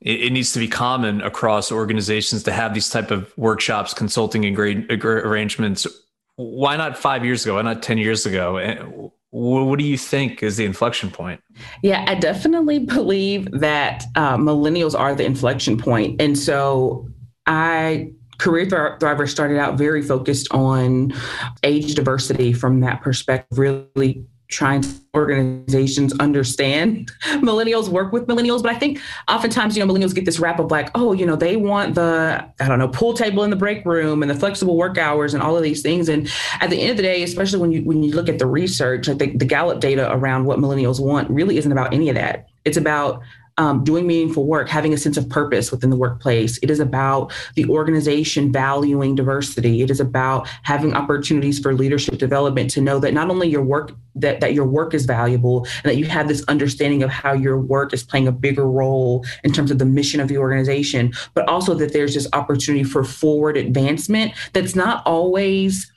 it, 0.00 0.24
it 0.24 0.32
needs 0.32 0.52
to 0.52 0.58
be 0.58 0.68
common 0.68 1.20
across 1.20 1.72
organizations 1.72 2.42
to 2.44 2.52
have 2.52 2.74
these 2.74 2.88
type 2.88 3.10
of 3.10 3.32
workshops, 3.36 3.94
consulting 3.94 4.44
and 4.44 4.54
grade 4.56 4.90
arrangements. 4.90 5.86
Why 6.36 6.76
not 6.76 6.98
five 6.98 7.24
years 7.24 7.44
ago? 7.44 7.54
Why 7.54 7.62
not 7.62 7.82
ten 7.82 7.98
years 7.98 8.26
ago? 8.26 9.12
what 9.30 9.78
do 9.78 9.84
you 9.84 9.98
think 9.98 10.42
is 10.42 10.56
the 10.56 10.64
inflection 10.64 11.10
point? 11.10 11.42
Yeah, 11.82 12.04
I 12.08 12.14
definitely 12.14 12.78
believe 12.78 13.50
that 13.52 14.04
uh, 14.14 14.36
millennials 14.36 14.98
are 14.98 15.14
the 15.14 15.26
inflection 15.26 15.76
point. 15.76 16.20
And 16.22 16.38
so 16.38 17.08
I 17.46 18.12
Career 18.38 18.66
Thriver 18.66 19.28
started 19.28 19.58
out 19.58 19.78
very 19.78 20.02
focused 20.02 20.48
on 20.52 21.12
age 21.62 21.94
diversity 21.94 22.52
from 22.52 22.80
that 22.80 23.02
perspective, 23.02 23.58
really 23.58 24.24
trying 24.48 24.80
to 24.80 24.88
organizations 25.14 26.12
understand 26.18 27.10
millennials 27.40 27.88
work 27.88 28.12
with 28.12 28.26
millennials 28.26 28.62
but 28.62 28.70
i 28.70 28.78
think 28.78 29.00
oftentimes 29.28 29.76
you 29.76 29.84
know 29.84 29.92
millennials 29.92 30.14
get 30.14 30.24
this 30.24 30.38
rap 30.38 30.58
of 30.58 30.70
like 30.70 30.90
oh 30.94 31.12
you 31.12 31.24
know 31.24 31.36
they 31.36 31.56
want 31.56 31.94
the 31.94 32.44
i 32.60 32.68
don't 32.68 32.78
know 32.78 32.88
pool 32.88 33.14
table 33.14 33.42
in 33.42 33.50
the 33.50 33.56
break 33.56 33.84
room 33.84 34.22
and 34.22 34.30
the 34.30 34.34
flexible 34.34 34.76
work 34.76 34.98
hours 34.98 35.32
and 35.34 35.42
all 35.42 35.56
of 35.56 35.62
these 35.62 35.82
things. 35.82 36.08
And 36.08 36.30
at 36.60 36.70
the 36.70 36.80
end 36.80 36.90
of 36.90 36.96
the 36.96 37.02
day 37.02 37.22
especially 37.22 37.60
when 37.60 37.72
you 37.72 37.82
when 37.82 38.02
you 38.02 38.12
look 38.12 38.28
at 38.28 38.38
the 38.38 38.46
research 38.46 39.08
i 39.08 39.14
think 39.14 39.38
the 39.38 39.44
gallup 39.44 39.80
data 39.80 40.12
around 40.12 40.44
what 40.44 40.58
millennials 40.58 41.00
want 41.00 41.30
really 41.30 41.56
isn't 41.58 41.72
about 41.72 41.92
any 41.92 42.08
of 42.08 42.14
that. 42.14 42.48
It's 42.64 42.76
about 42.76 43.22
um, 43.58 43.84
doing 43.84 44.06
meaningful 44.06 44.46
work, 44.46 44.68
having 44.68 44.92
a 44.92 44.98
sense 44.98 45.16
of 45.16 45.28
purpose 45.28 45.70
within 45.70 45.90
the 45.90 45.96
workplace. 45.96 46.58
It 46.58 46.70
is 46.70 46.80
about 46.80 47.32
the 47.54 47.66
organization 47.66 48.52
valuing 48.52 49.14
diversity. 49.14 49.82
It 49.82 49.90
is 49.90 50.00
about 50.00 50.48
having 50.62 50.94
opportunities 50.94 51.58
for 51.58 51.72
leadership 51.72 52.18
development 52.18 52.70
to 52.70 52.80
know 52.80 52.98
that 52.98 53.14
not 53.14 53.30
only 53.30 53.48
your 53.48 53.62
work 53.62 53.92
that, 54.14 54.40
that 54.40 54.54
your 54.54 54.66
work 54.66 54.94
is 54.94 55.04
valuable 55.04 55.66
and 55.82 55.84
that 55.84 55.96
you 55.96 56.06
have 56.06 56.28
this 56.28 56.42
understanding 56.48 57.02
of 57.02 57.10
how 57.10 57.32
your 57.32 57.58
work 57.58 57.92
is 57.92 58.02
playing 58.02 58.26
a 58.26 58.32
bigger 58.32 58.66
role 58.66 59.24
in 59.44 59.52
terms 59.52 59.70
of 59.70 59.78
the 59.78 59.84
mission 59.84 60.20
of 60.20 60.28
the 60.28 60.38
organization, 60.38 61.12
but 61.34 61.46
also 61.48 61.74
that 61.74 61.92
there's 61.92 62.14
this 62.14 62.28
opportunity 62.32 62.84
for 62.84 63.04
forward 63.04 63.56
advancement 63.56 64.32
that's 64.52 64.74
not 64.74 65.02
always 65.06 65.90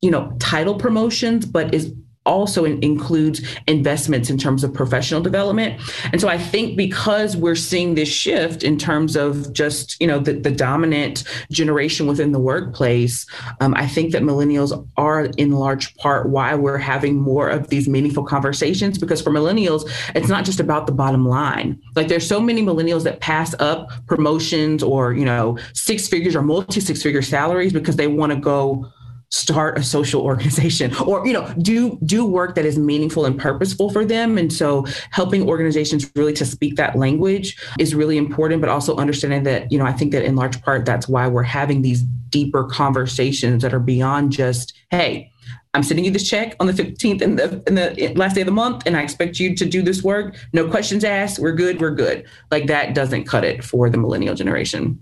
you 0.00 0.10
know 0.10 0.34
title 0.38 0.74
promotions 0.74 1.44
but 1.44 1.74
is 1.74 1.92
also 2.26 2.64
includes 2.64 3.40
investments 3.66 4.28
in 4.28 4.36
terms 4.36 4.62
of 4.62 4.74
professional 4.74 5.22
development. 5.22 5.80
And 6.12 6.20
so 6.20 6.28
I 6.28 6.36
think 6.36 6.76
because 6.76 7.36
we're 7.36 7.54
seeing 7.54 7.94
this 7.94 8.08
shift 8.08 8.62
in 8.62 8.76
terms 8.76 9.16
of 9.16 9.52
just, 9.54 9.98
you 10.00 10.06
know, 10.06 10.18
the, 10.18 10.34
the 10.34 10.50
dominant 10.50 11.24
generation 11.50 12.06
within 12.06 12.32
the 12.32 12.38
workplace, 12.38 13.26
um, 13.60 13.74
I 13.74 13.86
think 13.86 14.12
that 14.12 14.22
millennials 14.22 14.86
are 14.98 15.24
in 15.38 15.52
large 15.52 15.96
part 15.96 16.28
why 16.28 16.54
we're 16.54 16.78
having 16.78 17.16
more 17.16 17.48
of 17.48 17.68
these 17.68 17.88
meaningful 17.88 18.24
conversations 18.24 18.98
because 18.98 19.22
for 19.22 19.30
millennials, 19.30 19.90
it's 20.14 20.28
not 20.28 20.44
just 20.44 20.60
about 20.60 20.86
the 20.86 20.92
bottom 20.92 21.26
line. 21.26 21.80
Like 21.96 22.08
there's 22.08 22.26
so 22.26 22.40
many 22.40 22.62
millennials 22.62 23.04
that 23.04 23.20
pass 23.20 23.54
up 23.60 23.88
promotions 24.06 24.82
or, 24.82 25.14
you 25.14 25.24
know, 25.24 25.58
six 25.72 26.06
figures 26.06 26.36
or 26.36 26.42
multi 26.42 26.80
six 26.80 27.02
figure 27.02 27.22
salaries 27.22 27.72
because 27.72 27.96
they 27.96 28.08
want 28.08 28.32
to 28.32 28.38
go 28.38 28.92
start 29.30 29.78
a 29.78 29.82
social 29.82 30.22
organization 30.22 30.94
or 31.06 31.24
you 31.26 31.32
know 31.32 31.52
do 31.62 31.98
do 32.04 32.26
work 32.26 32.54
that 32.56 32.66
is 32.66 32.76
meaningful 32.76 33.24
and 33.24 33.38
purposeful 33.38 33.90
for 33.90 34.04
them 34.04 34.36
and 34.36 34.52
so 34.52 34.84
helping 35.10 35.48
organizations 35.48 36.10
really 36.16 36.32
to 36.32 36.44
speak 36.44 36.76
that 36.76 36.96
language 36.96 37.56
is 37.78 37.94
really 37.94 38.16
important 38.16 38.60
but 38.60 38.68
also 38.68 38.96
understanding 38.96 39.44
that 39.44 39.70
you 39.70 39.78
know 39.78 39.86
i 39.86 39.92
think 39.92 40.10
that 40.10 40.24
in 40.24 40.34
large 40.34 40.60
part 40.62 40.84
that's 40.84 41.08
why 41.08 41.28
we're 41.28 41.44
having 41.44 41.82
these 41.82 42.02
deeper 42.30 42.64
conversations 42.64 43.62
that 43.62 43.72
are 43.72 43.80
beyond 43.80 44.32
just 44.32 44.72
hey 44.90 45.30
I'm 45.72 45.84
sending 45.84 46.04
you 46.04 46.10
this 46.10 46.28
check 46.28 46.56
on 46.58 46.66
the 46.66 46.72
15th 46.72 47.22
in 47.22 47.36
the 47.36 47.62
in 47.68 47.76
the 47.76 48.12
last 48.16 48.34
day 48.34 48.40
of 48.40 48.46
the 48.46 48.52
month, 48.52 48.82
and 48.86 48.96
I 48.96 49.02
expect 49.02 49.38
you 49.38 49.54
to 49.54 49.64
do 49.64 49.82
this 49.82 50.02
work. 50.02 50.36
No 50.52 50.68
questions 50.68 51.04
asked. 51.04 51.38
We're 51.38 51.52
good. 51.52 51.80
We're 51.80 51.94
good. 51.94 52.26
Like 52.50 52.66
that 52.66 52.92
doesn't 52.92 53.24
cut 53.24 53.44
it 53.44 53.62
for 53.62 53.88
the 53.88 53.96
millennial 53.96 54.34
generation. 54.34 55.00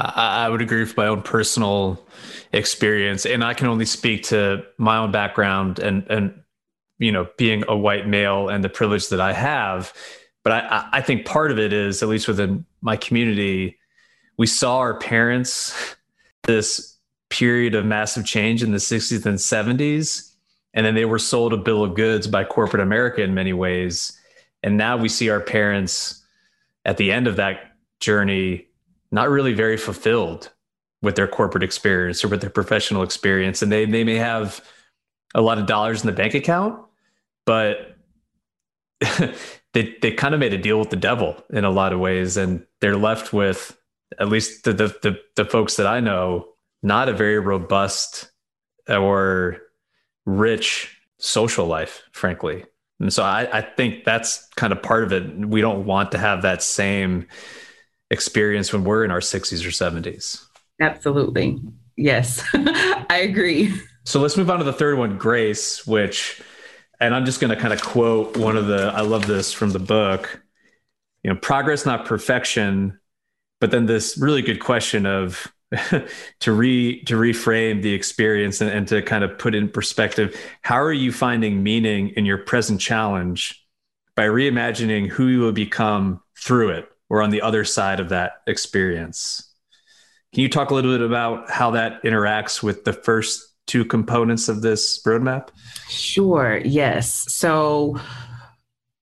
I, 0.00 0.46
I 0.46 0.48
would 0.48 0.62
agree 0.62 0.80
with 0.80 0.96
my 0.96 1.06
own 1.06 1.22
personal 1.22 2.04
experience, 2.52 3.26
and 3.26 3.44
I 3.44 3.54
can 3.54 3.66
only 3.66 3.86
speak 3.86 4.24
to 4.24 4.64
my 4.78 4.98
own 4.98 5.12
background 5.12 5.78
and 5.78 6.06
and 6.08 6.40
you 6.98 7.12
know 7.12 7.28
being 7.36 7.64
a 7.68 7.76
white 7.76 8.06
male 8.06 8.48
and 8.48 8.64
the 8.64 8.68
privilege 8.68 9.08
that 9.08 9.20
I 9.20 9.32
have. 9.32 9.92
But 10.42 10.52
I, 10.52 10.88
I 10.92 11.00
think 11.02 11.26
part 11.26 11.50
of 11.50 11.58
it 11.58 11.72
is, 11.72 12.02
at 12.02 12.08
least 12.08 12.26
within 12.26 12.64
my 12.80 12.96
community, 12.96 13.78
we 14.38 14.46
saw 14.46 14.78
our 14.78 14.98
parents 14.98 15.96
this 16.44 16.96
period 17.28 17.74
of 17.74 17.84
massive 17.86 18.24
change 18.24 18.62
in 18.62 18.72
the 18.72 18.78
60s 18.78 19.24
and 19.24 19.38
70s. 19.38 20.34
And 20.74 20.84
then 20.84 20.94
they 20.94 21.04
were 21.04 21.18
sold 21.18 21.52
a 21.52 21.56
bill 21.56 21.82
of 21.82 21.94
goods 21.94 22.26
by 22.26 22.44
corporate 22.44 22.82
America 22.82 23.22
in 23.22 23.34
many 23.34 23.52
ways. 23.52 24.18
And 24.62 24.76
now 24.76 24.96
we 24.96 25.08
see 25.08 25.30
our 25.30 25.40
parents 25.40 26.22
at 26.84 26.96
the 26.96 27.12
end 27.12 27.26
of 27.26 27.36
that 27.36 27.72
journey 28.00 28.66
not 29.12 29.28
really 29.28 29.52
very 29.52 29.76
fulfilled 29.76 30.50
with 31.02 31.16
their 31.16 31.28
corporate 31.28 31.64
experience 31.64 32.24
or 32.24 32.28
with 32.28 32.40
their 32.40 32.50
professional 32.50 33.02
experience. 33.02 33.62
And 33.62 33.72
they, 33.72 33.86
they 33.86 34.04
may 34.04 34.16
have 34.16 34.64
a 35.34 35.40
lot 35.40 35.58
of 35.58 35.66
dollars 35.66 36.02
in 36.02 36.06
the 36.06 36.12
bank 36.12 36.34
account, 36.34 36.80
but 37.46 37.96
they, 39.72 39.96
they 40.02 40.12
kind 40.12 40.34
of 40.34 40.40
made 40.40 40.52
a 40.52 40.58
deal 40.58 40.78
with 40.78 40.90
the 40.90 40.96
devil 40.96 41.42
in 41.50 41.64
a 41.64 41.70
lot 41.70 41.92
of 41.92 42.00
ways. 42.00 42.36
And 42.36 42.66
they're 42.80 42.96
left 42.96 43.32
with, 43.32 43.76
at 44.18 44.28
least 44.28 44.64
the, 44.64 44.72
the, 44.72 44.88
the, 45.02 45.20
the 45.36 45.44
folks 45.44 45.76
that 45.76 45.86
I 45.86 46.00
know, 46.00 46.48
not 46.82 47.08
a 47.08 47.12
very 47.12 47.38
robust 47.38 48.30
or 48.88 49.58
rich 50.26 51.00
social 51.18 51.66
life, 51.66 52.02
frankly. 52.12 52.64
And 52.98 53.12
so 53.12 53.22
I, 53.22 53.48
I 53.58 53.62
think 53.62 54.04
that's 54.04 54.46
kind 54.56 54.72
of 54.72 54.82
part 54.82 55.04
of 55.04 55.12
it. 55.12 55.46
We 55.46 55.60
don't 55.60 55.86
want 55.86 56.12
to 56.12 56.18
have 56.18 56.42
that 56.42 56.62
same 56.62 57.26
experience 58.10 58.72
when 58.72 58.84
we're 58.84 59.04
in 59.04 59.10
our 59.10 59.20
60s 59.20 59.64
or 59.64 59.70
70s. 59.70 60.44
Absolutely. 60.80 61.60
Yes, 61.96 62.42
I 62.54 63.26
agree. 63.28 63.72
So 64.04 64.20
let's 64.20 64.36
move 64.36 64.50
on 64.50 64.58
to 64.58 64.64
the 64.64 64.72
third 64.72 64.98
one, 64.98 65.18
grace, 65.18 65.86
which, 65.86 66.42
and 67.00 67.14
I'm 67.14 67.24
just 67.24 67.40
going 67.40 67.54
to 67.54 67.60
kind 67.60 67.72
of 67.72 67.82
quote 67.82 68.36
one 68.36 68.56
of 68.56 68.66
the, 68.66 68.92
I 68.94 69.02
love 69.02 69.26
this 69.26 69.52
from 69.52 69.70
the 69.70 69.78
book, 69.78 70.42
you 71.22 71.30
know, 71.30 71.38
progress, 71.38 71.84
not 71.84 72.06
perfection, 72.06 72.98
but 73.60 73.70
then 73.70 73.86
this 73.86 74.16
really 74.18 74.42
good 74.42 74.60
question 74.60 75.06
of, 75.06 75.52
to 76.40 76.52
re 76.52 77.02
to 77.04 77.14
reframe 77.14 77.80
the 77.80 77.92
experience 77.92 78.60
and, 78.60 78.70
and 78.70 78.88
to 78.88 79.02
kind 79.02 79.22
of 79.22 79.38
put 79.38 79.54
in 79.54 79.68
perspective 79.68 80.36
how 80.62 80.80
are 80.80 80.92
you 80.92 81.12
finding 81.12 81.62
meaning 81.62 82.08
in 82.16 82.26
your 82.26 82.38
present 82.38 82.80
challenge 82.80 83.64
by 84.16 84.24
reimagining 84.24 85.08
who 85.08 85.28
you 85.28 85.38
will 85.38 85.52
become 85.52 86.20
through 86.36 86.70
it 86.70 86.88
or 87.10 87.22
on 87.22 87.30
the 87.30 87.42
other 87.42 87.64
side 87.64 88.00
of 88.00 88.08
that 88.08 88.40
experience. 88.46 89.52
Can 90.32 90.42
you 90.42 90.48
talk 90.48 90.70
a 90.70 90.74
little 90.74 90.96
bit 90.96 91.04
about 91.04 91.50
how 91.50 91.72
that 91.72 92.02
interacts 92.04 92.62
with 92.62 92.84
the 92.84 92.92
first 92.92 93.48
two 93.66 93.84
components 93.84 94.48
of 94.48 94.62
this 94.62 95.02
roadmap? 95.02 95.48
Sure, 95.88 96.58
yes. 96.64 97.32
So, 97.32 97.98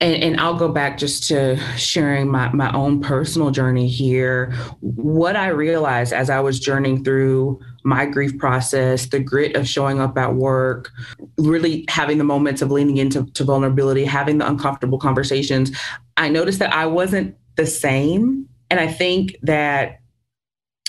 and, 0.00 0.22
and, 0.22 0.40
I'll 0.40 0.56
go 0.56 0.68
back 0.68 0.96
just 0.96 1.28
to 1.28 1.56
sharing 1.76 2.28
my, 2.28 2.50
my 2.52 2.72
own 2.72 3.00
personal 3.00 3.50
journey 3.50 3.88
here. 3.88 4.52
What 4.80 5.36
I 5.36 5.48
realized 5.48 6.12
as 6.12 6.30
I 6.30 6.40
was 6.40 6.60
journeying 6.60 7.04
through 7.04 7.60
my 7.82 8.06
grief 8.06 8.38
process, 8.38 9.06
the 9.06 9.20
grit 9.20 9.56
of 9.56 9.68
showing 9.68 10.00
up 10.00 10.16
at 10.16 10.34
work, 10.34 10.90
really 11.36 11.84
having 11.88 12.18
the 12.18 12.24
moments 12.24 12.62
of 12.62 12.70
leaning 12.70 12.98
into 12.98 13.26
vulnerability, 13.42 14.04
having 14.04 14.38
the 14.38 14.46
uncomfortable 14.46 14.98
conversations, 14.98 15.72
I 16.16 16.28
noticed 16.28 16.58
that 16.60 16.72
I 16.72 16.86
wasn't 16.86 17.36
the 17.58 17.66
same. 17.66 18.48
And 18.70 18.80
I 18.80 18.86
think 18.86 19.36
that 19.42 20.00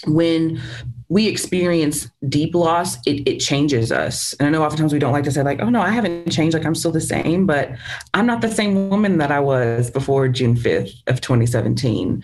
when 0.05 0.61
we 1.09 1.27
experience 1.27 2.07
deep 2.29 2.53
loss, 2.53 2.95
it, 3.07 3.27
it 3.27 3.39
changes 3.39 3.91
us. 3.91 4.33
And 4.33 4.47
I 4.47 4.51
know 4.51 4.63
oftentimes 4.63 4.93
we 4.93 4.99
don't 4.99 5.11
like 5.11 5.23
to 5.23 5.31
say, 5.31 5.41
like, 5.41 5.59
oh 5.59 5.69
no, 5.69 5.81
I 5.81 5.89
haven't 5.89 6.29
changed, 6.31 6.55
like 6.55 6.65
I'm 6.65 6.75
still 6.75 6.91
the 6.91 7.01
same, 7.01 7.47
but 7.47 7.71
I'm 8.13 8.27
not 8.27 8.41
the 8.41 8.51
same 8.51 8.89
woman 8.89 9.17
that 9.17 9.31
I 9.31 9.39
was 9.39 9.89
before 9.89 10.27
June 10.27 10.55
5th 10.55 10.93
of 11.07 11.19
2017. 11.19 12.23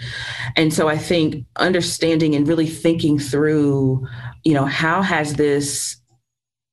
And 0.55 0.73
so 0.73 0.87
I 0.87 0.97
think 0.97 1.45
understanding 1.55 2.35
and 2.35 2.47
really 2.47 2.67
thinking 2.67 3.17
through, 3.17 4.07
you 4.43 4.53
know, 4.53 4.65
how 4.65 5.01
has 5.01 5.33
this 5.33 5.97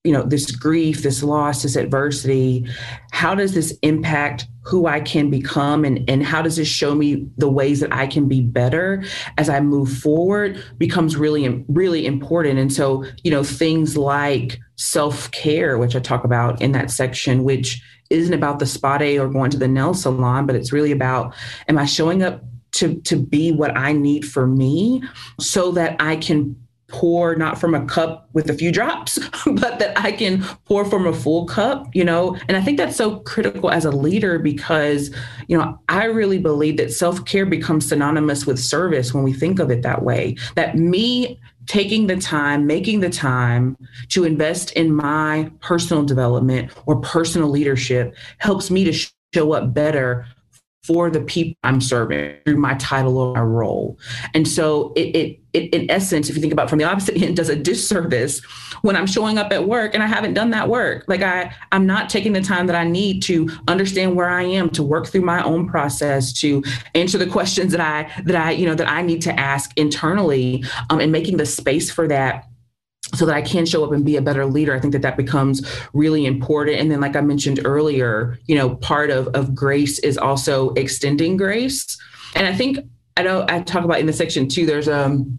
you 0.05 0.13
know 0.13 0.23
this 0.23 0.51
grief 0.51 1.03
this 1.03 1.23
loss 1.23 1.63
this 1.63 1.77
adversity 1.77 2.67
how 3.13 3.35
does 3.35 3.55
this 3.55 3.77
impact 3.83 4.47
who 4.65 4.87
i 4.87 5.01
can 5.01 5.29
become? 5.29 5.85
And 5.85 6.09
and 6.09 6.25
how 6.25 6.41
does 6.43 6.57
this 6.57 6.69
show 6.69 6.95
me 6.95 7.29
the 7.37 7.49
ways 7.49 7.81
that 7.81 7.93
i 7.93 8.07
can 8.07 8.29
be 8.29 8.41
better 8.41 9.05
as 9.39 9.49
i 9.49 9.61
move 9.61 9.93
forward 9.93 10.63
becomes 10.79 11.17
really 11.17 11.65
really 11.69 12.07
important. 12.07 12.59
And 12.59 12.73
so 12.73 13.05
you 13.23 13.31
know 13.31 13.45
things 13.45 13.97
like 13.97 14.59
self-care 14.77 15.79
which 15.79 15.95
i 15.95 16.01
talk 16.01 16.25
about 16.25 16.61
in 16.61 16.73
that 16.73 16.91
section 16.91 17.45
which 17.45 17.83
isn't 18.11 18.35
about 18.35 18.59
the 18.59 18.67
spa 18.67 18.99
day 18.99 19.19
or 19.19 19.29
going 19.29 19.51
to 19.51 19.59
the 19.59 19.69
nail 19.69 19.95
salon 19.95 20.47
but 20.47 20.57
it's 20.57 20.73
really 20.73 20.91
about 20.91 21.35
am 21.69 21.79
i 21.79 21.85
showing 21.85 22.23
up 22.23 22.43
to 22.73 23.01
to 23.03 23.17
be 23.17 23.53
what 23.53 23.77
i 23.77 23.93
need 23.93 24.27
for 24.27 24.47
me 24.47 25.03
so 25.39 25.71
that 25.71 25.95
i 26.01 26.17
can 26.17 26.57
pour 26.93 27.35
not 27.35 27.59
from 27.59 27.75
a 27.75 27.85
cup 27.87 28.29
with 28.35 28.49
a 28.49 28.55
few 28.55 28.71
drops, 28.71 29.19
but 29.47 29.79
that 29.79 29.99
I 29.99 30.13
can 30.13 30.45
pour 30.67 30.85
from 30.85 31.07
a 31.07 31.13
full 31.13 31.47
cup, 31.47 31.89
you 31.95 32.05
know? 32.05 32.37
And 32.47 32.57
I 32.57 32.61
think 32.61 32.77
that's 32.79 32.97
so 32.97 33.21
critical 33.21 33.71
as 33.71 33.85
a 33.85 33.91
leader 33.91 34.39
because, 34.39 35.11
you 35.49 35.59
know, 35.59 35.79
I 35.89 36.05
really 36.05 36.39
believe 36.39 36.77
that 36.77 36.93
self 36.93 37.25
care 37.25 37.47
becomes 37.47 37.89
synonymous 37.89 38.47
with 38.47 38.59
service 38.59 39.13
when 39.13 39.25
we 39.25 39.33
think 39.33 39.59
of 39.59 39.71
it 39.71 39.83
that 39.83 40.03
way. 40.05 40.37
That 40.55 40.77
me 40.77 41.41
taking 41.67 42.07
the 42.07 42.17
time, 42.17 42.67
making 42.67 43.01
the 43.01 43.11
time 43.11 43.77
to 44.09 44.25
invest 44.25 44.73
in 44.73 44.95
my 44.95 45.51
personal 45.61 46.05
development 46.05 46.73
or 46.87 47.01
personal 47.01 47.49
leadership 47.49 48.15
helps 48.39 48.71
me 48.71 48.85
to 48.85 48.93
show 49.33 49.53
up 49.53 49.73
better 49.73 50.27
for 50.85 51.11
the 51.11 51.21
people 51.21 51.57
I'm 51.63 51.81
serving 51.81 52.39
through 52.45 52.57
my 52.57 52.75
title 52.75 53.17
or 53.17 53.35
my 53.35 53.41
role. 53.41 53.99
And 54.35 54.49
so 54.49 54.93
it, 54.97 55.15
it, 55.15 55.41
it, 55.53 55.75
in 55.75 55.89
essence, 55.89 56.29
if 56.29 56.35
you 56.35 56.41
think 56.41 56.53
about 56.53 56.67
it 56.67 56.71
from 56.71 56.81
the 56.81 56.85
opposite 56.85 57.17
end, 57.23 57.37
does 57.37 57.49
a 57.49 57.55
disservice 57.55 58.45
when 58.83 58.97
I'm 58.97 59.07
showing 59.07 59.39
up 59.39 59.53
at 59.53 59.69
work 59.69 59.95
and 59.95 60.03
I 60.03 60.07
haven't 60.07 60.35
done 60.35 60.51
that 60.51 60.69
work. 60.69 61.05
Like 61.07 61.23
I, 61.23 61.55
I'm 61.71 61.87
not 61.87 62.11
taking 62.11 62.33
the 62.33 62.41
time 62.41 62.67
that 62.67 62.75
I 62.75 62.83
need 62.83 63.23
to 63.25 63.49
understand 63.69 64.17
where 64.17 64.29
I 64.29 64.43
am, 64.43 64.71
to 64.71 64.83
work 64.83 65.07
through 65.07 65.23
my 65.23 65.43
own 65.45 65.69
process, 65.69 66.33
to 66.41 66.65
answer 66.97 67.17
the 67.17 67.29
questions 67.29 67.71
that 67.73 67.81
I, 67.81 68.11
that 68.25 68.35
I, 68.35 68.51
you 68.51 68.67
know, 68.67 68.75
that 68.75 68.89
I 68.89 69.03
need 69.03 69.23
to 69.23 69.39
ask 69.39 69.71
internally 69.77 70.65
um, 70.91 70.99
and 70.99 71.13
making 71.13 71.37
the 71.37 71.47
space 71.47 71.93
for 71.93 72.09
that 72.09 72.49
so 73.15 73.27
that 73.27 73.35
I 73.35 73.43
can 73.43 73.67
show 73.67 73.85
up 73.85 73.93
and 73.93 74.05
be 74.05 74.17
a 74.17 74.23
better 74.23 74.47
leader. 74.47 74.75
I 74.75 74.81
think 74.81 74.93
that 74.93 75.03
that 75.03 75.17
becomes 75.17 75.67
really 75.93 76.27
important. 76.27 76.79
And 76.79 76.91
then, 76.91 77.01
like 77.01 77.17
I 77.17 77.21
mentioned 77.21 77.61
earlier, 77.65 78.39
you 78.47 78.57
know, 78.57 78.77
part 78.77 79.11
of, 79.11 79.29
of 79.29 79.55
grace 79.55 79.99
is 80.01 80.17
also 80.17 80.71
extending 80.71 81.37
grace. 81.37 81.99
And 82.35 82.47
I 82.47 82.55
think 82.55 82.79
I 83.17 83.23
know 83.23 83.45
I 83.49 83.61
talk 83.61 83.85
about 83.85 84.01
in 84.01 84.07
the 84.07 84.13
section 84.13 84.49
too, 84.49 84.67
there's 84.67 84.89
um 84.89 85.39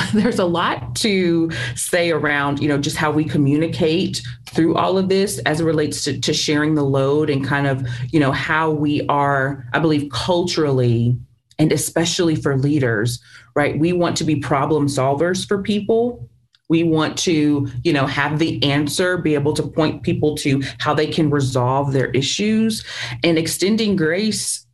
there's 0.14 0.38
a 0.38 0.44
lot 0.44 0.94
to 0.96 1.50
say 1.74 2.10
around, 2.10 2.60
you 2.60 2.68
know, 2.68 2.78
just 2.78 2.96
how 2.96 3.10
we 3.10 3.24
communicate 3.24 4.22
through 4.50 4.74
all 4.76 4.98
of 4.98 5.08
this 5.08 5.38
as 5.40 5.60
it 5.60 5.64
relates 5.64 6.04
to, 6.04 6.18
to 6.20 6.32
sharing 6.32 6.74
the 6.74 6.82
load 6.82 7.30
and 7.30 7.44
kind 7.44 7.66
of, 7.66 7.86
you 8.10 8.18
know, 8.18 8.32
how 8.32 8.70
we 8.70 9.06
are, 9.08 9.66
I 9.72 9.78
believe, 9.78 10.10
culturally 10.10 11.16
and 11.58 11.72
especially 11.72 12.34
for 12.34 12.56
leaders, 12.56 13.20
right? 13.54 13.78
We 13.78 13.92
want 13.92 14.16
to 14.18 14.24
be 14.24 14.36
problem 14.36 14.86
solvers 14.86 15.46
for 15.46 15.62
people 15.62 16.29
we 16.70 16.84
want 16.84 17.18
to, 17.18 17.68
you 17.82 17.92
know, 17.92 18.06
have 18.06 18.38
the 18.38 18.62
answer, 18.62 19.18
be 19.18 19.34
able 19.34 19.52
to 19.52 19.62
point 19.62 20.04
people 20.04 20.36
to 20.36 20.62
how 20.78 20.94
they 20.94 21.08
can 21.08 21.28
resolve 21.28 21.92
their 21.92 22.10
issues. 22.12 22.84
And 23.24 23.36
extending 23.36 23.96
grace 23.96 24.64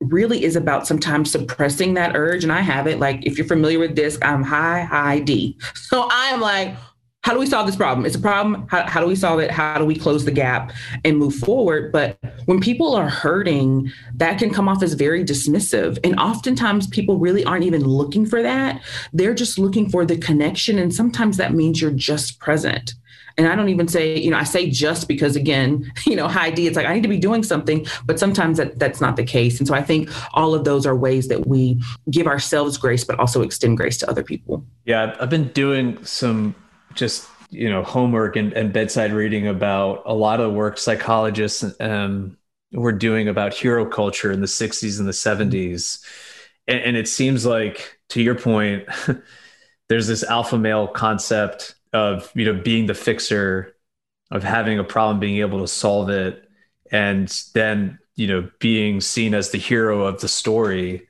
really 0.00 0.44
is 0.44 0.56
about 0.56 0.86
sometimes 0.86 1.30
suppressing 1.30 1.92
that 1.94 2.16
urge. 2.16 2.42
And 2.42 2.52
I 2.52 2.62
have 2.62 2.86
it. 2.86 2.98
Like 2.98 3.24
if 3.26 3.36
you're 3.36 3.46
familiar 3.46 3.78
with 3.78 3.94
this, 3.94 4.18
I'm 4.22 4.42
high, 4.42 4.80
high 4.80 5.20
D. 5.20 5.58
So 5.92 6.08
I 6.10 6.28
am 6.28 6.40
like, 6.40 6.74
how 7.22 7.32
do 7.32 7.38
we 7.38 7.46
solve 7.46 7.66
this 7.66 7.76
problem? 7.76 8.04
It's 8.04 8.16
a 8.16 8.20
problem. 8.20 8.66
How, 8.68 8.84
how 8.88 9.00
do 9.00 9.06
we 9.06 9.14
solve 9.14 9.38
it? 9.38 9.50
How 9.50 9.78
do 9.78 9.84
we 9.84 9.94
close 9.94 10.24
the 10.24 10.32
gap 10.32 10.72
and 11.04 11.16
move 11.16 11.34
forward? 11.36 11.92
But 11.92 12.18
when 12.46 12.60
people 12.60 12.94
are 12.96 13.08
hurting, 13.08 13.92
that 14.16 14.38
can 14.38 14.52
come 14.52 14.68
off 14.68 14.82
as 14.82 14.94
very 14.94 15.24
dismissive. 15.24 15.98
And 16.02 16.18
oftentimes 16.18 16.88
people 16.88 17.18
really 17.18 17.44
aren't 17.44 17.64
even 17.64 17.84
looking 17.84 18.26
for 18.26 18.42
that. 18.42 18.82
They're 19.12 19.34
just 19.34 19.56
looking 19.56 19.88
for 19.88 20.04
the 20.04 20.18
connection. 20.18 20.80
And 20.80 20.92
sometimes 20.92 21.36
that 21.36 21.54
means 21.54 21.80
you're 21.80 21.92
just 21.92 22.40
present. 22.40 22.94
And 23.38 23.46
I 23.46 23.54
don't 23.54 23.68
even 23.68 23.86
say, 23.86 24.18
you 24.18 24.30
know, 24.30 24.36
I 24.36 24.44
say 24.44 24.68
just 24.68 25.06
because 25.06 25.36
again, 25.36 25.92
you 26.06 26.16
know, 26.16 26.26
high 26.26 26.50
D, 26.50 26.66
it's 26.66 26.76
like 26.76 26.86
I 26.86 26.92
need 26.92 27.02
to 27.02 27.08
be 27.08 27.18
doing 27.18 27.44
something, 27.44 27.86
but 28.04 28.18
sometimes 28.18 28.58
that, 28.58 28.80
that's 28.80 29.00
not 29.00 29.14
the 29.14 29.24
case. 29.24 29.60
And 29.60 29.68
so 29.68 29.74
I 29.74 29.82
think 29.82 30.10
all 30.34 30.54
of 30.54 30.64
those 30.64 30.86
are 30.86 30.96
ways 30.96 31.28
that 31.28 31.46
we 31.46 31.80
give 32.10 32.26
ourselves 32.26 32.76
grace, 32.76 33.04
but 33.04 33.18
also 33.20 33.42
extend 33.42 33.76
grace 33.76 33.96
to 33.98 34.10
other 34.10 34.24
people. 34.24 34.66
Yeah, 34.84 35.16
I've 35.20 35.30
been 35.30 35.48
doing 35.52 36.04
some 36.04 36.56
just 36.94 37.28
you 37.50 37.68
know 37.68 37.82
homework 37.82 38.36
and, 38.36 38.52
and 38.52 38.72
bedside 38.72 39.12
reading 39.12 39.46
about 39.46 40.02
a 40.06 40.14
lot 40.14 40.40
of 40.40 40.52
work 40.52 40.78
psychologists 40.78 41.64
um, 41.80 42.36
were 42.72 42.92
doing 42.92 43.28
about 43.28 43.52
hero 43.52 43.84
culture 43.84 44.32
in 44.32 44.40
the 44.40 44.46
60s 44.46 44.98
and 44.98 45.06
the 45.06 45.12
70s 45.12 46.02
and, 46.66 46.80
and 46.80 46.96
it 46.96 47.08
seems 47.08 47.44
like 47.44 47.98
to 48.08 48.22
your 48.22 48.34
point 48.34 48.86
there's 49.88 50.06
this 50.06 50.22
alpha 50.24 50.58
male 50.58 50.88
concept 50.88 51.74
of 51.92 52.30
you 52.34 52.44
know 52.44 52.60
being 52.62 52.86
the 52.86 52.94
fixer 52.94 53.74
of 54.30 54.42
having 54.42 54.78
a 54.78 54.84
problem 54.84 55.20
being 55.20 55.38
able 55.38 55.60
to 55.60 55.68
solve 55.68 56.08
it 56.08 56.48
and 56.90 57.42
then 57.54 57.98
you 58.14 58.26
know 58.26 58.48
being 58.60 59.00
seen 59.00 59.34
as 59.34 59.50
the 59.50 59.58
hero 59.58 60.04
of 60.04 60.20
the 60.20 60.28
story. 60.28 61.08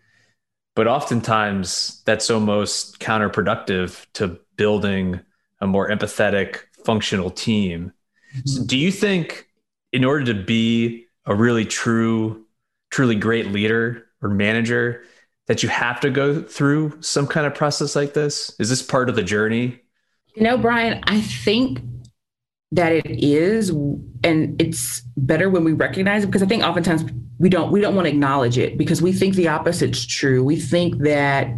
But 0.74 0.88
oftentimes 0.88 2.02
that's 2.06 2.30
almost 2.30 2.98
counterproductive 2.98 4.06
to 4.14 4.38
building 4.56 5.20
a 5.62 5.66
more 5.66 5.88
empathetic, 5.88 6.58
functional 6.84 7.30
team. 7.30 7.92
Mm-hmm. 8.36 8.48
So 8.48 8.64
do 8.64 8.76
you 8.76 8.92
think 8.92 9.46
in 9.92 10.04
order 10.04 10.24
to 10.26 10.34
be 10.34 11.06
a 11.24 11.34
really 11.34 11.64
true, 11.64 12.44
truly 12.90 13.14
great 13.14 13.46
leader 13.52 14.06
or 14.20 14.28
manager, 14.28 15.04
that 15.46 15.62
you 15.62 15.68
have 15.68 16.00
to 16.00 16.10
go 16.10 16.42
through 16.42 17.00
some 17.00 17.26
kind 17.26 17.46
of 17.46 17.54
process 17.54 17.96
like 17.96 18.12
this? 18.12 18.54
Is 18.58 18.68
this 18.68 18.82
part 18.82 19.08
of 19.08 19.16
the 19.16 19.22
journey? 19.22 19.80
You 20.34 20.42
know, 20.42 20.58
Brian, 20.58 21.02
I 21.06 21.20
think 21.20 21.80
that 22.72 22.92
it 22.92 23.22
is 23.22 23.68
and 24.24 24.60
it's 24.60 25.02
better 25.16 25.50
when 25.50 25.62
we 25.62 25.72
recognize 25.72 26.24
it 26.24 26.26
because 26.28 26.42
i 26.42 26.46
think 26.46 26.62
oftentimes 26.62 27.04
we 27.38 27.50
don't 27.50 27.70
we 27.70 27.82
don't 27.82 27.94
want 27.94 28.06
to 28.06 28.10
acknowledge 28.10 28.56
it 28.56 28.78
because 28.78 29.02
we 29.02 29.12
think 29.12 29.34
the 29.34 29.46
opposite's 29.46 30.06
true 30.06 30.42
we 30.42 30.56
think 30.56 30.96
that 31.02 31.48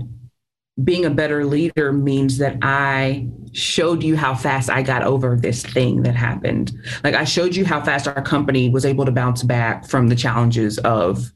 being 0.83 1.05
a 1.05 1.11
better 1.11 1.45
leader 1.45 1.93
means 1.93 2.39
that 2.39 2.59
I 2.63 3.29
showed 3.53 4.03
you 4.03 4.17
how 4.17 4.35
fast 4.35 4.69
I 4.69 4.83
got 4.83 5.03
over 5.03 5.37
this 5.37 5.63
thing 5.63 6.03
that 6.03 6.17
happened. 6.17 6.73
Like 7.05 7.15
I 7.15 7.25
showed 7.25 7.55
you 7.55 7.65
how 7.65 7.81
fast 7.81 8.09
our 8.09 8.23
company 8.23 8.69
was 8.69 8.85
able 8.85 9.05
to 9.05 9.13
bounce 9.13 9.45
back 9.45 9.87
from 9.87 10.09
the 10.09 10.17
challenges 10.17 10.79
of 10.79 11.31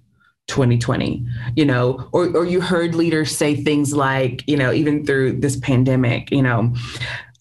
2020, 0.49 1.25
you 1.55 1.65
know, 1.65 2.09
or, 2.13 2.37
or 2.37 2.45
you 2.45 2.61
heard 2.61 2.97
leaders 2.97 3.37
say 3.37 3.55
things 3.55 3.95
like, 3.95 4.43
you 4.49 4.57
know, 4.57 4.73
even 4.73 5.07
through 5.07 5.39
this 5.39 5.57
pandemic, 5.57 6.33
you 6.33 6.43
know, 6.43 6.75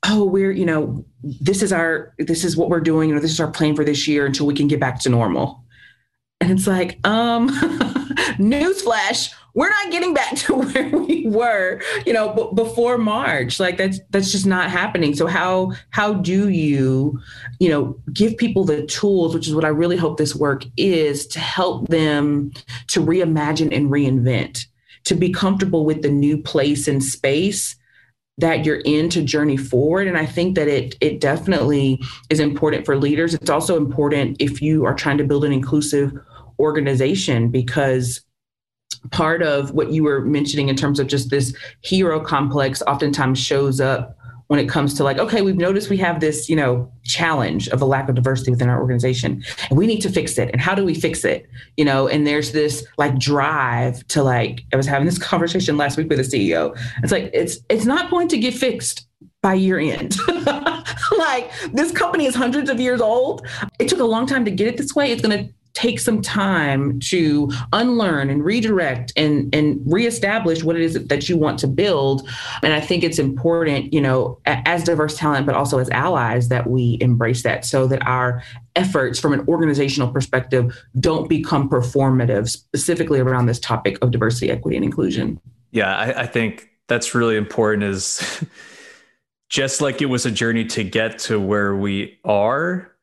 oh, 0.06 0.24
we're, 0.24 0.52
you 0.52 0.66
know, 0.66 1.04
this 1.24 1.64
is 1.64 1.74
our, 1.74 2.14
this 2.20 2.44
is 2.44 2.56
what 2.56 2.70
we're 2.70 2.80
doing, 2.80 3.10
you 3.10 3.16
know, 3.16 3.22
this 3.22 3.32
is 3.32 3.40
our 3.40 3.50
plan 3.50 3.76
for 3.76 3.84
this 3.84 4.08
year 4.08 4.26
until 4.28 4.46
we 4.46 4.54
can 4.54 4.68
get 4.68 4.80
back 4.80 5.00
to 5.00 5.10
normal. 5.10 5.64
And 6.42 6.52
it's 6.52 6.68
like, 6.68 7.00
um, 7.08 7.50
newsflash, 8.38 9.34
we're 9.54 9.70
not 9.70 9.92
getting 9.92 10.14
back 10.14 10.36
to 10.36 10.54
where 10.62 10.90
we 10.90 11.26
were, 11.28 11.82
you 12.06 12.14
know, 12.14 12.34
b- 12.34 12.64
before 12.64 12.98
March. 12.98 13.60
Like 13.60 13.78
that's 13.78 14.00
that's 14.12 14.32
just 14.32 14.46
not 14.46 14.70
happening. 14.70 15.16
So 15.16 15.26
how 15.28 15.74
how 15.90 16.14
do 16.14 16.50
you, 16.50 17.20
you 17.60 17.70
know, 17.70 18.00
give 18.14 18.38
people 18.38 18.66
the 18.66 18.86
tools, 18.86 19.34
which 19.34 19.48
is 19.48 19.56
what 19.56 19.66
I 19.66 19.70
really 19.70 19.98
hope 19.98 20.18
this 20.18 20.36
work 20.36 20.64
is, 20.78 21.26
to 21.28 21.40
help 21.40 21.88
them 21.88 22.52
to 22.90 23.04
reimagine 23.04 23.76
and 23.76 23.90
reinvent, 23.90 24.68
to 25.06 25.16
be 25.16 25.32
comfortable 25.32 25.86
with 25.86 26.04
the 26.04 26.12
new 26.12 26.38
place 26.38 26.88
and 26.88 27.04
space 27.04 27.76
that 28.40 28.66
you're 28.66 28.82
in 28.86 29.10
to 29.10 29.24
journey 29.24 29.58
forward 29.58 30.08
and 30.08 30.16
i 30.16 30.26
think 30.26 30.56
that 30.56 30.68
it 30.68 30.96
it 31.02 31.20
definitely 31.20 32.00
is 32.30 32.40
important 32.40 32.86
for 32.86 32.96
leaders 32.96 33.34
it's 33.34 33.50
also 33.50 33.78
important 33.78 34.38
if 34.40 34.62
you 34.62 34.86
are 34.86 34.94
trying 34.94 35.18
to 35.18 35.24
build 35.24 35.44
an 35.44 35.52
inclusive 35.52 36.14
organization 36.60 37.50
because 37.50 38.22
part 39.12 39.42
of 39.42 39.72
what 39.72 39.92
you 39.92 40.04
were 40.04 40.22
mentioning 40.22 40.70
in 40.70 40.76
terms 40.76 41.00
of 41.00 41.08
just 41.08 41.30
this 41.30 41.56
hero 41.82 42.20
complex 42.20 42.82
oftentimes 42.88 43.40
shows 43.40 43.80
up 43.80 44.18
when 44.48 44.60
it 44.60 44.70
comes 44.70 44.94
to 44.94 45.04
like 45.04 45.18
okay 45.18 45.42
we've 45.42 45.58
noticed 45.58 45.90
we 45.90 45.98
have 45.98 46.22
this 46.22 46.50
you 46.50 46.56
know 46.56 46.90
challenge 47.04 47.68
of 47.70 47.82
a 47.82 47.86
lack 47.86 48.08
of 48.10 48.16
diversity 48.16 48.50
within 48.50 48.70
our 48.70 48.82
organization. 48.82 49.44
And 49.70 49.78
we 49.78 49.88
need 49.88 50.00
to 50.02 50.10
fix 50.10 50.38
it. 50.38 50.50
And 50.52 50.60
how 50.60 50.74
do 50.74 50.84
we 50.84 50.94
fix 50.94 51.24
it? 51.26 51.48
You 51.76 51.86
know 51.86 52.08
and 52.08 52.26
there's 52.26 52.54
this 52.54 52.86
like 52.98 53.18
drive 53.20 54.06
to 54.08 54.24
like 54.24 54.64
i 54.74 54.78
was 54.78 54.88
having 54.88 55.06
this 55.06 55.18
conversation 55.32 55.78
last 55.78 55.98
week 55.98 56.10
with 56.10 56.20
a 56.20 56.24
ceo 56.24 56.78
it's 57.04 57.12
like 57.12 57.30
it's 57.34 57.60
it's 57.70 57.86
not 57.86 58.10
going 58.10 58.28
to 58.30 58.38
get 58.38 58.54
fixed 58.54 59.08
by 59.42 59.54
year 59.54 59.80
end. 59.80 60.16
Like 61.18 61.52
this 61.74 61.92
company 61.92 62.26
is 62.26 62.36
hundreds 62.36 62.70
of 62.70 62.80
years 62.80 63.02
old. 63.02 63.46
It 63.80 63.88
took 63.88 64.00
a 64.00 64.06
long 64.06 64.26
time 64.26 64.46
to 64.46 64.52
get 64.52 64.68
it 64.68 64.78
this 64.78 64.96
way. 64.96 65.12
It's 65.12 65.22
going 65.22 65.46
to 65.46 65.54
take 65.78 66.00
some 66.00 66.24
time 66.24 67.00
to 67.00 67.52
unlearn 67.72 68.32
and 68.32 68.44
redirect 68.44 69.14
and 69.16 69.54
and 69.54 69.80
reestablish 69.86 70.64
what 70.64 70.76
it 70.76 70.82
is 70.82 70.96
that 71.06 71.30
you 71.30 71.38
want 71.38 71.60
to 71.60 71.68
build. 71.68 72.28
And 72.64 72.74
i 72.74 72.82
think 72.82 73.04
it's 73.04 73.20
important 73.20 73.94
you 73.94 74.02
know 74.02 74.40
as 74.48 74.84
diverse 74.84 75.16
talent 75.16 75.46
but 75.46 75.54
also 75.54 75.78
as 75.78 75.90
allies 75.92 76.50
that 76.50 76.68
we 76.68 76.98
embrace 77.00 77.44
that 77.44 77.64
so 77.64 77.86
that 77.88 78.06
our 78.08 78.42
efforts 78.76 79.20
from 79.20 79.34
an 79.34 79.46
organizational 79.48 80.12
perspective 80.12 80.84
don't 81.00 81.30
become 81.30 81.70
performative 81.70 82.50
specifically 82.50 83.20
around 83.20 83.46
this 83.46 83.60
topic 83.60 84.00
of 84.02 84.10
diversity 84.12 84.50
equity 84.50 84.78
and 84.78 84.84
inclusion. 84.84 85.40
Yeah 85.72 85.96
i, 85.96 86.24
I 86.24 86.26
think 86.26 86.70
that's 86.88 87.14
really 87.14 87.38
important 87.38 87.84
is 87.84 88.44
just 89.50 89.80
like 89.80 90.02
it 90.02 90.08
was 90.08 90.26
a 90.26 90.32
journey 90.32 90.66
to 90.66 90.84
get 90.84 91.20
to 91.20 91.40
where 91.40 91.76
we 91.76 92.18
are 92.26 92.97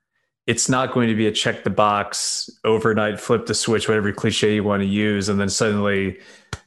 it's 0.46 0.68
not 0.68 0.92
going 0.92 1.08
to 1.08 1.14
be 1.14 1.26
a 1.26 1.32
check 1.32 1.64
the 1.64 1.70
box 1.70 2.50
overnight 2.64 3.20
flip 3.20 3.46
the 3.46 3.54
switch 3.54 3.88
whatever 3.88 4.12
cliche 4.12 4.54
you 4.54 4.64
want 4.64 4.82
to 4.82 4.88
use 4.88 5.28
and 5.28 5.40
then 5.40 5.48
suddenly 5.48 6.18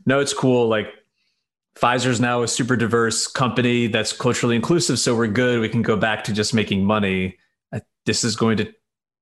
no 0.05 0.19
it's 0.19 0.33
cool 0.33 0.67
like 0.67 0.87
pfizer's 1.77 2.19
now 2.19 2.41
a 2.41 2.47
super 2.47 2.75
diverse 2.75 3.27
company 3.27 3.87
that's 3.87 4.13
culturally 4.13 4.55
inclusive 4.55 4.97
so 4.97 5.15
we're 5.15 5.27
good 5.27 5.59
we 5.59 5.69
can 5.69 5.81
go 5.81 5.95
back 5.95 6.23
to 6.23 6.33
just 6.33 6.53
making 6.53 6.83
money 6.83 7.37
uh, 7.71 7.79
this 8.05 8.23
is 8.23 8.35
going 8.35 8.57
to 8.57 8.71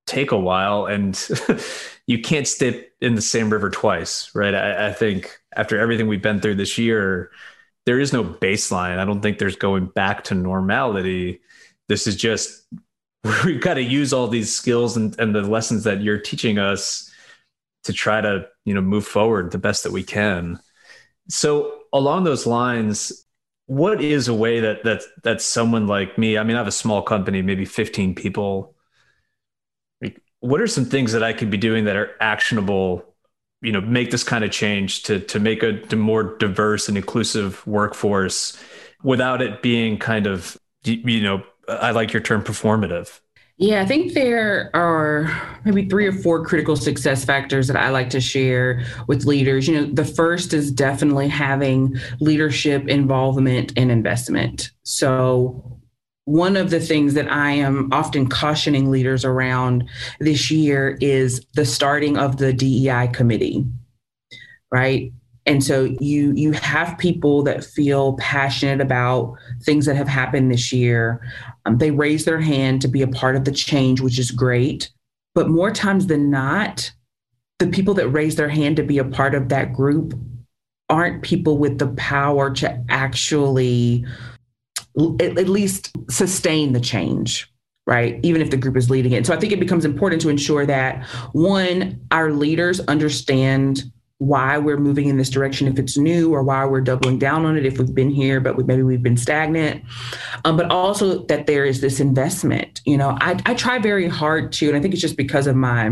take 0.07 0.31
a 0.31 0.37
while 0.37 0.85
and 0.85 1.29
you 2.07 2.21
can't 2.21 2.47
step 2.47 2.75
in 3.01 3.15
the 3.15 3.21
same 3.21 3.49
river 3.49 3.69
twice 3.69 4.33
right 4.35 4.55
I, 4.55 4.87
I 4.87 4.93
think 4.93 5.37
after 5.55 5.79
everything 5.79 6.07
we've 6.07 6.21
been 6.21 6.39
through 6.39 6.55
this 6.55 6.77
year 6.77 7.31
there 7.85 7.99
is 7.99 8.11
no 8.11 8.23
baseline. 8.23 8.97
I 8.97 9.05
don't 9.05 9.21
think 9.21 9.37
there's 9.37 9.55
going 9.55 9.85
back 9.87 10.25
to 10.25 10.35
normality. 10.35 11.41
This 11.87 12.07
is 12.07 12.15
just 12.15 12.65
we've 13.45 13.61
got 13.61 13.75
to 13.75 13.83
use 13.83 14.13
all 14.13 14.27
these 14.27 14.55
skills 14.55 14.97
and, 14.97 15.17
and 15.19 15.33
the 15.33 15.41
lessons 15.41 15.83
that 15.83 16.01
you're 16.01 16.19
teaching 16.19 16.59
us 16.59 17.11
to 17.83 17.93
try 17.93 18.21
to 18.21 18.47
you 18.65 18.73
know 18.73 18.81
move 18.81 19.05
forward 19.05 19.51
the 19.51 19.57
best 19.57 19.83
that 19.83 19.91
we 19.91 20.03
can. 20.03 20.59
So 21.29 21.79
along 21.93 22.23
those 22.23 22.45
lines, 22.45 23.25
what 23.67 24.01
is 24.01 24.27
a 24.27 24.33
way 24.33 24.59
that 24.59 24.83
that 24.83 25.01
that 25.23 25.41
someone 25.41 25.87
like 25.87 26.17
me? 26.17 26.37
I 26.37 26.43
mean, 26.43 26.55
I 26.55 26.59
have 26.59 26.67
a 26.67 26.71
small 26.71 27.01
company, 27.01 27.41
maybe 27.41 27.65
15 27.65 28.15
people. 28.15 28.75
What 30.39 30.61
are 30.61 30.67
some 30.67 30.85
things 30.85 31.13
that 31.13 31.23
I 31.23 31.33
could 31.33 31.49
be 31.49 31.57
doing 31.57 31.85
that 31.85 31.95
are 31.95 32.11
actionable 32.21 33.15
you 33.61 33.71
know 33.71 33.81
make 33.81 34.11
this 34.11 34.23
kind 34.23 34.43
of 34.43 34.51
change 34.51 35.03
to 35.03 35.19
to 35.19 35.39
make 35.39 35.63
a 35.63 35.95
more 35.95 36.37
diverse 36.37 36.87
and 36.87 36.97
inclusive 36.97 37.65
workforce 37.65 38.57
without 39.01 39.41
it 39.41 39.61
being 39.61 39.97
kind 39.97 40.27
of 40.27 40.57
you 40.83 41.23
know 41.23 41.43
i 41.67 41.91
like 41.91 42.13
your 42.13 42.21
term 42.21 42.43
performative 42.43 43.19
yeah, 43.57 43.81
I 43.81 43.85
think 43.85 44.13
there 44.13 44.69
are 44.73 45.31
maybe 45.63 45.87
three 45.87 46.05
or 46.05 46.11
four 46.11 46.43
critical 46.43 46.75
success 46.75 47.23
factors 47.23 47.67
that 47.67 47.77
I 47.77 47.89
like 47.89 48.09
to 48.09 48.19
share 48.19 48.83
with 49.07 49.23
leaders. 49.23 49.65
You 49.65 49.79
know, 49.79 49.85
the 49.85 50.03
first 50.03 50.53
is 50.53 50.69
definitely 50.71 51.29
having 51.29 51.95
leadership 52.19 52.89
involvement 52.89 53.71
and 53.77 53.91
investment. 53.91 54.71
So, 54.83 55.79
one 56.25 56.57
of 56.57 56.69
the 56.69 56.81
things 56.81 57.13
that 57.13 57.31
I 57.31 57.51
am 57.51 57.93
often 57.93 58.27
cautioning 58.27 58.91
leaders 58.91 59.23
around 59.23 59.87
this 60.19 60.51
year 60.51 60.97
is 60.99 61.45
the 61.53 61.65
starting 61.65 62.17
of 62.17 62.37
the 62.37 62.51
DEI 62.51 63.07
committee, 63.13 63.63
right? 64.69 65.13
And 65.45 65.63
so 65.63 65.83
you 65.99 66.33
you 66.33 66.51
have 66.53 66.97
people 66.97 67.43
that 67.43 67.63
feel 67.63 68.13
passionate 68.13 68.81
about 68.81 69.35
things 69.63 69.85
that 69.85 69.95
have 69.95 70.07
happened 70.07 70.51
this 70.51 70.73
year. 70.73 71.21
Um, 71.65 71.77
they 71.77 71.91
raise 71.91 72.25
their 72.25 72.41
hand 72.41 72.81
to 72.81 72.87
be 72.87 73.01
a 73.01 73.07
part 73.07 73.35
of 73.35 73.45
the 73.45 73.51
change, 73.51 74.01
which 74.01 74.17
is 74.17 74.31
great. 74.31 74.91
But 75.35 75.49
more 75.49 75.71
times 75.71 76.07
than 76.07 76.31
not, 76.31 76.91
the 77.59 77.67
people 77.67 77.93
that 77.95 78.09
raise 78.09 78.35
their 78.35 78.49
hand 78.49 78.75
to 78.77 78.83
be 78.83 78.97
a 78.97 79.05
part 79.05 79.35
of 79.35 79.49
that 79.49 79.73
group 79.73 80.13
aren't 80.89 81.23
people 81.23 81.57
with 81.57 81.77
the 81.77 81.87
power 81.89 82.51
to 82.53 82.83
actually 82.89 84.05
at, 85.19 85.37
at 85.37 85.49
least 85.49 85.91
sustain 86.09 86.73
the 86.73 86.79
change 86.79 87.51
right? 87.87 88.19
Even 88.23 88.41
if 88.41 88.49
the 88.49 88.57
group 88.57 88.75
is 88.75 88.89
leading 88.89 89.11
it. 89.11 89.25
So 89.25 89.33
I 89.35 89.37
think 89.37 89.53
it 89.53 89.59
becomes 89.59 89.85
important 89.85 90.21
to 90.23 90.29
ensure 90.29 90.65
that 90.65 91.05
one, 91.33 92.01
our 92.11 92.31
leaders 92.31 92.79
understand 92.81 93.91
why 94.19 94.57
we're 94.57 94.77
moving 94.77 95.07
in 95.07 95.17
this 95.17 95.29
direction 95.29 95.67
if 95.67 95.77
it's 95.77 95.97
new 95.97 96.33
or 96.33 96.41
why 96.41 96.63
we're 96.65 96.81
doubling 96.81 97.19
down 97.19 97.45
on 97.45 97.57
it 97.57 97.65
if 97.65 97.77
we've 97.77 97.93
been 97.93 98.09
here 98.09 98.39
but 98.39 98.55
we, 98.55 98.63
maybe 98.63 98.81
we've 98.81 99.03
been 99.03 99.17
stagnant 99.17 99.83
um, 100.45 100.55
but 100.55 100.71
also 100.71 101.25
that 101.25 101.47
there 101.47 101.65
is 101.65 101.81
this 101.81 101.99
investment 101.99 102.81
you 102.85 102.95
know 102.95 103.17
I, 103.19 103.39
I 103.45 103.53
try 103.53 103.77
very 103.77 104.07
hard 104.07 104.53
to 104.53 104.67
and 104.69 104.77
i 104.77 104.81
think 104.81 104.93
it's 104.93 105.01
just 105.01 105.17
because 105.17 105.47
of 105.47 105.55
my 105.55 105.91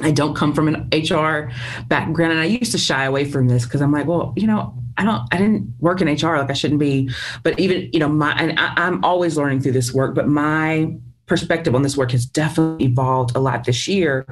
I 0.00 0.12
don't 0.12 0.34
come 0.34 0.52
from 0.52 0.68
an 0.68 0.88
HR 0.92 1.50
background, 1.88 2.32
and 2.32 2.40
I 2.40 2.44
used 2.44 2.72
to 2.72 2.78
shy 2.78 3.04
away 3.04 3.24
from 3.24 3.48
this 3.48 3.64
because 3.64 3.80
I'm 3.80 3.90
like, 3.90 4.06
well, 4.06 4.32
you 4.36 4.46
know, 4.46 4.74
I 4.96 5.04
don't, 5.04 5.22
I 5.32 5.38
didn't 5.38 5.74
work 5.80 6.00
in 6.00 6.08
HR 6.08 6.36
like 6.36 6.50
I 6.50 6.54
shouldn't 6.54 6.80
be. 6.80 7.10
But 7.42 7.58
even, 7.58 7.90
you 7.92 7.98
know, 7.98 8.08
my, 8.08 8.32
and 8.34 8.58
I, 8.58 8.74
I'm 8.76 9.04
always 9.04 9.36
learning 9.36 9.60
through 9.60 9.72
this 9.72 9.92
work. 9.92 10.14
But 10.14 10.28
my 10.28 10.96
perspective 11.28 11.74
on 11.74 11.82
this 11.82 11.96
work 11.96 12.12
has 12.12 12.26
definitely 12.26 12.86
evolved 12.86 13.36
a 13.36 13.40
lot 13.40 13.64
this 13.64 13.86
year. 13.86 14.26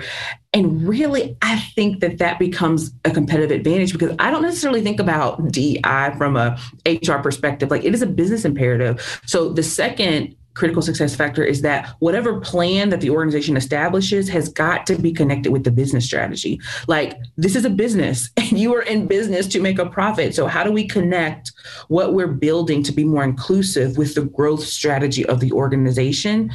And 0.52 0.88
really, 0.88 1.36
I 1.42 1.58
think 1.58 2.00
that 2.00 2.18
that 2.18 2.38
becomes 2.38 2.92
a 3.04 3.10
competitive 3.10 3.50
advantage 3.50 3.92
because 3.92 4.14
I 4.18 4.30
don't 4.30 4.42
necessarily 4.42 4.82
think 4.82 4.98
about 4.98 5.52
DI 5.52 6.14
from 6.16 6.36
a 6.36 6.58
HR 6.86 7.18
perspective. 7.18 7.70
Like 7.70 7.84
it 7.84 7.94
is 7.94 8.02
a 8.02 8.06
business 8.06 8.44
imperative. 8.44 9.20
So 9.26 9.50
the 9.50 9.62
second 9.62 10.34
critical 10.56 10.82
success 10.82 11.14
factor 11.14 11.44
is 11.44 11.60
that 11.62 11.94
whatever 11.98 12.40
plan 12.40 12.88
that 12.88 13.02
the 13.02 13.10
organization 13.10 13.56
establishes 13.56 14.28
has 14.28 14.48
got 14.48 14.86
to 14.86 14.96
be 14.96 15.12
connected 15.12 15.52
with 15.52 15.64
the 15.64 15.70
business 15.70 16.04
strategy. 16.04 16.58
Like 16.88 17.18
this 17.36 17.54
is 17.54 17.64
a 17.64 17.70
business 17.70 18.30
and 18.36 18.58
you 18.58 18.74
are 18.74 18.82
in 18.82 19.06
business 19.06 19.46
to 19.48 19.60
make 19.60 19.78
a 19.78 19.86
profit. 19.86 20.34
So 20.34 20.46
how 20.46 20.64
do 20.64 20.72
we 20.72 20.88
connect 20.88 21.52
what 21.88 22.14
we're 22.14 22.26
building 22.26 22.82
to 22.84 22.92
be 22.92 23.04
more 23.04 23.22
inclusive 23.22 23.98
with 23.98 24.14
the 24.14 24.24
growth 24.24 24.64
strategy 24.64 25.24
of 25.26 25.40
the 25.40 25.52
organization? 25.52 26.50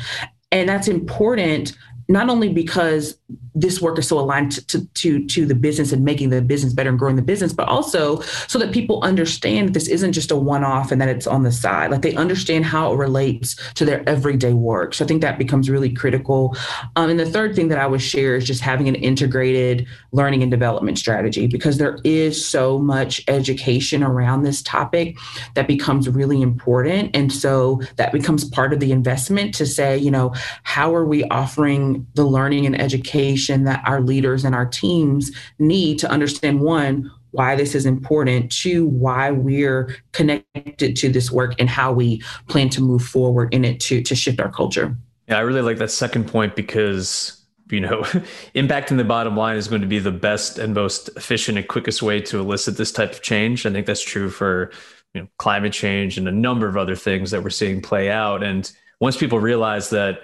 And 0.52 0.68
that's 0.68 0.88
important 0.88 1.78
not 2.12 2.30
only 2.30 2.50
because 2.50 3.18
this 3.54 3.82
work 3.82 4.00
is 4.00 4.08
so 4.08 4.18
aligned 4.20 4.68
to, 4.68 4.86
to, 4.94 5.26
to 5.28 5.46
the 5.46 5.56
business 5.56 5.92
and 5.92 6.06
making 6.06 6.30
the 6.30 6.42
business 6.42 6.74
better 6.74 6.90
and 6.90 6.98
growing 6.98 7.18
the 7.18 7.22
business, 7.22 7.52
but 7.52 7.68
also 7.68 8.22
so 8.48 8.58
that 8.58 8.72
people 8.72 9.02
understand 9.04 9.74
this 9.74 9.88
isn't 9.88 10.14
just 10.14 10.32
a 10.32 10.36
one-off 10.36 10.92
and 10.92 11.02
that 11.02 11.10
it's 11.10 11.28
on 11.28 11.44
the 11.44 11.52
side. 11.52 11.92
Like 11.92 12.02
they 12.02 12.16
understand 12.16 12.66
how 12.66 12.94
it 12.94 12.96
relates 12.96 13.56
to 13.74 13.84
their 13.84 14.08
everyday 14.08 14.54
work. 14.54 14.94
So 14.94 15.04
I 15.04 15.08
think 15.08 15.22
that 15.22 15.38
becomes 15.38 15.70
really 15.70 15.92
critical. 15.92 16.56
Um, 16.96 17.10
and 17.10 17.20
the 17.20 17.26
third 17.26 17.56
thing 17.56 17.68
that 17.68 17.78
I 17.78 17.88
would 17.88 18.02
share 18.02 18.36
is 18.36 18.46
just 18.46 18.62
having 18.62 18.88
an 18.88 18.96
integrated 18.96 19.86
learning 20.14 20.44
and 20.44 20.52
development 20.52 20.98
strategy 20.98 21.48
because 21.48 21.78
there 21.78 22.00
is 22.04 22.44
so 22.44 22.80
much 22.80 23.22
education 23.28 24.02
around 24.02 24.44
this 24.44 24.62
topic 24.62 25.18
that 25.56 25.68
becomes 25.68 26.08
really 26.08 26.42
important. 26.42 27.16
And 27.16 27.32
so 27.34 27.82
that 27.98 28.14
becomes 28.14 28.46
part 28.46 28.72
of 28.72 28.80
the 28.80 28.92
investment 28.92 29.54
to 29.56 29.66
say, 29.66 29.98
you 29.98 30.12
know, 30.12 30.34
how 30.64 30.96
are 30.96 31.06
we 31.06 31.26
offering 31.26 32.01
the 32.14 32.26
learning 32.26 32.66
and 32.66 32.80
education 32.80 33.64
that 33.66 33.82
our 33.86 34.02
leaders 34.02 34.46
and 34.46 34.56
our 34.56 34.66
teams 34.66 35.32
need 35.60 36.00
to 36.00 36.10
understand 36.10 36.62
one, 36.62 37.12
why 37.32 37.56
this 37.56 37.76
is 37.76 37.86
important, 37.86 38.52
two, 38.52 38.86
why 38.88 39.32
we're 39.32 39.96
connected 40.12 40.96
to 40.98 41.10
this 41.10 41.32
work 41.32 41.56
and 41.60 41.70
how 41.70 41.92
we 41.92 42.22
plan 42.48 42.70
to 42.70 42.82
move 42.82 43.04
forward 43.04 43.54
in 43.54 43.64
it 43.64 43.80
to, 43.80 44.02
to 44.04 44.16
shift 44.16 44.40
our 44.40 44.52
culture. 44.52 44.96
Yeah, 45.28 45.38
I 45.38 45.42
really 45.42 45.62
like 45.62 45.78
that 45.78 45.92
second 45.92 46.28
point 46.28 46.56
because 46.56 47.38
you 47.72 47.80
know, 47.80 48.02
impacting 48.54 48.98
the 48.98 49.04
bottom 49.04 49.36
line 49.36 49.56
is 49.56 49.68
going 49.68 49.82
to 49.82 49.88
be 49.88 50.00
the 50.00 50.12
best 50.12 50.60
and 50.60 50.74
most 50.74 51.10
efficient 51.16 51.58
and 51.58 51.68
quickest 51.68 52.02
way 52.02 52.20
to 52.22 52.40
elicit 52.40 52.78
this 52.78 52.92
type 52.92 53.14
of 53.14 53.22
change. 53.22 53.66
I 53.66 53.72
think 53.72 53.88
that's 53.88 54.04
true 54.04 54.30
for 54.30 54.72
you 55.14 55.22
know 55.22 55.28
climate 55.38 55.74
change 55.74 56.18
and 56.18 56.28
a 56.28 56.32
number 56.32 56.68
of 56.68 56.78
other 56.78 56.96
things 56.96 57.32
that 57.32 57.44
we're 57.44 57.50
seeing 57.50 57.82
play 57.82 58.12
out. 58.12 58.44
And 58.44 58.72
once 59.00 59.18
people 59.18 59.40
realize 59.40 59.90
that 59.90 60.22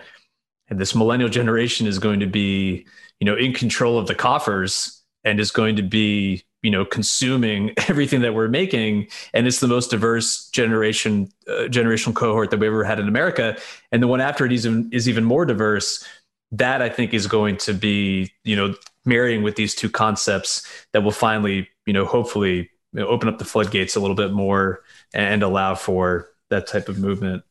this 0.69 0.95
millennial 0.95 1.29
generation 1.29 1.87
is 1.87 1.99
going 1.99 2.19
to 2.19 2.27
be, 2.27 2.85
you 3.19 3.25
know, 3.25 3.35
in 3.35 3.53
control 3.53 3.97
of 3.97 4.07
the 4.07 4.15
coffers 4.15 5.01
and 5.23 5.39
is 5.39 5.51
going 5.51 5.75
to 5.77 5.81
be, 5.81 6.43
you 6.61 6.71
know, 6.71 6.83
consuming 6.83 7.73
everything 7.87 8.21
that 8.21 8.33
we're 8.33 8.47
making, 8.47 9.07
and 9.33 9.47
it's 9.47 9.59
the 9.59 9.67
most 9.67 9.91
diverse 9.91 10.49
generation, 10.49 11.29
uh, 11.47 11.67
generational 11.69 12.13
cohort 12.13 12.51
that 12.51 12.59
we 12.59 12.67
ever 12.67 12.83
had 12.83 12.99
in 12.99 13.07
America, 13.07 13.57
and 13.91 14.03
the 14.03 14.07
one 14.07 14.21
after 14.21 14.45
it 14.45 14.51
is 14.51 14.65
even, 14.65 14.89
is 14.91 15.07
even 15.07 15.23
more 15.23 15.45
diverse. 15.45 16.05
That 16.51 16.81
I 16.81 16.87
think 16.87 17.13
is 17.13 17.27
going 17.27 17.57
to 17.57 17.73
be, 17.73 18.31
you 18.45 18.55
know, 18.55 18.73
marrying 19.05 19.43
with 19.43 19.55
these 19.55 19.75
two 19.75 19.89
concepts 19.89 20.65
that 20.93 21.01
will 21.01 21.11
finally, 21.11 21.67
you 21.85 21.93
know, 21.93 22.05
hopefully 22.05 22.69
you 22.93 22.99
know, 23.01 23.07
open 23.07 23.29
up 23.29 23.37
the 23.37 23.45
floodgates 23.45 23.95
a 23.95 23.99
little 23.99 24.15
bit 24.15 24.31
more 24.31 24.83
and 25.13 25.43
allow 25.43 25.75
for 25.75 26.29
that 26.49 26.67
type 26.67 26.89
of 26.89 26.99
movement. 26.99 27.43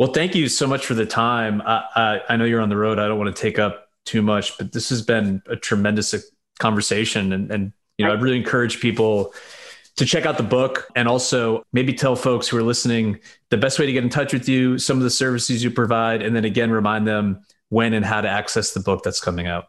Well, 0.00 0.12
thank 0.12 0.34
you 0.34 0.48
so 0.48 0.66
much 0.66 0.86
for 0.86 0.94
the 0.94 1.04
time. 1.04 1.60
I, 1.60 1.84
I, 1.94 2.20
I 2.30 2.36
know 2.36 2.46
you're 2.46 2.62
on 2.62 2.70
the 2.70 2.76
road. 2.78 2.98
I 2.98 3.06
don't 3.06 3.18
want 3.18 3.36
to 3.36 3.38
take 3.38 3.58
up 3.58 3.90
too 4.06 4.22
much, 4.22 4.56
but 4.56 4.72
this 4.72 4.88
has 4.88 5.02
been 5.02 5.42
a 5.46 5.56
tremendous 5.56 6.14
uh, 6.14 6.20
conversation, 6.58 7.34
and, 7.34 7.50
and 7.50 7.72
you 7.98 8.06
know, 8.06 8.12
I 8.12 8.14
really 8.14 8.38
encourage 8.38 8.80
people 8.80 9.34
to 9.96 10.06
check 10.06 10.24
out 10.24 10.38
the 10.38 10.42
book 10.42 10.88
and 10.96 11.06
also 11.06 11.64
maybe 11.74 11.92
tell 11.92 12.16
folks 12.16 12.48
who 12.48 12.56
are 12.56 12.62
listening 12.62 13.18
the 13.50 13.58
best 13.58 13.78
way 13.78 13.84
to 13.84 13.92
get 13.92 14.02
in 14.02 14.08
touch 14.08 14.32
with 14.32 14.48
you, 14.48 14.78
some 14.78 14.96
of 14.96 15.02
the 15.02 15.10
services 15.10 15.62
you 15.62 15.70
provide, 15.70 16.22
and 16.22 16.34
then 16.34 16.46
again 16.46 16.70
remind 16.70 17.06
them 17.06 17.42
when 17.68 17.92
and 17.92 18.06
how 18.06 18.22
to 18.22 18.28
access 18.28 18.72
the 18.72 18.80
book 18.80 19.02
that's 19.02 19.20
coming 19.20 19.48
out? 19.48 19.66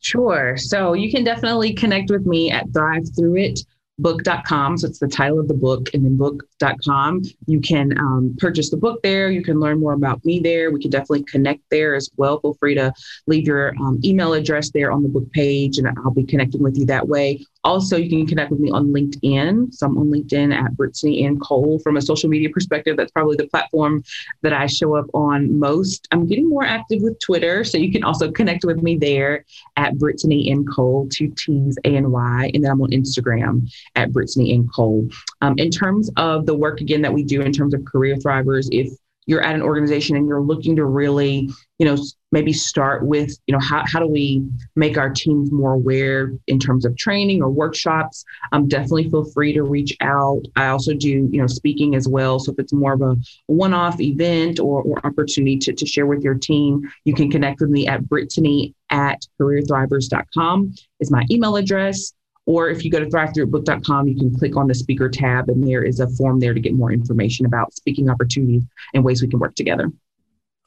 Sure. 0.00 0.56
So 0.56 0.94
you 0.94 1.10
can 1.10 1.22
definitely 1.22 1.74
connect 1.74 2.10
with 2.10 2.24
me 2.24 2.50
at 2.50 2.64
Thrive 2.72 3.04
Through 3.14 3.36
It 3.36 3.60
book.com. 3.98 4.78
So 4.78 4.86
it's 4.86 4.98
the 4.98 5.08
title 5.08 5.40
of 5.40 5.48
the 5.48 5.54
book, 5.54 5.88
and 5.94 6.04
then 6.04 6.16
book.com. 6.16 7.22
You 7.46 7.60
can 7.60 7.96
um, 7.98 8.36
purchase 8.38 8.70
the 8.70 8.76
book 8.76 9.02
there. 9.02 9.30
You 9.30 9.42
can 9.42 9.58
learn 9.58 9.80
more 9.80 9.94
about 9.94 10.24
me 10.24 10.40
there. 10.40 10.70
We 10.70 10.80
can 10.80 10.90
definitely 10.90 11.24
connect 11.24 11.62
there 11.70 11.94
as 11.94 12.10
well. 12.16 12.40
Feel 12.40 12.54
free 12.54 12.74
to 12.74 12.92
leave 13.26 13.46
your 13.46 13.74
um, 13.80 14.00
email 14.04 14.34
address 14.34 14.70
there 14.70 14.92
on 14.92 15.02
the 15.02 15.08
book 15.08 15.30
page, 15.32 15.78
and 15.78 15.88
I'll 15.98 16.10
be 16.10 16.24
connecting 16.24 16.62
with 16.62 16.76
you 16.76 16.86
that 16.86 17.08
way. 17.08 17.44
Also, 17.66 17.96
you 17.96 18.08
can 18.08 18.24
connect 18.28 18.52
with 18.52 18.60
me 18.60 18.70
on 18.70 18.92
LinkedIn. 18.92 19.74
So 19.74 19.86
I'm 19.86 19.98
on 19.98 20.08
LinkedIn 20.08 20.54
at 20.54 20.76
Brittany 20.76 21.24
Ann 21.24 21.36
Cole. 21.40 21.80
From 21.80 21.96
a 21.96 22.00
social 22.00 22.30
media 22.30 22.48
perspective, 22.48 22.96
that's 22.96 23.10
probably 23.10 23.34
the 23.34 23.48
platform 23.48 24.04
that 24.42 24.52
I 24.52 24.66
show 24.66 24.94
up 24.94 25.06
on 25.14 25.58
most. 25.58 26.06
I'm 26.12 26.26
getting 26.28 26.48
more 26.48 26.64
active 26.64 27.02
with 27.02 27.18
Twitter, 27.18 27.64
so 27.64 27.76
you 27.76 27.90
can 27.90 28.04
also 28.04 28.30
connect 28.30 28.64
with 28.64 28.84
me 28.84 28.96
there 28.96 29.44
at 29.76 29.98
Brittany 29.98 30.48
Ann 30.52 30.64
Cole, 30.64 31.08
two 31.10 31.34
T's 31.36 31.76
A 31.82 31.96
and 31.96 32.12
Y, 32.12 32.52
and 32.54 32.62
then 32.62 32.70
I'm 32.70 32.80
on 32.80 32.90
Instagram 32.90 33.68
at 33.96 34.12
Brittany 34.12 34.54
Ann 34.54 34.68
Cole. 34.68 35.08
Um, 35.40 35.58
in 35.58 35.70
terms 35.70 36.08
of 36.16 36.46
the 36.46 36.54
work 36.54 36.80
again 36.80 37.02
that 37.02 37.12
we 37.12 37.24
do 37.24 37.40
in 37.40 37.52
terms 37.52 37.74
of 37.74 37.84
career 37.84 38.14
thrivers, 38.14 38.68
if 38.70 38.96
you're 39.26 39.42
at 39.42 39.54
an 39.54 39.62
organization 39.62 40.16
and 40.16 40.26
you're 40.26 40.40
looking 40.40 40.76
to 40.76 40.84
really, 40.84 41.50
you 41.78 41.86
know, 41.86 41.96
maybe 42.32 42.52
start 42.52 43.04
with, 43.04 43.36
you 43.46 43.52
know, 43.52 43.60
how, 43.60 43.82
how 43.86 44.00
do 44.00 44.06
we 44.06 44.44
make 44.76 44.96
our 44.96 45.10
teams 45.10 45.50
more 45.52 45.74
aware 45.74 46.32
in 46.46 46.58
terms 46.58 46.84
of 46.84 46.96
training 46.96 47.42
or 47.42 47.50
workshops? 47.50 48.24
Um, 48.52 48.68
definitely 48.68 49.10
feel 49.10 49.24
free 49.24 49.52
to 49.52 49.62
reach 49.62 49.96
out. 50.00 50.42
I 50.54 50.68
also 50.68 50.94
do, 50.94 51.08
you 51.08 51.40
know, 51.40 51.46
speaking 51.46 51.94
as 51.94 52.08
well. 52.08 52.38
So 52.38 52.52
if 52.52 52.58
it's 52.58 52.72
more 52.72 52.92
of 52.92 53.02
a 53.02 53.16
one-off 53.46 54.00
event 54.00 54.60
or, 54.60 54.82
or 54.82 55.04
opportunity 55.04 55.58
to, 55.58 55.72
to 55.72 55.86
share 55.86 56.06
with 56.06 56.22
your 56.22 56.34
team, 56.34 56.82
you 57.04 57.14
can 57.14 57.30
connect 57.30 57.60
with 57.60 57.70
me 57.70 57.86
at 57.86 58.08
Brittany 58.08 58.74
at 58.90 59.20
careerthrivers.com 59.40 60.74
is 61.00 61.10
my 61.10 61.24
email 61.30 61.56
address. 61.56 62.12
Or 62.46 62.68
if 62.68 62.84
you 62.84 62.90
go 62.90 63.00
to 63.00 63.06
thrivethroughitbook.com, 63.06 64.08
you 64.08 64.16
can 64.16 64.36
click 64.38 64.56
on 64.56 64.68
the 64.68 64.74
speaker 64.74 65.08
tab 65.08 65.48
and 65.48 65.66
there 65.66 65.82
is 65.82 65.98
a 66.00 66.08
form 66.08 66.38
there 66.38 66.54
to 66.54 66.60
get 66.60 66.74
more 66.74 66.92
information 66.92 67.44
about 67.44 67.74
speaking 67.74 68.08
opportunities 68.08 68.62
and 68.94 69.04
ways 69.04 69.20
we 69.20 69.28
can 69.28 69.40
work 69.40 69.56
together. 69.56 69.90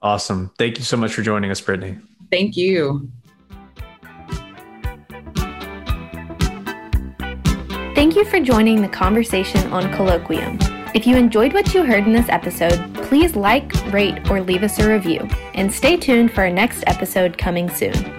Awesome. 0.01 0.51
Thank 0.57 0.77
you 0.77 0.83
so 0.83 0.97
much 0.97 1.13
for 1.13 1.21
joining 1.21 1.51
us, 1.51 1.61
Brittany. 1.61 1.97
Thank 2.31 2.57
you. 2.57 3.09
Thank 7.95 8.15
you 8.15 8.23
for 8.25 8.39
joining 8.39 8.81
the 8.81 8.87
conversation 8.87 9.71
on 9.73 9.83
Colloquium. 9.93 10.57
If 10.95 11.05
you 11.05 11.17
enjoyed 11.17 11.53
what 11.53 11.73
you 11.73 11.83
heard 11.83 12.05
in 12.05 12.13
this 12.13 12.29
episode, 12.29 12.93
please 12.95 13.35
like, 13.35 13.71
rate, 13.91 14.29
or 14.31 14.41
leave 14.41 14.63
us 14.63 14.79
a 14.79 14.89
review. 14.89 15.19
And 15.53 15.71
stay 15.71 15.97
tuned 15.97 16.33
for 16.33 16.41
our 16.41 16.49
next 16.49 16.83
episode 16.87 17.37
coming 17.37 17.69
soon. 17.69 18.18